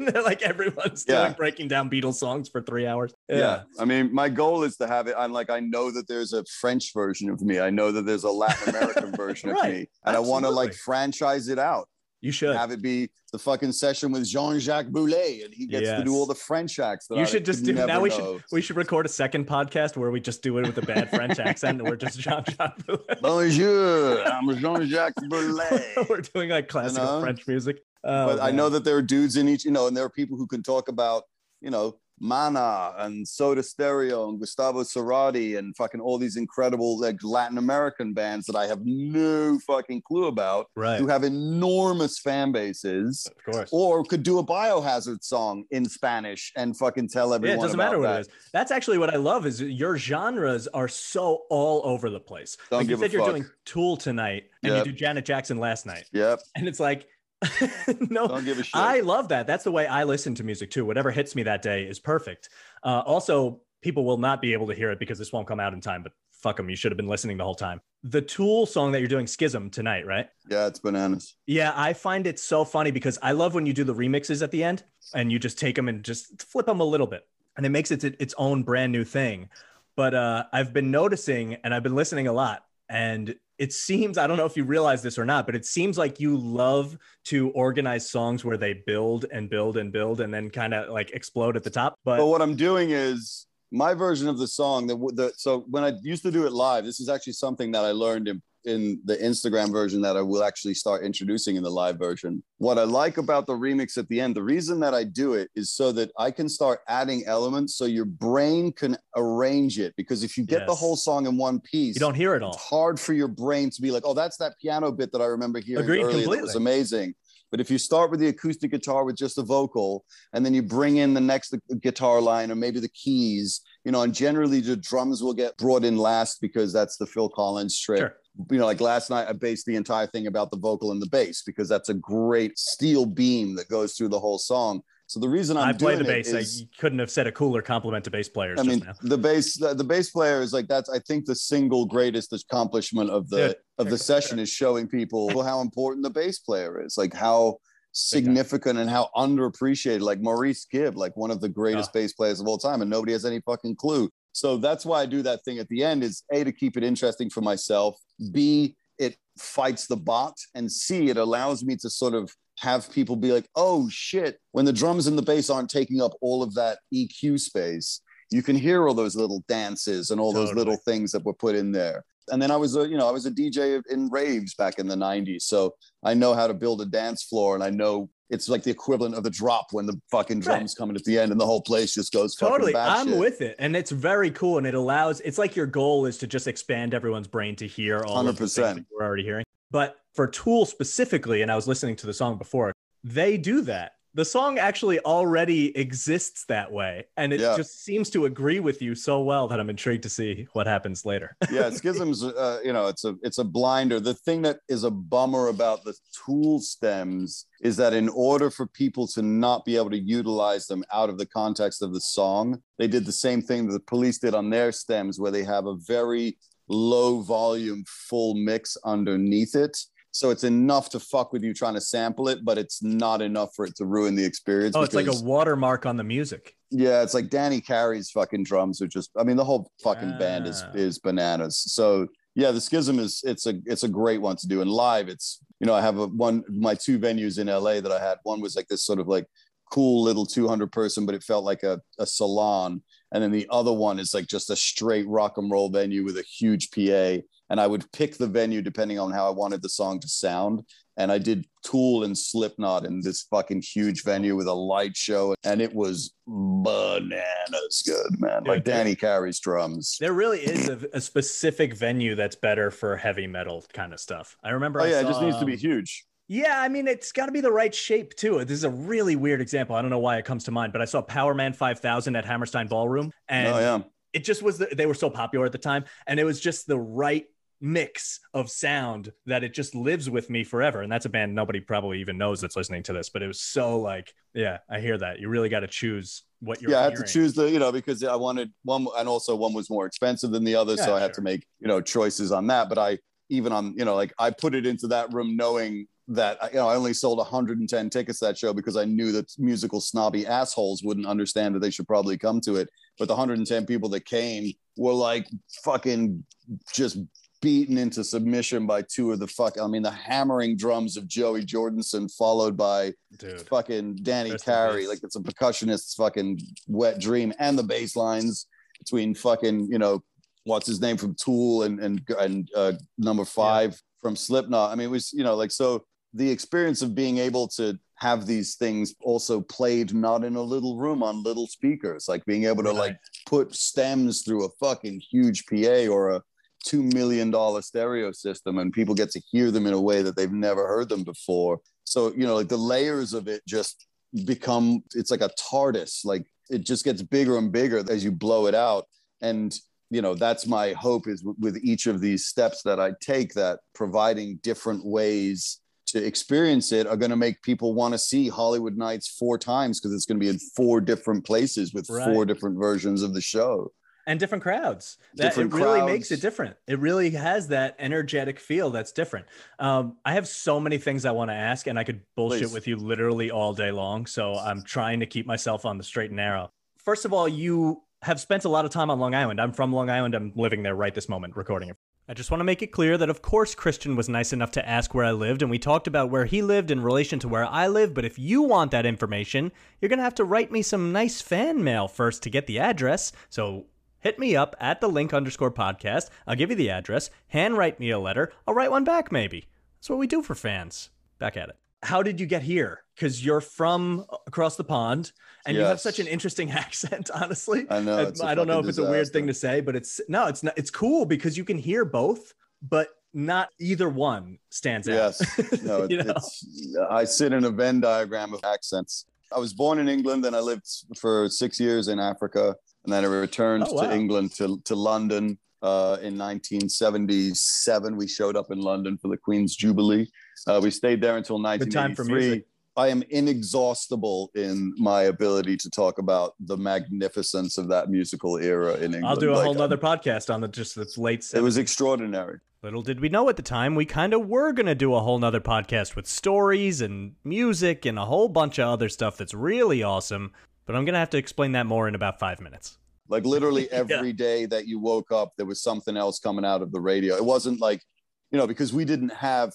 like 0.24 0.42
everyone's 0.42 1.04
yeah. 1.06 1.22
doing 1.22 1.32
breaking 1.34 1.68
down 1.68 1.90
Beatles 1.90 2.14
songs 2.14 2.48
for 2.48 2.60
three 2.60 2.86
hours. 2.86 3.12
Yeah. 3.28 3.36
yeah. 3.36 3.62
I 3.78 3.84
mean, 3.84 4.14
my 4.14 4.28
goal 4.28 4.62
is 4.62 4.76
to 4.78 4.86
have 4.86 5.06
it. 5.06 5.14
I'm 5.16 5.32
like, 5.32 5.50
I 5.50 5.60
know 5.60 5.90
that 5.90 6.08
there's 6.08 6.32
a 6.32 6.44
French 6.60 6.92
version 6.94 7.30
of 7.30 7.42
me. 7.42 7.60
I 7.60 7.70
know 7.70 7.92
that 7.92 8.06
there's 8.06 8.24
a 8.24 8.30
Latin 8.30 8.74
American 8.74 9.12
version 9.16 9.50
right. 9.50 9.58
of 9.58 9.70
me. 9.70 9.78
And 9.78 9.88
Absolutely. 10.16 10.28
I 10.28 10.30
want 10.30 10.44
to 10.46 10.50
like 10.50 10.74
franchise 10.74 11.48
it 11.48 11.58
out. 11.58 11.88
You 12.22 12.32
should 12.32 12.54
have 12.54 12.70
it 12.70 12.82
be 12.82 13.08
the 13.32 13.38
fucking 13.38 13.72
session 13.72 14.12
with 14.12 14.26
Jean-Jacques 14.26 14.88
Boulet, 14.88 15.44
and 15.44 15.54
he 15.54 15.66
gets 15.66 15.86
yes. 15.86 15.98
to 15.98 16.04
do 16.04 16.14
all 16.14 16.26
the 16.26 16.34
French 16.34 16.78
acts. 16.78 17.06
you 17.10 17.24
should 17.24 17.46
just 17.46 17.64
do. 17.64 17.72
Now 17.72 18.00
we 18.00 18.10
know. 18.10 18.16
should 18.16 18.44
we 18.52 18.60
should 18.60 18.76
record 18.76 19.06
a 19.06 19.08
second 19.08 19.46
podcast 19.46 19.96
where 19.96 20.10
we 20.10 20.20
just 20.20 20.42
do 20.42 20.58
it 20.58 20.66
with 20.66 20.76
a 20.76 20.82
bad 20.82 21.08
French 21.08 21.38
accent, 21.38 21.80
and 21.80 21.88
we're 21.88 21.96
just 21.96 22.18
Jean-Jacques 22.18 22.84
Boulet. 22.86 23.22
Bonjour, 23.22 24.22
I'm 24.26 24.54
Jean-Jacques 24.58 25.14
Boulet. 25.28 26.10
we're 26.10 26.20
doing 26.20 26.50
like 26.50 26.68
classical 26.68 27.06
you 27.06 27.12
know? 27.12 27.20
French 27.22 27.46
music. 27.46 27.82
Oh, 28.04 28.26
but 28.26 28.36
man. 28.36 28.46
I 28.46 28.50
know 28.50 28.68
that 28.68 28.84
there 28.84 28.96
are 28.96 29.02
dudes 29.02 29.36
in 29.36 29.48
each, 29.48 29.64
you 29.64 29.70
know, 29.70 29.86
and 29.86 29.96
there 29.96 30.04
are 30.04 30.10
people 30.10 30.36
who 30.36 30.46
can 30.46 30.62
talk 30.62 30.88
about, 30.88 31.24
you 31.60 31.70
know, 31.70 31.98
Mana 32.20 32.92
and 32.98 33.26
Soda 33.26 33.62
Stereo 33.62 34.28
and 34.28 34.38
Gustavo 34.38 34.82
Cerati 34.82 35.56
and 35.58 35.74
fucking 35.74 36.00
all 36.00 36.18
these 36.18 36.36
incredible 36.36 37.00
like 37.00 37.16
Latin 37.24 37.56
American 37.56 38.12
bands 38.12 38.46
that 38.46 38.56
I 38.56 38.66
have 38.66 38.80
no 38.84 39.58
fucking 39.66 40.02
clue 40.02 40.26
about, 40.26 40.66
right. 40.76 41.00
who 41.00 41.08
have 41.08 41.24
enormous 41.24 42.18
fan 42.18 42.52
bases, 42.52 43.26
of 43.26 43.52
course, 43.52 43.70
or 43.72 44.04
could 44.04 44.22
do 44.22 44.38
a 44.38 44.44
Biohazard 44.44 45.24
song 45.24 45.64
in 45.70 45.88
Spanish 45.88 46.52
and 46.56 46.76
fucking 46.76 47.08
tell 47.08 47.32
everyone. 47.32 47.56
Yeah, 47.56 47.62
it 47.62 47.66
doesn't 47.66 47.78
matter 47.78 47.98
what 47.98 48.08
that. 48.08 48.16
it 48.18 48.20
is. 48.20 48.28
That's 48.52 48.70
actually 48.70 48.98
what 48.98 49.12
I 49.12 49.16
love 49.16 49.46
is 49.46 49.62
your 49.62 49.96
genres 49.96 50.68
are 50.68 50.88
so 50.88 51.44
all 51.48 51.80
over 51.84 52.10
the 52.10 52.20
place. 52.20 52.58
Don't 52.68 52.80
like 52.80 52.88
give 52.88 52.98
you 52.98 53.04
said, 53.04 53.12
you're 53.14 53.26
doing 53.26 53.46
Tool 53.64 53.96
tonight 53.96 54.44
and 54.62 54.74
yep. 54.74 54.84
you 54.84 54.92
do 54.92 54.98
Janet 54.98 55.24
Jackson 55.24 55.58
last 55.58 55.86
night. 55.86 56.04
Yep, 56.12 56.40
and 56.54 56.68
it's 56.68 56.80
like 56.80 57.06
no, 58.10 58.28
don't 58.28 58.44
give 58.44 58.58
a 58.58 58.62
shit. 58.62 58.74
I 58.74 59.00
love 59.00 59.28
that. 59.28 59.46
That's 59.46 59.64
the 59.64 59.72
way 59.72 59.86
I 59.86 60.04
listen 60.04 60.34
to 60.36 60.44
music 60.44 60.70
too. 60.70 60.84
Whatever 60.84 61.10
hits 61.10 61.34
me 61.34 61.42
that 61.44 61.62
day 61.62 61.84
is 61.84 61.98
perfect. 61.98 62.50
Uh, 62.82 63.02
also, 63.06 63.60
people 63.82 64.04
will 64.04 64.18
not 64.18 64.42
be 64.42 64.52
able 64.52 64.66
to 64.66 64.74
hear 64.74 64.90
it 64.90 64.98
because 64.98 65.18
this 65.18 65.32
won't 65.32 65.46
come 65.46 65.60
out 65.60 65.72
in 65.72 65.80
time. 65.80 66.02
But 66.02 66.12
fuck 66.30 66.56
them, 66.56 66.68
you 66.68 66.76
should 66.76 66.92
have 66.92 66.96
been 66.96 67.08
listening 67.08 67.36
the 67.36 67.44
whole 67.44 67.54
time. 67.54 67.80
The 68.02 68.22
Tool 68.22 68.66
song 68.66 68.92
that 68.92 69.00
you're 69.00 69.08
doing, 69.08 69.26
Schism, 69.26 69.70
tonight, 69.70 70.06
right? 70.06 70.28
Yeah, 70.48 70.66
it's 70.66 70.78
bananas. 70.78 71.34
Yeah, 71.46 71.72
I 71.76 71.92
find 71.92 72.26
it 72.26 72.38
so 72.38 72.64
funny 72.64 72.90
because 72.90 73.18
I 73.22 73.32
love 73.32 73.54
when 73.54 73.66
you 73.66 73.72
do 73.72 73.84
the 73.84 73.94
remixes 73.94 74.42
at 74.42 74.50
the 74.50 74.64
end 74.64 74.84
and 75.14 75.30
you 75.30 75.38
just 75.38 75.58
take 75.58 75.76
them 75.76 75.88
and 75.88 76.02
just 76.04 76.42
flip 76.42 76.66
them 76.66 76.80
a 76.80 76.84
little 76.84 77.06
bit, 77.06 77.26
and 77.56 77.66
it 77.66 77.70
makes 77.70 77.90
it 77.90 78.04
its 78.04 78.34
own 78.38 78.62
brand 78.62 78.92
new 78.92 79.04
thing. 79.04 79.48
But 79.96 80.14
uh, 80.14 80.44
I've 80.52 80.72
been 80.72 80.90
noticing, 80.90 81.56
and 81.56 81.74
I've 81.74 81.82
been 81.82 81.94
listening 81.94 82.26
a 82.26 82.32
lot, 82.32 82.64
and 82.88 83.34
it 83.60 83.74
seems 83.74 84.18
i 84.18 84.26
don't 84.26 84.38
know 84.38 84.46
if 84.46 84.56
you 84.56 84.64
realize 84.64 85.02
this 85.02 85.18
or 85.18 85.24
not 85.24 85.46
but 85.46 85.54
it 85.54 85.64
seems 85.64 85.96
like 85.98 86.18
you 86.18 86.36
love 86.36 86.98
to 87.24 87.50
organize 87.50 88.10
songs 88.10 88.44
where 88.44 88.56
they 88.56 88.72
build 88.86 89.26
and 89.30 89.48
build 89.50 89.76
and 89.76 89.92
build 89.92 90.20
and 90.22 90.32
then 90.32 90.50
kind 90.50 90.74
of 90.74 90.88
like 90.88 91.10
explode 91.10 91.56
at 91.56 91.62
the 91.62 91.70
top 91.70 91.94
but, 92.04 92.16
but 92.16 92.26
what 92.26 92.42
i'm 92.42 92.56
doing 92.56 92.90
is 92.90 93.46
my 93.70 93.94
version 93.94 94.26
of 94.28 94.38
the 94.38 94.48
song 94.48 94.86
the, 94.86 94.96
the 95.14 95.32
so 95.36 95.64
when 95.68 95.84
i 95.84 95.92
used 96.02 96.22
to 96.22 96.32
do 96.32 96.46
it 96.46 96.52
live 96.52 96.84
this 96.84 96.98
is 96.98 97.08
actually 97.08 97.34
something 97.34 97.70
that 97.70 97.84
i 97.84 97.92
learned 97.92 98.26
in 98.26 98.42
in 98.64 99.00
the 99.04 99.16
Instagram 99.16 99.72
version 99.72 100.00
that 100.02 100.16
I 100.16 100.22
will 100.22 100.44
actually 100.44 100.74
start 100.74 101.02
introducing 101.02 101.56
in 101.56 101.62
the 101.62 101.70
live 101.70 101.98
version. 101.98 102.42
What 102.58 102.78
I 102.78 102.84
like 102.84 103.16
about 103.16 103.46
the 103.46 103.54
remix 103.54 103.96
at 103.96 104.08
the 104.08 104.20
end, 104.20 104.34
the 104.34 104.42
reason 104.42 104.80
that 104.80 104.94
I 104.94 105.04
do 105.04 105.34
it 105.34 105.50
is 105.54 105.72
so 105.72 105.92
that 105.92 106.10
I 106.18 106.30
can 106.30 106.48
start 106.48 106.80
adding 106.88 107.24
elements 107.26 107.76
so 107.76 107.86
your 107.86 108.04
brain 108.04 108.72
can 108.72 108.96
arrange 109.16 109.78
it. 109.78 109.94
Because 109.96 110.22
if 110.22 110.36
you 110.36 110.44
get 110.44 110.60
yes. 110.60 110.68
the 110.68 110.74
whole 110.74 110.96
song 110.96 111.26
in 111.26 111.36
one 111.36 111.60
piece, 111.60 111.96
you 111.96 112.00
don't 112.00 112.14
hear 112.14 112.34
it 112.34 112.42
all. 112.42 112.52
It's 112.52 112.62
hard 112.62 113.00
for 113.00 113.12
your 113.12 113.28
brain 113.28 113.70
to 113.70 113.82
be 113.82 113.90
like, 113.90 114.02
oh, 114.04 114.14
that's 114.14 114.36
that 114.38 114.54
piano 114.60 114.92
bit 114.92 115.12
that 115.12 115.20
I 115.20 115.26
remember 115.26 115.60
hearing 115.60 115.84
Agreed, 115.84 116.02
earlier. 116.02 116.10
Completely. 116.10 116.36
That 116.36 116.42
was 116.42 116.56
amazing. 116.56 117.14
But 117.50 117.60
if 117.60 117.68
you 117.68 117.78
start 117.78 118.12
with 118.12 118.20
the 118.20 118.28
acoustic 118.28 118.70
guitar 118.70 119.04
with 119.04 119.16
just 119.16 119.34
the 119.34 119.42
vocal, 119.42 120.04
and 120.32 120.46
then 120.46 120.54
you 120.54 120.62
bring 120.62 120.98
in 120.98 121.14
the 121.14 121.20
next 121.20 121.52
guitar 121.80 122.20
line 122.20 122.52
or 122.52 122.54
maybe 122.54 122.78
the 122.78 122.90
keys, 122.90 123.62
you 123.84 123.90
know, 123.90 124.02
and 124.02 124.14
generally 124.14 124.60
the 124.60 124.76
drums 124.76 125.20
will 125.20 125.34
get 125.34 125.56
brought 125.56 125.84
in 125.84 125.96
last 125.96 126.40
because 126.40 126.72
that's 126.72 126.96
the 126.96 127.06
Phil 127.06 127.28
Collins 127.28 127.78
trick. 127.78 127.98
Sure 127.98 128.16
you 128.50 128.58
know, 128.58 128.66
like 128.66 128.80
last 128.80 129.10
night, 129.10 129.28
I 129.28 129.32
based 129.32 129.66
the 129.66 129.76
entire 129.76 130.06
thing 130.06 130.26
about 130.26 130.50
the 130.50 130.56
vocal 130.56 130.92
and 130.92 131.02
the 131.02 131.08
bass 131.08 131.42
because 131.42 131.68
that's 131.68 131.88
a 131.88 131.94
great 131.94 132.58
steel 132.58 133.06
beam 133.06 133.56
that 133.56 133.68
goes 133.68 133.94
through 133.94 134.08
the 134.08 134.20
whole 134.20 134.38
song. 134.38 134.82
So 135.06 135.18
the 135.18 135.28
reason 135.28 135.56
I'm 135.56 135.70
I 135.70 135.72
play 135.72 135.96
the 135.96 136.04
bass, 136.04 136.28
is, 136.28 136.62
I 136.62 136.80
couldn't 136.80 137.00
have 137.00 137.10
said 137.10 137.26
a 137.26 137.32
cooler 137.32 137.62
compliment 137.62 138.04
to 138.04 138.12
bass 138.12 138.28
players. 138.28 138.60
I 138.60 138.62
mean, 138.62 138.86
the 139.02 139.18
bass, 139.18 139.56
the, 139.56 139.74
the, 139.74 139.82
bass 139.82 140.10
player 140.10 140.40
is 140.40 140.52
like 140.52 140.68
that's 140.68 140.88
I 140.88 141.00
think 141.00 141.26
the 141.26 141.34
single 141.34 141.84
greatest 141.84 142.32
accomplishment 142.32 143.10
of 143.10 143.28
the 143.28 143.56
of 143.78 143.90
the 143.90 143.98
session 143.98 144.38
is 144.38 144.48
showing 144.48 144.86
people 144.86 145.42
how 145.42 145.62
important 145.62 146.04
the 146.04 146.10
bass 146.10 146.38
player 146.38 146.80
is, 146.80 146.96
like 146.96 147.12
how 147.12 147.56
significant 147.90 148.78
and 148.78 148.88
how 148.88 149.08
underappreciated. 149.16 150.00
Like 150.00 150.20
Maurice 150.20 150.64
Gibb, 150.70 150.96
like 150.96 151.16
one 151.16 151.32
of 151.32 151.40
the 151.40 151.48
greatest 151.48 151.90
oh. 151.90 151.98
bass 151.98 152.12
players 152.12 152.38
of 152.38 152.46
all 152.46 152.58
time, 152.58 152.80
and 152.80 152.88
nobody 152.88 153.10
has 153.12 153.24
any 153.24 153.40
fucking 153.40 153.74
clue. 153.74 154.08
So 154.32 154.56
that's 154.56 154.86
why 154.86 155.00
I 155.02 155.06
do 155.06 155.22
that 155.22 155.44
thing 155.44 155.58
at 155.58 155.68
the 155.68 155.84
end 155.84 156.04
is 156.04 156.22
A, 156.32 156.44
to 156.44 156.52
keep 156.52 156.76
it 156.76 156.84
interesting 156.84 157.30
for 157.30 157.40
myself, 157.40 157.96
B, 158.32 158.76
it 158.98 159.16
fights 159.38 159.86
the 159.86 159.96
bot, 159.96 160.34
and 160.54 160.70
C, 160.70 161.08
it 161.08 161.16
allows 161.16 161.64
me 161.64 161.76
to 161.76 161.90
sort 161.90 162.14
of 162.14 162.30
have 162.60 162.92
people 162.92 163.16
be 163.16 163.32
like, 163.32 163.48
oh 163.56 163.88
shit, 163.88 164.38
when 164.52 164.66
the 164.66 164.72
drums 164.72 165.06
and 165.06 165.16
the 165.16 165.22
bass 165.22 165.48
aren't 165.50 165.70
taking 165.70 166.00
up 166.00 166.12
all 166.20 166.42
of 166.42 166.54
that 166.54 166.78
EQ 166.94 167.40
space, 167.40 168.02
you 168.30 168.42
can 168.42 168.54
hear 168.54 168.86
all 168.86 168.94
those 168.94 169.16
little 169.16 169.42
dances 169.48 170.10
and 170.10 170.20
all 170.20 170.32
totally. 170.32 170.46
those 170.46 170.54
little 170.56 170.76
things 170.84 171.10
that 171.12 171.24
were 171.24 171.34
put 171.34 171.56
in 171.56 171.72
there. 171.72 172.04
And 172.28 172.40
then 172.40 172.50
I 172.50 172.56
was 172.56 172.76
a, 172.76 172.88
you 172.88 172.96
know, 172.96 173.08
I 173.08 173.10
was 173.10 173.26
a 173.26 173.30
DJ 173.30 173.82
in 173.90 174.08
raves 174.10 174.54
back 174.54 174.78
in 174.78 174.86
the 174.86 174.94
90s. 174.94 175.42
So 175.42 175.74
I 176.04 176.14
know 176.14 176.34
how 176.34 176.46
to 176.46 176.54
build 176.54 176.80
a 176.80 176.86
dance 176.86 177.24
floor 177.24 177.54
and 177.54 177.64
I 177.64 177.70
know 177.70 178.10
it's 178.30 178.48
like 178.48 178.62
the 178.62 178.70
equivalent 178.70 179.16
of 179.16 179.24
the 179.24 179.30
drop 179.30 179.72
when 179.72 179.86
the 179.86 180.00
fucking 180.10 180.40
drums 180.40 180.72
right. 180.72 180.78
come 180.78 180.90
in 180.90 180.96
at 180.96 181.04
the 181.04 181.18
end 181.18 181.32
and 181.32 181.40
the 181.40 181.44
whole 181.44 181.60
place 181.60 181.94
just 181.94 182.12
goes 182.12 182.36
totally. 182.36 182.74
I'm 182.74 183.18
with 183.18 183.42
it, 183.42 183.56
and 183.58 183.74
it's 183.76 183.90
very 183.90 184.30
cool, 184.30 184.58
and 184.58 184.66
it 184.66 184.74
allows. 184.74 185.20
It's 185.20 185.36
like 185.36 185.56
your 185.56 185.66
goal 185.66 186.06
is 186.06 186.18
to 186.18 186.26
just 186.26 186.46
expand 186.46 186.94
everyone's 186.94 187.26
brain 187.26 187.56
to 187.56 187.66
hear 187.66 188.02
all 188.04 188.22
100%. 188.24 188.28
of 188.28 188.36
the 188.38 188.46
things 188.46 188.76
that 188.76 188.86
we're 188.96 189.04
already 189.04 189.24
hearing. 189.24 189.44
But 189.70 189.96
for 190.14 190.26
Tool 190.26 190.64
specifically, 190.64 191.42
and 191.42 191.50
I 191.50 191.56
was 191.56 191.66
listening 191.66 191.96
to 191.96 192.06
the 192.06 192.14
song 192.14 192.38
before, 192.38 192.72
they 193.02 193.36
do 193.36 193.62
that. 193.62 193.92
The 194.14 194.24
song 194.24 194.58
actually 194.58 194.98
already 195.00 195.76
exists 195.76 196.44
that 196.46 196.70
way 196.72 197.04
and 197.16 197.32
it 197.32 197.40
Yeah. 197.40 197.56
just 197.56 197.84
seems 197.84 198.10
to 198.10 198.24
agree 198.26 198.58
with 198.60 198.82
you 198.82 198.94
so 198.94 199.20
well 199.22 199.46
that 199.48 199.60
i'm 199.60 199.70
intrigued 199.70 200.02
to 200.02 200.08
see 200.08 200.46
what 200.52 200.66
happens 200.66 201.04
later 201.04 201.36
yeah, 201.52 201.70
schisms. 201.70 202.22
Uh, 202.24 202.58
you 202.64 202.72
know, 202.72 202.86
it's 202.86 203.04
a 203.04 203.14
it's 203.22 203.38
a 203.38 203.44
blinder. 203.44 204.00
The 204.00 204.14
thing 204.14 204.42
that 204.42 204.58
is 204.68 204.84
a 204.84 204.90
bummer 204.90 205.48
about 205.48 205.84
the 205.84 205.94
tool 206.24 206.60
stems 206.60 207.46
is 207.62 207.76
that 207.76 207.92
in 207.92 208.08
order 208.10 208.50
for 208.50 208.66
people 208.66 209.06
to 209.08 209.22
not 209.22 209.64
be 209.64 209.76
able 209.76 209.90
to 209.90 209.98
utilize 209.98 210.66
them 210.66 210.82
out 210.92 211.08
of 211.08 211.18
the 211.18 211.26
context 211.26 211.82
of 211.82 211.92
the 211.92 212.00
song, 212.00 212.60
they 212.78 212.86
did 212.88 213.04
the 213.04 213.12
same 213.12 213.42
thing 213.42 213.66
that 213.66 213.72
the 213.72 213.80
police 213.80 214.18
did 214.18 214.34
on 214.34 214.50
their 214.50 214.72
stems, 214.72 215.18
where 215.20 215.30
they 215.30 215.44
have 215.44 215.66
a 215.66 215.76
very 215.76 216.36
low 216.68 217.20
volume 217.20 217.84
full 217.86 218.34
mix 218.34 218.76
underneath 218.84 219.54
it. 219.54 219.76
So 220.12 220.30
it's 220.30 220.44
enough 220.44 220.90
to 220.90 221.00
fuck 221.00 221.32
with 221.32 221.42
you 221.42 221.54
trying 221.54 221.74
to 221.74 221.80
sample 221.80 222.28
it, 222.28 222.44
but 222.44 222.58
it's 222.58 222.82
not 222.82 223.22
enough 223.22 223.54
for 223.54 223.64
it 223.64 223.76
to 223.76 223.86
ruin 223.86 224.14
the 224.14 224.24
experience. 224.24 224.74
oh 224.76 224.82
it's 224.82 224.94
like 224.94 225.06
a 225.06 225.22
watermark 225.22 225.86
on 225.86 225.96
the 225.96 226.04
music 226.04 226.54
yeah, 226.70 227.02
it's 227.02 227.14
like 227.14 227.30
Danny 227.30 227.60
Carey's 227.60 228.10
fucking 228.10 228.44
drums 228.44 228.80
are 228.80 228.86
just 228.86 229.10
I 229.18 229.24
mean 229.24 229.36
the 229.36 229.44
whole 229.44 229.70
fucking 229.82 230.18
band 230.18 230.46
is 230.46 230.62
Ah. 230.64 230.70
is 230.74 230.98
bananas. 230.98 231.58
So 231.58 232.06
yeah, 232.36 232.52
the 232.52 232.60
schism 232.60 232.98
is 233.00 233.22
it's 233.24 233.46
a 233.46 233.54
it's 233.66 233.82
a 233.82 233.88
great 233.88 234.20
one 234.20 234.36
to 234.36 234.46
do. 234.46 234.60
And 234.60 234.70
live, 234.70 235.08
it's 235.08 235.40
you 235.58 235.66
know, 235.66 235.74
I 235.74 235.80
have 235.80 235.98
a 235.98 236.06
one 236.06 236.44
my 236.48 236.74
two 236.76 236.98
venues 236.98 237.38
in 237.38 237.48
LA 237.48 237.80
that 237.80 237.90
I 237.90 237.98
had. 237.98 238.18
One 238.22 238.40
was 238.40 238.54
like 238.54 238.68
this 238.68 238.84
sort 238.84 239.00
of 239.00 239.08
like 239.08 239.26
cool 239.72 240.02
little 240.02 240.24
200 240.26 240.70
person, 240.70 241.06
but 241.06 241.14
it 241.14 241.24
felt 241.24 241.44
like 241.44 241.64
a, 241.64 241.80
a 241.98 242.06
salon. 242.06 242.82
And 243.12 243.22
then 243.22 243.32
the 243.32 243.48
other 243.50 243.72
one 243.72 243.98
is 243.98 244.14
like 244.14 244.26
just 244.28 244.50
a 244.50 244.56
straight 244.56 245.08
rock 245.08 245.38
and 245.38 245.50
roll 245.50 245.70
venue 245.70 246.04
with 246.04 246.18
a 246.18 246.22
huge 246.22 246.70
PA. 246.70 247.20
And 247.50 247.60
I 247.60 247.66
would 247.66 247.90
pick 247.92 248.16
the 248.16 248.26
venue 248.26 248.62
depending 248.62 248.98
on 248.98 249.12
how 249.12 249.26
I 249.26 249.30
wanted 249.30 249.62
the 249.62 249.68
song 249.68 250.00
to 250.00 250.08
sound. 250.08 250.62
And 250.96 251.10
I 251.10 251.18
did 251.18 251.46
Tool 251.64 252.04
and 252.04 252.16
Slipknot 252.16 252.84
in 252.84 253.00
this 253.00 253.22
fucking 253.22 253.62
huge 253.62 254.04
venue 254.04 254.36
with 254.36 254.46
a 254.46 254.52
light 254.52 254.96
show. 254.96 255.34
And 255.44 255.60
it 255.60 255.74
was 255.74 256.14
bananas 256.26 257.82
good, 257.86 258.20
man. 258.20 258.44
Like 258.44 258.64
Danny 258.64 258.94
Carey's 258.94 259.40
drums. 259.40 259.96
there 259.98 260.12
really 260.12 260.40
is 260.40 260.68
a, 260.68 260.78
a 260.92 261.00
specific 261.00 261.74
venue 261.74 262.14
that's 262.14 262.36
better 262.36 262.70
for 262.70 262.96
heavy 262.96 263.26
metal 263.26 263.64
kind 263.72 263.92
of 263.92 263.98
stuff 263.98 264.36
i 264.44 264.50
remember 264.50 264.80
Oh, 264.80 264.84
I 264.84 264.88
yeah, 264.88 265.00
it 265.00 265.04
just 265.06 265.20
needs 265.20 265.38
to 265.38 265.44
be 265.44 265.52
um, 265.52 265.58
huge. 265.58 266.06
Yeah, 266.28 266.60
I 266.60 266.68
mean, 266.68 266.86
it's 266.86 267.12
got 267.12 267.26
to 267.26 267.32
be 267.32 267.40
the 267.40 267.50
right 267.50 267.74
shape 267.74 268.14
too. 268.14 268.38
This 268.44 268.58
is 268.58 268.64
a 268.64 268.70
really 268.70 269.16
weird 269.16 269.40
example. 269.40 269.74
I 269.74 269.82
don't 269.82 269.90
know 269.90 269.98
why 269.98 270.16
it 270.16 270.24
comes 270.24 270.44
to 270.44 270.52
mind, 270.52 270.72
but 270.72 270.80
I 270.80 270.84
saw 270.84 271.02
Powerman 271.02 271.54
5000 271.54 272.14
at 272.16 272.24
Hammerstein 272.24 272.68
Ballroom, 272.68 273.12
and 273.28 273.48
oh, 273.48 273.58
yeah. 273.58 273.80
it 274.12 274.24
just 274.24 274.42
was, 274.42 274.58
the, 274.58 274.68
they 274.72 274.86
were 274.86 274.94
so 274.94 275.10
popular 275.10 275.44
at 275.44 275.52
the 275.52 275.58
time, 275.58 275.84
and 276.06 276.20
it 276.20 276.24
was 276.24 276.40
just 276.40 276.66
the 276.66 276.78
right 276.78 277.26
mix 277.60 278.20
of 278.32 278.50
sound 278.50 279.12
that 279.26 279.44
it 279.44 279.52
just 279.52 279.74
lives 279.74 280.08
with 280.08 280.30
me 280.30 280.44
forever. 280.44 280.82
And 280.82 280.90
that's 280.90 281.06
a 281.06 281.10
band 281.10 281.34
nobody 281.34 281.60
probably 281.60 282.00
even 282.00 282.16
knows 282.16 282.40
that's 282.40 282.56
listening 282.56 282.82
to 282.84 282.92
this, 282.92 283.10
but 283.10 283.22
it 283.22 283.26
was 283.26 283.40
so 283.40 283.78
like, 283.78 284.12
yeah, 284.34 284.58
I 284.70 284.80
hear 284.80 284.96
that. 284.98 285.20
You 285.20 285.28
really 285.28 285.48
got 285.48 285.60
to 285.60 285.66
choose 285.66 286.22
what 286.40 286.62
you're 286.62 286.70
yeah, 286.70 286.80
I 286.80 286.82
had 286.84 286.96
to 286.96 287.04
choose 287.04 287.34
the, 287.34 287.50
you 287.50 287.58
know, 287.58 287.70
because 287.70 288.02
I 288.02 288.16
wanted 288.16 288.50
one, 288.64 288.86
and 288.96 289.08
also 289.08 289.36
one 289.36 289.52
was 289.52 289.68
more 289.68 289.86
expensive 289.86 290.30
than 290.30 290.44
the 290.44 290.54
other, 290.54 290.74
Yeah, 290.74 290.86
so 290.86 290.96
I 290.96 291.00
had 291.00 291.12
to 291.14 291.22
make, 291.22 291.46
you 291.60 291.68
know, 291.68 291.80
choices 291.80 292.32
on 292.32 292.46
that. 292.46 292.68
But 292.68 292.78
I 292.78 292.98
even 293.28 293.52
on, 293.52 293.74
you 293.76 293.84
know, 293.84 293.94
like 293.94 294.12
I 294.18 294.30
put 294.30 294.54
it 294.54 294.66
into 294.66 294.86
that 294.88 295.12
room 295.12 295.36
knowing 295.36 295.86
that 296.08 296.38
you 296.52 296.58
know 296.58 296.68
I 296.68 296.74
only 296.74 296.92
sold 296.92 297.18
110 297.18 297.88
tickets 297.88 298.18
that 298.18 298.36
show 298.36 298.52
because 298.52 298.76
I 298.76 298.84
knew 298.84 299.12
that 299.12 299.32
musical 299.38 299.80
snobby 299.80 300.26
assholes 300.26 300.82
wouldn't 300.82 301.06
understand 301.06 301.54
that 301.54 301.60
they 301.60 301.70
should 301.70 301.86
probably 301.86 302.18
come 302.18 302.40
to 302.42 302.56
it. 302.56 302.68
But 302.98 303.06
the 303.06 303.14
110 303.14 303.64
people 303.64 303.88
that 303.90 304.04
came 304.04 304.52
were 304.76 304.92
like 304.92 305.28
fucking 305.62 306.24
just 306.72 306.98
beaten 307.40 307.78
into 307.78 308.04
submission 308.04 308.66
by 308.66 308.82
two 308.82 309.12
of 309.12 309.18
the 309.18 309.26
fuck. 309.26 309.60
I 309.60 309.66
mean, 309.66 309.82
the 309.82 309.90
hammering 309.90 310.56
drums 310.56 310.96
of 310.96 311.08
Joey 311.08 311.42
Jordison, 311.44 312.12
followed 312.16 312.56
by 312.56 312.92
Dude. 313.18 313.40
fucking 313.48 313.96
Danny 314.02 314.36
Carey. 314.36 314.86
Like 314.86 315.00
it's 315.02 315.16
a 315.16 315.20
percussionist's 315.20 315.94
fucking 315.94 316.40
wet 316.66 317.00
dream, 317.00 317.32
and 317.38 317.58
the 317.58 317.62
bass 317.62 317.96
lines 317.96 318.46
between 318.78 319.14
fucking 319.14 319.68
you 319.70 319.78
know 319.78 320.02
what's 320.44 320.66
his 320.66 320.80
name 320.80 320.96
from 320.96 321.14
Tool 321.14 321.62
and 321.62 321.80
and 321.80 322.02
and 322.18 322.50
uh, 322.54 322.72
number 322.98 323.24
five 323.24 323.80
from 324.00 324.16
Slipknot. 324.16 324.70
I 324.70 324.74
mean, 324.74 324.86
it 324.86 324.90
was 324.90 325.12
you 325.12 325.24
know 325.24 325.34
like 325.34 325.50
so 325.50 325.84
the 326.14 326.30
experience 326.30 326.82
of 326.82 326.94
being 326.94 327.18
able 327.18 327.46
to 327.46 327.78
have 327.96 328.26
these 328.26 328.54
things 328.56 328.94
also 329.02 329.42
played 329.42 329.94
not 329.94 330.24
in 330.24 330.34
a 330.34 330.42
little 330.42 330.76
room 330.78 331.02
on 331.02 331.22
little 331.22 331.46
speakers, 331.46 332.08
like 332.08 332.24
being 332.24 332.44
able 332.44 332.62
to 332.62 332.72
like 332.72 332.96
put 333.26 333.54
stems 333.54 334.22
through 334.22 334.46
a 334.46 334.48
fucking 334.58 335.00
huge 335.10 335.44
PA 335.46 335.86
or 335.86 336.10
a 336.10 336.22
two 336.64 336.82
million 336.82 337.30
dollar 337.30 337.62
stereo 337.62 338.12
system 338.12 338.58
and 338.58 338.72
people 338.72 338.94
get 338.94 339.10
to 339.10 339.20
hear 339.30 339.50
them 339.50 339.66
in 339.66 339.72
a 339.72 339.80
way 339.80 340.02
that 340.02 340.16
they've 340.16 340.32
never 340.32 340.66
heard 340.66 340.88
them 340.88 341.04
before. 341.04 341.60
So 341.84 342.12
you 342.12 342.26
know 342.26 342.34
like 342.36 342.48
the 342.48 342.56
layers 342.56 343.12
of 343.14 343.28
it 343.28 343.42
just 343.46 343.86
become 344.24 344.82
it's 344.94 345.10
like 345.10 345.20
a 345.22 345.30
tardis 345.40 346.04
like 346.04 346.24
it 346.48 346.66
just 346.66 346.84
gets 346.84 347.00
bigger 347.02 347.38
and 347.38 347.52
bigger 347.52 347.78
as 347.90 348.02
you 348.04 348.10
blow 348.12 348.46
it 348.46 348.54
out. 348.54 348.86
And 349.22 349.54
you 349.90 350.02
know 350.02 350.14
that's 350.14 350.46
my 350.46 350.72
hope 350.72 351.08
is 351.08 351.20
w- 351.20 351.36
with 351.40 351.56
each 351.62 351.86
of 351.86 352.00
these 352.00 352.26
steps 352.26 352.62
that 352.62 352.78
i 352.78 352.92
take 353.00 353.34
that 353.34 353.58
providing 353.74 354.36
different 354.42 354.84
ways 354.84 355.60
to 355.86 355.98
experience 356.06 356.70
it 356.70 356.86
are 356.86 356.96
going 356.96 357.10
to 357.10 357.16
make 357.16 357.42
people 357.42 357.74
want 357.74 357.92
to 357.92 357.98
see 357.98 358.28
hollywood 358.28 358.76
nights 358.76 359.08
four 359.08 359.36
times 359.36 359.80
because 359.80 359.92
it's 359.92 360.06
going 360.06 360.16
to 360.16 360.24
be 360.24 360.28
in 360.30 360.38
four 360.54 360.80
different 360.80 361.24
places 361.26 361.74
with 361.74 361.88
Right. 361.90 362.04
four 362.04 362.24
different 362.24 362.56
versions 362.56 363.02
of 363.02 363.14
the 363.14 363.20
show 363.20 363.72
and 364.10 364.18
different 364.18 364.42
crowds. 364.42 364.98
That 365.14 365.22
Different 365.28 365.52
it 365.52 365.56
really 365.56 365.78
crowds. 365.78 365.92
makes 365.92 366.10
it 366.10 366.20
different. 366.20 366.56
It 366.66 366.80
really 366.80 367.10
has 367.10 367.46
that 367.48 367.76
energetic 367.78 368.40
feel 368.40 368.70
that's 368.70 368.90
different. 368.90 369.26
Um, 369.60 369.98
I 370.04 370.14
have 370.14 370.26
so 370.26 370.58
many 370.58 370.78
things 370.78 371.04
I 371.04 371.12
want 371.12 371.30
to 371.30 371.34
ask, 371.34 371.68
and 371.68 371.78
I 371.78 371.84
could 371.84 372.00
bullshit 372.16 372.48
Please. 372.48 372.52
with 372.52 372.66
you 372.66 372.74
literally 372.74 373.30
all 373.30 373.54
day 373.54 373.70
long. 373.70 374.06
So 374.06 374.34
I'm 374.34 374.64
trying 374.64 374.98
to 374.98 375.06
keep 375.06 375.26
myself 375.26 375.64
on 375.64 375.78
the 375.78 375.84
straight 375.84 376.10
and 376.10 376.16
narrow. 376.16 376.50
First 376.76 377.04
of 377.04 377.12
all, 377.12 377.28
you 377.28 377.82
have 378.02 378.18
spent 378.18 378.44
a 378.44 378.48
lot 378.48 378.64
of 378.64 378.72
time 378.72 378.90
on 378.90 378.98
Long 378.98 379.14
Island. 379.14 379.40
I'm 379.40 379.52
from 379.52 379.72
Long 379.72 379.88
Island. 379.88 380.16
I'm 380.16 380.32
living 380.34 380.64
there 380.64 380.74
right 380.74 380.92
this 380.92 381.08
moment, 381.08 381.36
recording 381.36 381.68
it. 381.68 381.76
I 382.08 382.12
just 382.12 382.32
want 382.32 382.40
to 382.40 382.44
make 382.44 382.62
it 382.62 382.72
clear 382.72 382.98
that, 382.98 383.08
of 383.10 383.22
course, 383.22 383.54
Christian 383.54 383.94
was 383.94 384.08
nice 384.08 384.32
enough 384.32 384.50
to 384.52 384.68
ask 384.68 384.92
where 384.92 385.04
I 385.04 385.12
lived, 385.12 385.42
and 385.42 385.50
we 385.52 385.60
talked 385.60 385.86
about 385.86 386.10
where 386.10 386.24
he 386.24 386.42
lived 386.42 386.72
in 386.72 386.82
relation 386.82 387.20
to 387.20 387.28
where 387.28 387.46
I 387.46 387.68
live. 387.68 387.94
But 387.94 388.04
if 388.04 388.18
you 388.18 388.42
want 388.42 388.72
that 388.72 388.84
information, 388.84 389.52
you're 389.80 389.88
going 389.88 390.00
to 390.00 390.02
have 390.02 390.16
to 390.16 390.24
write 390.24 390.50
me 390.50 390.62
some 390.62 390.90
nice 390.90 391.20
fan 391.20 391.62
mail 391.62 391.86
first 391.86 392.24
to 392.24 392.30
get 392.30 392.48
the 392.48 392.58
address. 392.58 393.12
So 393.28 393.66
hit 394.00 394.18
me 394.18 394.36
up 394.36 394.56
at 394.60 394.80
the 394.80 394.88
link 394.88 395.12
underscore 395.14 395.50
podcast. 395.50 396.08
I'll 396.26 396.36
give 396.36 396.50
you 396.50 396.56
the 396.56 396.70
address. 396.70 397.10
Handwrite 397.28 397.78
me 397.80 397.90
a 397.90 397.98
letter. 397.98 398.32
I'll 398.46 398.54
write 398.54 398.70
one 398.70 398.84
back, 398.84 399.12
maybe. 399.12 399.46
That's 399.78 399.90
what 399.90 399.98
we 399.98 400.06
do 400.06 400.22
for 400.22 400.34
fans. 400.34 400.90
Back 401.18 401.36
at 401.36 401.48
it. 401.48 401.56
How 401.82 402.02
did 402.02 402.20
you 402.20 402.26
get 402.26 402.42
here? 402.42 402.82
Because 402.94 403.24
you're 403.24 403.40
from 403.40 404.04
across 404.26 404.56
the 404.56 404.64
pond 404.64 405.12
and 405.46 405.56
you 405.56 405.62
have 405.62 405.80
such 405.80 405.98
an 405.98 406.06
interesting 406.06 406.50
accent, 406.64 407.10
honestly. 407.14 407.66
I 407.70 407.80
know, 407.80 407.98
And 407.98 408.08
it's 408.08 408.20
a 408.20 408.26
I 408.26 408.34
don't 408.34 408.46
know 408.46 408.58
if 408.58 408.66
fucking 408.66 408.68
it's 408.68 408.78
a 408.78 408.90
weird 408.90 409.08
thing 409.08 409.26
to 409.28 409.34
say, 409.34 409.60
but 409.62 409.74
it's 409.74 410.00
no, 410.08 410.26
it's 410.26 410.42
not. 410.42 410.58
It's 410.58 410.70
cool 410.70 411.06
because 411.06 411.38
you 411.38 411.44
can 411.44 411.56
hear 411.56 411.84
both, 411.86 412.34
but 412.60 412.88
not 413.14 413.48
either 413.58 413.88
one 413.88 414.38
stands 414.50 414.88
out. 414.88 414.94
Yes. 414.94 415.62
No, 415.62 415.84
it, 415.84 415.90
You 415.90 416.02
know? 416.04 416.14
it's, 416.16 416.76
I 416.90 417.04
sit 417.04 417.32
in 417.32 417.44
a 417.44 417.50
Venn 417.50 417.80
diagram 417.80 418.34
of 418.34 418.40
accents. 418.44 419.06
I 419.34 419.38
was 419.38 419.52
born 419.54 419.78
in 419.78 419.88
England, 419.88 420.24
then 420.24 420.34
I 420.34 420.40
lived 420.40 420.66
for 420.98 421.28
six 421.28 421.58
years 421.58 421.88
in 421.88 421.98
Africa, 421.98 422.56
and 422.84 422.92
then 422.92 423.04
I 423.04 423.08
returned 423.08 423.64
Oh, 423.68 423.72
wow. 423.74 423.82
to 423.82 423.94
England 423.94 424.32
to, 424.36 424.60
to 424.64 424.74
London 424.74 425.38
uh, 425.62 425.98
in 426.02 426.16
1977. 426.18 427.96
We 427.96 428.06
showed 428.08 428.36
up 428.36 428.50
in 428.50 428.60
London 428.60 428.98
for 429.00 429.08
the 429.08 429.16
Queen's 429.16 429.54
Jubilee. 429.56 430.10
Uh, 430.46 430.60
we 430.62 430.70
stayed 430.70 431.00
there 431.00 431.16
until 431.16 431.36
Good 431.38 431.70
time 431.70 431.94
for 431.94 432.02
1983. 432.04 432.18
music. 432.20 432.46
I 432.76 432.88
am 432.88 433.02
inexhaustible 433.10 434.30
in 434.34 434.72
my 434.78 435.02
ability 435.02 435.56
to 435.58 435.68
talk 435.70 435.98
about 435.98 436.34
the 436.40 436.56
magnificence 436.56 437.58
of 437.58 437.68
that 437.68 437.90
musical 437.90 438.38
era 438.38 438.74
in 438.76 438.84
England. 438.94 439.06
I'll 439.06 439.16
do 439.16 439.32
a 439.32 439.34
Like, 439.34 439.44
whole 439.44 439.54
nother 439.54 439.76
podcast 439.76 440.32
on 440.32 440.40
the 440.40 440.48
just 440.48 440.76
the 440.76 440.86
late. 440.96 441.20
70s. 441.20 441.34
It 441.34 441.42
was 441.42 441.58
extraordinary. 441.58 442.38
Little 442.62 442.82
did 442.82 443.00
we 443.00 443.08
know 443.08 443.28
at 443.28 443.36
the 443.36 443.42
time, 443.42 443.74
we 443.74 443.86
kind 443.86 444.14
of 444.14 444.26
were 444.28 444.52
going 444.52 444.66
to 444.66 444.74
do 444.74 444.94
a 444.94 445.00
whole 445.00 445.18
nother 445.18 445.40
podcast 445.40 445.96
with 445.96 446.06
stories 446.06 446.80
and 446.80 447.14
music 447.24 447.84
and 447.86 447.98
a 447.98 448.04
whole 448.04 448.28
bunch 448.28 448.58
of 448.58 448.68
other 448.68 448.88
stuff 448.88 449.16
that's 449.16 449.34
really 449.34 449.82
awesome. 449.82 450.32
But 450.66 450.76
I'm 450.76 450.84
going 450.84 450.94
to 450.94 450.98
have 451.00 451.10
to 451.10 451.18
explain 451.18 451.52
that 451.52 451.66
more 451.66 451.88
in 451.88 451.94
about 451.94 452.18
five 452.18 452.40
minutes. 452.40 452.78
Like 453.08 453.24
literally 453.24 453.68
Yeah. 453.72 453.78
every 453.78 454.12
day 454.12 454.46
that 454.46 454.66
you 454.66 454.78
woke 454.78 455.10
up, 455.10 455.30
there 455.36 455.46
was 455.46 455.62
something 455.62 455.96
else 455.96 456.18
coming 456.18 456.44
out 456.44 456.62
of 456.62 456.70
the 456.72 456.80
radio. 456.80 457.16
It 457.16 457.24
wasn't 457.24 457.60
like, 457.60 457.82
you 458.30 458.38
know, 458.38 458.46
because 458.46 458.72
we 458.72 458.84
didn't 458.84 459.12
have 459.12 459.52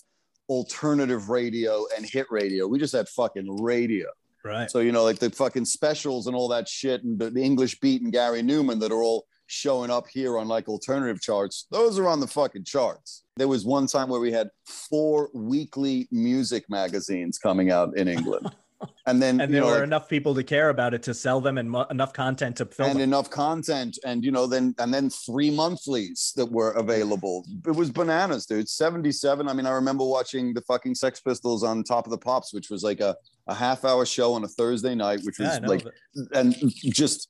alternative 0.49 1.30
radio 1.30 1.86
and 1.95 2.06
hit 2.06 2.28
radio. 2.30 2.68
We 2.68 2.80
just 2.80 2.93
had 2.93 3.08
fucking 3.10 3.62
radio. 3.64 4.08
Right. 4.43 4.70
So, 4.70 4.80
you 4.80 4.91
know, 4.91 5.03
like 5.03 5.18
the 5.20 5.32
fucking 5.32 5.66
specials 5.66 6.28
and 6.28 6.36
all 6.36 6.47
that 6.49 6.68
shit 6.70 7.03
and 7.03 7.18
the 7.18 7.41
English 7.41 7.80
beat 7.80 8.01
and 8.03 8.12
Gary 8.12 8.43
Numan 8.43 8.80
that 8.82 8.91
are 8.91 9.01
all 9.01 9.26
showing 9.47 9.89
up 9.89 10.06
here 10.08 10.38
on 10.38 10.47
like 10.47 10.68
alternative 10.68 11.20
charts, 11.22 11.66
those 11.72 11.97
are 11.97 12.08
on 12.08 12.20
the 12.20 12.28
fucking 12.28 12.64
charts. 12.64 13.24
There 13.38 13.47
was 13.47 13.66
one 13.66 13.88
time 13.88 14.10
where 14.10 14.20
we 14.20 14.32
had 14.32 14.49
four 14.68 15.30
weekly 15.34 16.08
music 16.12 16.66
magazines 16.70 17.38
coming 17.39 17.72
out 17.72 17.97
in 17.97 18.08
England. 18.08 18.53
and 19.06 19.22
then 19.22 19.40
and 19.42 19.54
there 19.54 19.62
know, 19.62 19.68
were 19.68 19.74
like, 19.76 19.84
enough 19.84 20.10
people 20.10 20.34
to 20.36 20.44
care 20.44 20.70
about 20.70 20.94
it 20.94 21.04
to 21.04 21.14
sell 21.14 21.42
them 21.42 21.58
and 21.58 21.70
mo- 21.70 21.86
enough 21.92 22.14
content 22.14 22.56
to 22.58 22.66
film 22.66 22.92
and 22.92 23.00
them. 23.00 23.10
enough 23.10 23.30
content 23.30 23.98
and 24.06 24.24
you 24.24 24.32
know 24.32 24.48
then 24.48 24.74
and 24.80 24.94
then 24.94 25.10
three 25.10 25.50
monthlies 25.50 26.34
that 26.36 26.46
were 26.46 26.72
available 26.72 27.46
it 27.68 27.76
was 27.76 27.90
bananas 27.92 28.46
dude 28.46 28.68
77 28.68 29.48
i 29.48 29.54
mean 29.54 29.66
i 29.66 29.72
remember 29.72 30.04
watching 30.06 30.54
the 30.54 30.62
fucking 30.62 30.96
sex 30.96 31.20
pistols 31.20 31.64
on 31.64 31.84
top 31.84 32.06
of 32.06 32.12
the 32.12 32.18
pops 32.18 32.54
which 32.54 32.70
was 32.70 32.84
like 32.84 33.00
a, 33.00 33.16
a 33.48 33.54
half 33.54 33.86
hour 33.86 34.06
show 34.06 34.34
on 34.34 34.44
a 34.44 34.48
thursday 34.48 34.96
night 34.96 35.20
which 35.24 35.40
was 35.40 35.50
Yeah, 35.54 35.60
know 35.60 35.68
like 35.70 35.86
and 36.34 36.56
just 36.84 37.30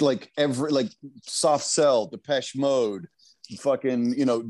like 0.00 0.30
every 0.36 0.70
like 0.72 0.90
soft 1.22 1.64
cell 1.64 2.06
depeche 2.06 2.56
mode 2.56 3.06
fucking 3.58 4.14
you 4.16 4.24
know 4.24 4.48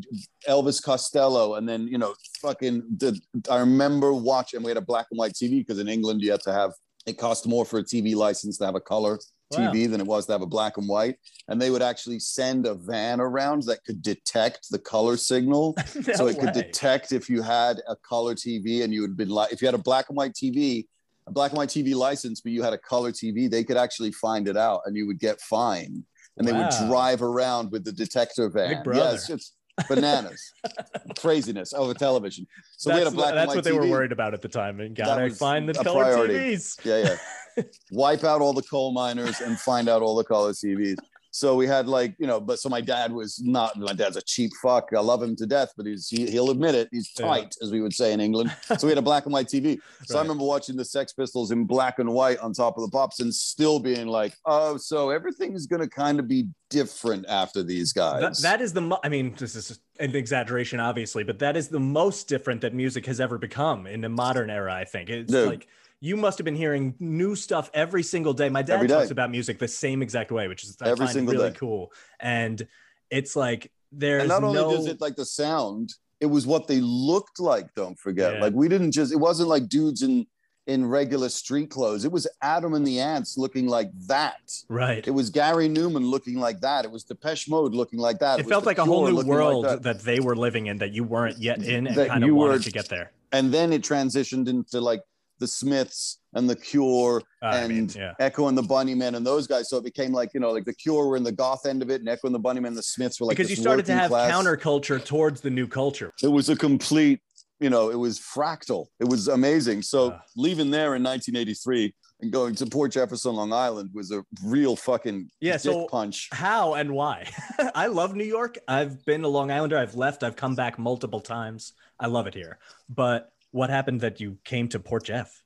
elvis 0.48 0.82
costello 0.82 1.54
and 1.54 1.68
then 1.68 1.86
you 1.88 1.98
know 1.98 2.14
fucking 2.40 2.82
the 2.98 3.18
i 3.50 3.58
remember 3.58 4.12
watching 4.12 4.62
we 4.62 4.70
had 4.70 4.76
a 4.76 4.80
black 4.82 5.06
and 5.10 5.18
white 5.18 5.32
tv 5.32 5.58
because 5.58 5.78
in 5.78 5.88
england 5.88 6.20
you 6.20 6.30
had 6.30 6.40
to 6.40 6.52
have 6.52 6.72
it 7.06 7.16
cost 7.18 7.46
more 7.46 7.64
for 7.64 7.78
a 7.78 7.84
tv 7.84 8.14
license 8.14 8.58
to 8.58 8.64
have 8.64 8.74
a 8.74 8.80
color 8.80 9.18
Wow. 9.52 9.72
tv 9.72 9.90
than 9.90 10.00
it 10.00 10.06
was 10.06 10.26
to 10.26 10.32
have 10.32 10.42
a 10.42 10.46
black 10.46 10.76
and 10.76 10.88
white 10.88 11.16
and 11.48 11.60
they 11.60 11.70
would 11.70 11.82
actually 11.82 12.20
send 12.20 12.66
a 12.68 12.74
van 12.74 13.20
around 13.20 13.64
that 13.64 13.82
could 13.84 14.00
detect 14.00 14.70
the 14.70 14.78
color 14.78 15.16
signal 15.16 15.74
No 16.06 16.12
so 16.14 16.28
it 16.28 16.38
could 16.38 16.52
detect 16.52 17.10
if 17.10 17.28
you 17.28 17.42
had 17.42 17.80
a 17.88 17.96
color 17.96 18.36
TV 18.36 18.84
and 18.84 18.94
you 18.94 19.02
had 19.02 19.16
been 19.16 19.28
like, 19.28 19.52
if 19.52 19.60
you 19.60 19.66
had 19.66 19.74
a 19.74 19.78
black 19.78 20.08
and 20.08 20.16
white 20.16 20.34
TV, 20.34 20.86
a 21.26 21.32
black 21.32 21.50
and 21.50 21.58
white 21.58 21.68
TV 21.68 21.96
license, 21.96 22.40
but 22.40 22.52
you 22.52 22.62
had 22.62 22.72
a 22.72 22.78
color 22.78 23.10
TV, 23.10 23.50
they 23.50 23.64
could 23.64 23.76
actually 23.76 24.12
find 24.12 24.46
it 24.46 24.56
out 24.56 24.82
and 24.86 24.96
you 24.96 25.06
would 25.08 25.18
get 25.18 25.40
fined. 25.40 26.04
And 26.36 26.46
they 26.46 26.52
would 26.52 26.70
drive 26.88 27.22
around 27.22 27.70
with 27.70 27.84
the 27.84 27.92
detector 27.92 28.48
van. 28.48 28.82
Yes, 28.94 29.28
it's 29.28 29.52
bananas, 29.88 30.52
craziness 31.18 31.72
over 31.72 31.94
television. 31.94 32.46
So 32.76 32.90
we 32.90 32.98
had 32.98 33.02
a 33.02 33.04
that's 33.04 33.16
black 33.16 33.34
that's 33.34 33.54
what 33.54 33.64
they 33.64 33.72
TV. 33.72 33.80
were 33.80 33.88
worried 33.88 34.12
about 34.12 34.34
at 34.34 34.42
the 34.42 34.48
time. 34.48 34.80
And 34.80 34.94
gotta 34.94 35.30
find 35.30 35.68
the 35.68 35.74
color 35.74 36.04
priority. 36.04 36.34
TVs. 36.34 36.84
Yeah, 36.84 37.16
yeah. 37.56 37.64
Wipe 37.90 38.24
out 38.24 38.40
all 38.40 38.52
the 38.52 38.62
coal 38.62 38.92
miners 38.92 39.40
and 39.40 39.58
find 39.58 39.88
out 39.88 40.02
all 40.02 40.16
the 40.16 40.24
color 40.24 40.52
TVs. 40.52 40.96
So 41.32 41.54
we 41.54 41.66
had 41.66 41.86
like, 41.86 42.14
you 42.18 42.26
know, 42.26 42.40
but 42.40 42.58
so 42.58 42.68
my 42.68 42.80
dad 42.80 43.12
was 43.12 43.40
not, 43.40 43.76
my 43.78 43.92
dad's 43.92 44.16
a 44.16 44.22
cheap 44.22 44.50
fuck. 44.60 44.88
I 44.96 45.00
love 45.00 45.22
him 45.22 45.36
to 45.36 45.46
death, 45.46 45.72
but 45.76 45.86
he's, 45.86 46.08
he, 46.08 46.28
he'll 46.30 46.50
admit 46.50 46.74
it. 46.74 46.88
He's 46.90 47.10
Yeah. 47.18 47.26
tight, 47.26 47.54
as 47.62 47.70
we 47.70 47.80
would 47.80 47.92
say 47.94 48.12
in 48.12 48.20
England. 48.20 48.52
So 48.78 48.86
we 48.86 48.90
had 48.90 48.98
a 48.98 49.02
black 49.02 49.24
and 49.26 49.32
white 49.32 49.46
TV. 49.46 49.78
So 50.06 50.18
I 50.18 50.22
remember 50.22 50.44
watching 50.44 50.76
the 50.76 50.84
Sex 50.84 51.12
Pistols 51.12 51.50
in 51.50 51.64
black 51.64 51.98
and 51.98 52.12
white 52.12 52.38
on 52.38 52.52
top 52.52 52.76
of 52.78 52.84
the 52.84 52.90
pops 52.90 53.20
and 53.20 53.34
still 53.34 53.78
being 53.80 54.06
like, 54.06 54.34
oh, 54.46 54.76
so 54.76 55.10
everything's 55.10 55.66
going 55.66 55.80
to 55.82 55.88
kind 55.88 56.18
of 56.18 56.26
be 56.28 56.48
different 56.70 57.26
after 57.28 57.62
these 57.62 57.92
guys. 57.92 58.40
That, 58.40 58.58
that 58.58 58.60
is 58.60 58.72
the 58.72 58.80
mo- 58.80 59.00
I 59.04 59.08
mean, 59.08 59.34
this 59.36 59.54
is 59.56 59.78
an 59.98 60.14
exaggeration, 60.16 60.80
obviously, 60.80 61.24
but 61.24 61.38
that 61.40 61.56
is 61.56 61.68
the 61.68 61.80
most 61.80 62.26
different 62.28 62.60
that 62.62 62.74
music 62.74 63.06
has 63.06 63.20
ever 63.20 63.38
become 63.38 63.86
in 63.86 64.00
the 64.00 64.08
modern 64.08 64.50
era. 64.50 64.72
I 64.74 64.84
think 64.84 65.10
it's 65.10 65.30
Dude. 65.32 65.48
like 65.48 65.66
you 66.00 66.16
must 66.16 66.38
have 66.38 66.44
been 66.44 66.56
hearing 66.56 66.94
new 66.98 67.34
stuff 67.36 67.70
every 67.74 68.02
single 68.02 68.32
day. 68.32 68.48
My 68.48 68.62
dad 68.62 68.74
Every 68.76 68.88
talks 68.88 69.08
day. 69.08 69.12
about 69.12 69.30
music 69.30 69.58
the 69.58 69.68
same 69.68 70.02
exact 70.02 70.30
way, 70.32 70.48
which 70.48 70.64
is 70.64 70.76
I 70.80 70.88
Every 70.88 71.06
find 71.06 71.14
single 71.14 71.34
really 71.34 71.50
day. 71.50 71.56
cool. 71.58 71.92
And 72.18 72.66
it's 73.10 73.36
like 73.36 73.70
there's 73.92 74.22
and 74.22 74.28
not 74.28 74.42
only 74.44 74.54
no 74.60 74.70
does 74.76 74.86
it 74.86 75.00
like 75.00 75.16
the 75.16 75.24
sound, 75.26 75.94
it 76.20 76.26
was 76.26 76.46
what 76.46 76.66
they 76.68 76.80
looked 76.80 77.38
like. 77.40 77.74
Don't 77.74 77.98
forget, 77.98 78.34
Yeah. 78.34 78.40
like 78.40 78.54
we 78.54 78.68
didn't 78.68 78.92
just. 78.92 79.12
It 79.12 79.16
wasn't 79.18 79.48
like 79.48 79.68
dudes 79.68 80.02
in 80.02 80.26
in 80.66 80.86
regular 80.86 81.28
street 81.28 81.68
clothes. 81.70 82.04
It 82.04 82.12
was 82.12 82.28
Adam 82.42 82.74
and 82.74 82.86
the 82.86 83.00
Ants 83.00 83.36
looking 83.36 83.66
like 83.66 83.90
that. 84.06 84.52
right. 84.68 85.04
It 85.06 85.10
was 85.10 85.28
Gary 85.28 85.68
Numan 85.68 86.08
looking 86.08 86.38
like 86.38 86.60
that. 86.60 86.84
It 86.84 86.90
was 86.92 87.02
Depeche 87.02 87.48
Mode 87.48 87.74
looking 87.74 87.98
like 87.98 88.20
that. 88.20 88.38
It 88.38 88.44
was 88.46 88.50
felt 88.52 88.66
like 88.66 88.78
a 88.78 88.84
whole 88.84 89.06
new 89.08 89.14
looking 89.14 89.30
like 89.32 89.38
world 89.38 89.64
that. 89.64 89.82
that. 89.82 90.00
they 90.02 90.20
were 90.20 90.36
living 90.36 90.66
in 90.66 90.78
that 90.78 90.92
you 90.92 91.02
weren't 91.02 91.38
yet 91.38 91.62
in 91.62 91.86
and 91.88 91.96
That 91.96 92.08
kind 92.08 92.22
of 92.22 92.30
wanted 92.34 92.52
were- 92.52 92.58
to 92.60 92.70
get 92.70 92.88
there. 92.88 93.10
and 93.32 93.52
then 93.52 93.72
it 93.72 93.82
transitioned 93.82 94.48
into 94.48 94.80
like 94.80 95.00
the 95.40 95.46
Smiths 95.48 96.18
and 96.34 96.48
the 96.48 96.54
Cure 96.54 97.22
I 97.42 97.58
and 97.58 97.74
mean, 97.74 97.90
yeah. 97.96 98.12
Echo 98.20 98.46
and 98.48 98.56
the 98.56 98.62
Bunnymen 98.62 99.16
and 99.16 99.26
those 99.26 99.46
guys. 99.48 99.68
So 99.68 99.76
it 99.78 99.84
became 99.84 100.12
like 100.12 100.32
you 100.34 100.40
know 100.40 100.52
like 100.52 100.64
the 100.64 100.74
Cure 100.74 101.08
were 101.08 101.16
in 101.16 101.24
the 101.24 101.32
goth 101.32 101.66
end 101.66 101.82
of 101.82 101.90
it, 101.90 102.00
and 102.00 102.08
Echo 102.08 102.26
and 102.28 102.34
the 102.34 102.40
Bunnymen, 102.40 102.68
and 102.68 102.76
the 102.76 102.82
Smiths 102.82 103.18
were 103.20 103.26
like 103.26 103.36
because 103.36 103.50
you 103.50 103.56
started 103.56 103.84
to 103.86 103.92
have 103.94 104.10
class. 104.10 104.30
counterculture 104.32 105.04
towards 105.04 105.40
the 105.40 105.50
new 105.50 105.66
culture. 105.66 106.12
it 106.22 106.28
was 106.28 106.48
a 106.48 106.54
complete 106.56 107.20
you 107.58 107.68
know 107.68 107.90
it 107.90 107.98
was 107.98 108.18
fractal 108.18 108.86
it 109.00 109.04
was 109.08 109.28
amazing 109.28 109.82
so 109.82 110.12
Ah. 110.12 110.20
leaving 110.34 110.70
there 110.70 110.94
in 110.94 111.02
1983 111.02 111.94
and 112.22 112.32
going 112.32 112.54
to 112.54 112.64
port 112.64 112.90
jefferson 112.92 113.34
long 113.34 113.52
island 113.52 113.90
was 113.92 114.10
a 114.12 114.24
real 114.42 114.74
fucking 114.76 115.30
Yeah, 115.40 115.52
dick 115.54 115.60
so- 115.62 115.86
punch 115.86 116.28
How 116.32 116.72
and 116.74 116.92
why? 116.92 117.28
I 117.74 117.88
love 117.88 118.14
New 118.14 118.24
York. 118.24 118.56
I've 118.66 119.04
been 119.04 119.24
a 119.24 119.28
Long 119.28 119.50
Islander. 119.50 119.76
I've 119.76 119.94
left. 119.94 120.22
I've 120.22 120.36
come 120.36 120.54
back 120.54 120.78
multiple 120.78 121.20
times. 121.20 121.72
I 121.98 122.06
love 122.06 122.26
it 122.26 122.34
here. 122.34 122.58
But 122.88 123.30
what 123.50 123.70
happened 123.70 124.00
that 124.00 124.20
you 124.20 124.38
came 124.44 124.68
to 124.68 124.78
Port 124.78 125.04
Jeff? 125.04 125.42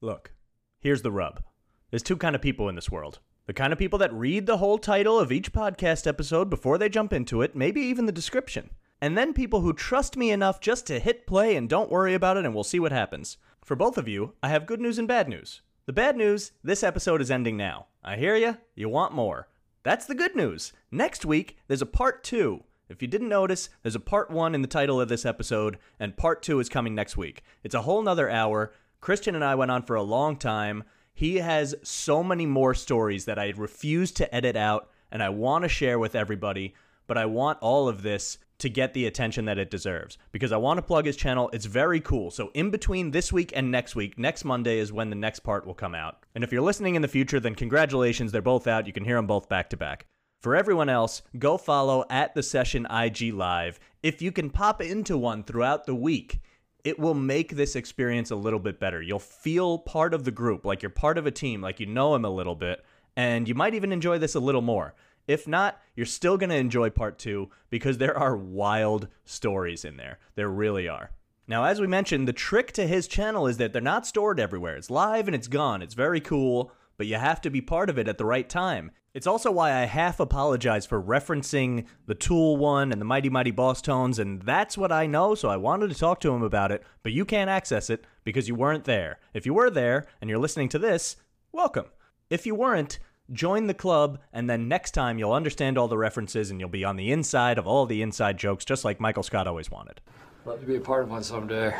Look, 0.00 0.32
here's 0.80 1.02
the 1.02 1.12
rub. 1.12 1.42
There's 1.90 2.02
two 2.02 2.16
kind 2.16 2.34
of 2.34 2.42
people 2.42 2.68
in 2.68 2.74
this 2.74 2.90
world. 2.90 3.20
The 3.46 3.52
kind 3.52 3.72
of 3.72 3.78
people 3.78 3.98
that 3.98 4.12
read 4.12 4.46
the 4.46 4.56
whole 4.56 4.78
title 4.78 5.18
of 5.18 5.30
each 5.30 5.52
podcast 5.52 6.06
episode 6.06 6.48
before 6.48 6.78
they 6.78 6.88
jump 6.88 7.12
into 7.12 7.42
it, 7.42 7.54
maybe 7.54 7.80
even 7.82 8.06
the 8.06 8.12
description. 8.12 8.70
And 9.00 9.18
then 9.18 9.34
people 9.34 9.60
who 9.60 9.74
trust 9.74 10.16
me 10.16 10.30
enough 10.30 10.60
just 10.60 10.86
to 10.86 10.98
hit 10.98 11.26
play 11.26 11.56
and 11.56 11.68
don't 11.68 11.90
worry 11.90 12.14
about 12.14 12.38
it 12.38 12.46
and 12.46 12.54
we'll 12.54 12.64
see 12.64 12.80
what 12.80 12.92
happens. 12.92 13.36
For 13.62 13.76
both 13.76 13.98
of 13.98 14.08
you, 14.08 14.32
I 14.42 14.48
have 14.48 14.66
good 14.66 14.80
news 14.80 14.98
and 14.98 15.06
bad 15.06 15.28
news. 15.28 15.60
The 15.86 15.92
bad 15.92 16.16
news, 16.16 16.52
this 16.62 16.82
episode 16.82 17.20
is 17.20 17.30
ending 17.30 17.58
now. 17.58 17.86
I 18.02 18.16
hear 18.16 18.36
you, 18.36 18.56
you 18.74 18.88
want 18.88 19.12
more. 19.12 19.48
That's 19.82 20.06
the 20.06 20.14
good 20.14 20.34
news. 20.34 20.72
Next 20.90 21.26
week, 21.26 21.58
there's 21.68 21.82
a 21.82 21.86
part 21.86 22.24
two. 22.24 22.64
If 22.88 23.00
you 23.00 23.08
didn't 23.08 23.30
notice, 23.30 23.70
there's 23.82 23.94
a 23.94 24.00
part 24.00 24.30
one 24.30 24.54
in 24.54 24.60
the 24.60 24.68
title 24.68 25.00
of 25.00 25.08
this 25.08 25.24
episode, 25.24 25.78
and 25.98 26.16
part 26.16 26.42
two 26.42 26.60
is 26.60 26.68
coming 26.68 26.94
next 26.94 27.16
week. 27.16 27.42
It's 27.62 27.74
a 27.74 27.82
whole 27.82 28.02
nother 28.02 28.28
hour. 28.28 28.72
Christian 29.00 29.34
and 29.34 29.44
I 29.44 29.54
went 29.54 29.70
on 29.70 29.82
for 29.82 29.96
a 29.96 30.02
long 30.02 30.36
time. 30.36 30.84
He 31.14 31.36
has 31.36 31.74
so 31.82 32.22
many 32.22 32.44
more 32.44 32.74
stories 32.74 33.24
that 33.24 33.38
I 33.38 33.54
refuse 33.56 34.12
to 34.12 34.34
edit 34.34 34.54
out, 34.54 34.90
and 35.10 35.22
I 35.22 35.30
want 35.30 35.62
to 35.62 35.68
share 35.68 35.98
with 35.98 36.14
everybody, 36.14 36.74
but 37.06 37.16
I 37.16 37.24
want 37.24 37.58
all 37.60 37.88
of 37.88 38.02
this 38.02 38.38
to 38.58 38.68
get 38.68 38.92
the 38.92 39.06
attention 39.06 39.46
that 39.46 39.58
it 39.58 39.70
deserves 39.70 40.18
because 40.30 40.52
I 40.52 40.58
want 40.58 40.78
to 40.78 40.82
plug 40.82 41.06
his 41.06 41.16
channel. 41.16 41.50
It's 41.52 41.66
very 41.66 42.00
cool. 42.00 42.30
So, 42.30 42.50
in 42.54 42.70
between 42.70 43.10
this 43.10 43.32
week 43.32 43.52
and 43.54 43.70
next 43.70 43.96
week, 43.96 44.18
next 44.18 44.44
Monday 44.44 44.78
is 44.78 44.92
when 44.92 45.10
the 45.10 45.16
next 45.16 45.40
part 45.40 45.66
will 45.66 45.74
come 45.74 45.94
out. 45.94 46.18
And 46.34 46.44
if 46.44 46.52
you're 46.52 46.62
listening 46.62 46.96
in 46.96 47.02
the 47.02 47.08
future, 47.08 47.40
then 47.40 47.54
congratulations, 47.54 48.30
they're 48.30 48.42
both 48.42 48.66
out. 48.66 48.86
You 48.86 48.92
can 48.92 49.04
hear 49.04 49.16
them 49.16 49.26
both 49.26 49.48
back 49.48 49.70
to 49.70 49.76
back. 49.76 50.06
For 50.44 50.54
everyone 50.54 50.90
else, 50.90 51.22
go 51.38 51.56
follow 51.56 52.04
at 52.10 52.34
the 52.34 52.42
session 52.42 52.86
IG 52.90 53.32
Live. 53.32 53.80
If 54.02 54.20
you 54.20 54.30
can 54.30 54.50
pop 54.50 54.82
into 54.82 55.16
one 55.16 55.42
throughout 55.42 55.86
the 55.86 55.94
week, 55.94 56.42
it 56.84 56.98
will 56.98 57.14
make 57.14 57.56
this 57.56 57.74
experience 57.74 58.30
a 58.30 58.36
little 58.36 58.58
bit 58.58 58.78
better. 58.78 59.00
You'll 59.00 59.18
feel 59.20 59.78
part 59.78 60.12
of 60.12 60.24
the 60.24 60.30
group, 60.30 60.66
like 60.66 60.82
you're 60.82 60.90
part 60.90 61.16
of 61.16 61.24
a 61.24 61.30
team, 61.30 61.62
like 61.62 61.80
you 61.80 61.86
know 61.86 62.12
them 62.12 62.26
a 62.26 62.28
little 62.28 62.54
bit, 62.54 62.84
and 63.16 63.48
you 63.48 63.54
might 63.54 63.72
even 63.72 63.90
enjoy 63.90 64.18
this 64.18 64.34
a 64.34 64.38
little 64.38 64.60
more. 64.60 64.94
If 65.26 65.48
not, 65.48 65.80
you're 65.96 66.04
still 66.04 66.36
going 66.36 66.50
to 66.50 66.56
enjoy 66.56 66.90
part 66.90 67.18
two 67.18 67.48
because 67.70 67.96
there 67.96 68.18
are 68.18 68.36
wild 68.36 69.08
stories 69.24 69.82
in 69.82 69.96
there. 69.96 70.18
There 70.34 70.50
really 70.50 70.88
are. 70.88 71.10
Now, 71.48 71.64
as 71.64 71.80
we 71.80 71.86
mentioned, 71.86 72.28
the 72.28 72.34
trick 72.34 72.72
to 72.72 72.86
his 72.86 73.08
channel 73.08 73.46
is 73.46 73.56
that 73.56 73.72
they're 73.72 73.80
not 73.80 74.06
stored 74.06 74.38
everywhere. 74.38 74.76
It's 74.76 74.90
live 74.90 75.26
and 75.26 75.34
it's 75.34 75.48
gone. 75.48 75.80
It's 75.80 75.94
very 75.94 76.20
cool, 76.20 76.70
but 76.98 77.06
you 77.06 77.16
have 77.16 77.40
to 77.40 77.48
be 77.48 77.62
part 77.62 77.88
of 77.88 77.98
it 77.98 78.08
at 78.08 78.18
the 78.18 78.26
right 78.26 78.46
time. 78.46 78.90
It's 79.14 79.28
also 79.28 79.52
why 79.52 79.72
I 79.72 79.84
half 79.84 80.18
apologize 80.18 80.86
for 80.86 81.00
referencing 81.00 81.86
the 82.06 82.16
Tool 82.16 82.56
one 82.56 82.90
and 82.90 83.00
the 83.00 83.04
Mighty 83.04 83.30
Mighty 83.30 83.52
Bosstones, 83.52 84.18
and 84.18 84.42
that's 84.42 84.76
what 84.76 84.90
I 84.90 85.06
know, 85.06 85.36
so 85.36 85.48
I 85.48 85.56
wanted 85.56 85.90
to 85.90 85.96
talk 85.96 86.18
to 86.22 86.34
him 86.34 86.42
about 86.42 86.72
it, 86.72 86.82
but 87.04 87.12
you 87.12 87.24
can't 87.24 87.48
access 87.48 87.90
it 87.90 88.04
because 88.24 88.48
you 88.48 88.56
weren't 88.56 88.86
there. 88.86 89.20
If 89.32 89.46
you 89.46 89.54
were 89.54 89.70
there 89.70 90.08
and 90.20 90.28
you're 90.28 90.40
listening 90.40 90.68
to 90.70 90.80
this, 90.80 91.14
welcome. 91.52 91.84
If 92.28 92.44
you 92.44 92.56
weren't, 92.56 92.98
join 93.30 93.68
the 93.68 93.72
club, 93.72 94.18
and 94.32 94.50
then 94.50 94.66
next 94.66 94.90
time 94.90 95.16
you'll 95.20 95.32
understand 95.32 95.78
all 95.78 95.86
the 95.86 95.96
references 95.96 96.50
and 96.50 96.58
you'll 96.58 96.68
be 96.68 96.84
on 96.84 96.96
the 96.96 97.12
inside 97.12 97.56
of 97.56 97.68
all 97.68 97.86
the 97.86 98.02
inside 98.02 98.36
jokes, 98.36 98.64
just 98.64 98.84
like 98.84 98.98
Michael 98.98 99.22
Scott 99.22 99.46
always 99.46 99.70
wanted. 99.70 100.00
Love 100.44 100.58
to 100.58 100.66
be 100.66 100.74
a 100.74 100.80
part 100.80 101.04
of 101.04 101.10
one 101.12 101.22
someday. 101.22 101.72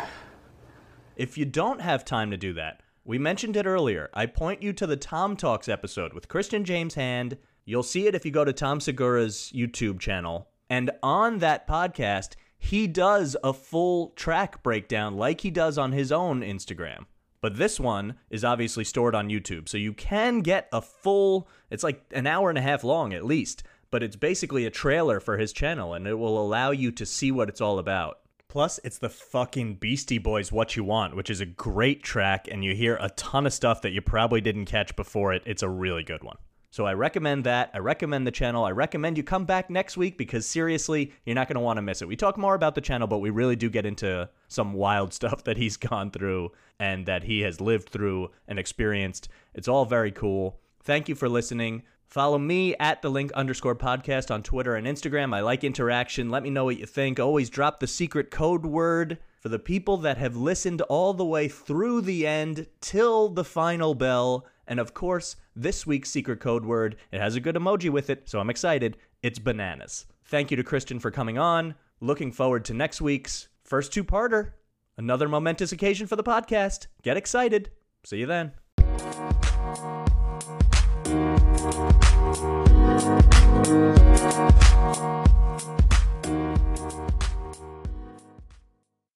If 1.16 1.36
you 1.36 1.46
don't 1.46 1.80
have 1.80 2.04
time 2.04 2.30
to 2.30 2.36
do 2.36 2.52
that, 2.52 2.83
we 3.04 3.18
mentioned 3.18 3.56
it 3.56 3.66
earlier. 3.66 4.08
I 4.14 4.26
point 4.26 4.62
you 4.62 4.72
to 4.72 4.86
the 4.86 4.96
Tom 4.96 5.36
Talks 5.36 5.68
episode 5.68 6.14
with 6.14 6.28
Christian 6.28 6.64
James 6.64 6.94
Hand. 6.94 7.36
You'll 7.66 7.82
see 7.82 8.06
it 8.06 8.14
if 8.14 8.24
you 8.24 8.30
go 8.30 8.44
to 8.44 8.52
Tom 8.52 8.80
Segura's 8.80 9.52
YouTube 9.54 10.00
channel. 10.00 10.48
And 10.70 10.90
on 11.02 11.38
that 11.38 11.68
podcast, 11.68 12.34
he 12.56 12.86
does 12.86 13.36
a 13.44 13.52
full 13.52 14.14
track 14.16 14.62
breakdown 14.62 15.16
like 15.18 15.42
he 15.42 15.50
does 15.50 15.76
on 15.76 15.92
his 15.92 16.10
own 16.10 16.40
Instagram. 16.40 17.04
But 17.42 17.58
this 17.58 17.78
one 17.78 18.14
is 18.30 18.42
obviously 18.42 18.84
stored 18.84 19.14
on 19.14 19.28
YouTube, 19.28 19.68
so 19.68 19.76
you 19.76 19.92
can 19.92 20.40
get 20.40 20.66
a 20.72 20.80
full, 20.80 21.46
it's 21.70 21.84
like 21.84 22.02
an 22.10 22.26
hour 22.26 22.48
and 22.48 22.56
a 22.56 22.62
half 22.62 22.84
long 22.84 23.12
at 23.12 23.26
least, 23.26 23.64
but 23.90 24.02
it's 24.02 24.16
basically 24.16 24.64
a 24.64 24.70
trailer 24.70 25.20
for 25.20 25.36
his 25.36 25.52
channel 25.52 25.92
and 25.92 26.06
it 26.06 26.14
will 26.14 26.42
allow 26.42 26.70
you 26.70 26.90
to 26.92 27.04
see 27.04 27.30
what 27.30 27.50
it's 27.50 27.60
all 27.60 27.78
about. 27.78 28.20
Plus, 28.54 28.78
it's 28.84 28.98
the 28.98 29.08
fucking 29.08 29.74
Beastie 29.74 30.18
Boys 30.18 30.52
What 30.52 30.76
You 30.76 30.84
Want, 30.84 31.16
which 31.16 31.28
is 31.28 31.40
a 31.40 31.44
great 31.44 32.04
track, 32.04 32.46
and 32.48 32.62
you 32.64 32.72
hear 32.72 32.96
a 33.00 33.10
ton 33.16 33.46
of 33.46 33.52
stuff 33.52 33.82
that 33.82 33.90
you 33.90 34.00
probably 34.00 34.40
didn't 34.40 34.66
catch 34.66 34.94
before 34.94 35.32
it. 35.32 35.42
It's 35.44 35.64
a 35.64 35.68
really 35.68 36.04
good 36.04 36.22
one. 36.22 36.36
So 36.70 36.86
I 36.86 36.94
recommend 36.94 37.42
that. 37.46 37.72
I 37.74 37.78
recommend 37.78 38.28
the 38.28 38.30
channel. 38.30 38.64
I 38.64 38.70
recommend 38.70 39.16
you 39.16 39.24
come 39.24 39.44
back 39.44 39.70
next 39.70 39.96
week 39.96 40.16
because 40.16 40.46
seriously, 40.46 41.12
you're 41.26 41.34
not 41.34 41.48
going 41.48 41.56
to 41.56 41.62
want 41.62 41.78
to 41.78 41.82
miss 41.82 42.00
it. 42.00 42.06
We 42.06 42.14
talk 42.14 42.38
more 42.38 42.54
about 42.54 42.76
the 42.76 42.80
channel, 42.80 43.08
but 43.08 43.18
we 43.18 43.30
really 43.30 43.56
do 43.56 43.68
get 43.68 43.86
into 43.86 44.30
some 44.46 44.72
wild 44.72 45.12
stuff 45.12 45.42
that 45.42 45.56
he's 45.56 45.76
gone 45.76 46.12
through 46.12 46.52
and 46.78 47.06
that 47.06 47.24
he 47.24 47.40
has 47.40 47.60
lived 47.60 47.88
through 47.88 48.30
and 48.46 48.60
experienced. 48.60 49.28
It's 49.54 49.66
all 49.66 49.84
very 49.84 50.12
cool. 50.12 50.60
Thank 50.84 51.08
you 51.08 51.16
for 51.16 51.28
listening. 51.28 51.82
Follow 52.06 52.38
me 52.38 52.74
at 52.76 53.02
the 53.02 53.10
link 53.10 53.32
underscore 53.32 53.74
podcast 53.74 54.30
on 54.30 54.42
Twitter 54.42 54.76
and 54.76 54.86
Instagram. 54.86 55.34
I 55.34 55.40
like 55.40 55.64
interaction. 55.64 56.30
Let 56.30 56.42
me 56.42 56.50
know 56.50 56.64
what 56.64 56.78
you 56.78 56.86
think. 56.86 57.18
Always 57.18 57.50
drop 57.50 57.80
the 57.80 57.86
secret 57.86 58.30
code 58.30 58.64
word 58.64 59.18
for 59.40 59.48
the 59.48 59.58
people 59.58 59.96
that 59.98 60.18
have 60.18 60.36
listened 60.36 60.80
all 60.82 61.12
the 61.12 61.24
way 61.24 61.48
through 61.48 62.02
the 62.02 62.26
end 62.26 62.66
till 62.80 63.28
the 63.28 63.44
final 63.44 63.94
bell. 63.94 64.46
And 64.66 64.80
of 64.80 64.94
course, 64.94 65.36
this 65.54 65.86
week's 65.86 66.10
secret 66.10 66.40
code 66.40 66.64
word, 66.64 66.96
it 67.12 67.20
has 67.20 67.36
a 67.36 67.40
good 67.40 67.56
emoji 67.56 67.90
with 67.90 68.08
it, 68.10 68.28
so 68.28 68.40
I'm 68.40 68.50
excited. 68.50 68.96
It's 69.22 69.38
bananas. 69.38 70.06
Thank 70.24 70.50
you 70.50 70.56
to 70.56 70.64
Christian 70.64 70.98
for 70.98 71.10
coming 71.10 71.36
on. 71.36 71.74
Looking 72.00 72.32
forward 72.32 72.64
to 72.66 72.74
next 72.74 73.00
week's 73.00 73.48
first 73.64 73.92
two 73.92 74.04
parter. 74.04 74.52
Another 74.96 75.28
momentous 75.28 75.72
occasion 75.72 76.06
for 76.06 76.16
the 76.16 76.22
podcast. 76.22 76.86
Get 77.02 77.16
excited. 77.16 77.70
See 78.04 78.18
you 78.18 78.26
then. 78.26 78.52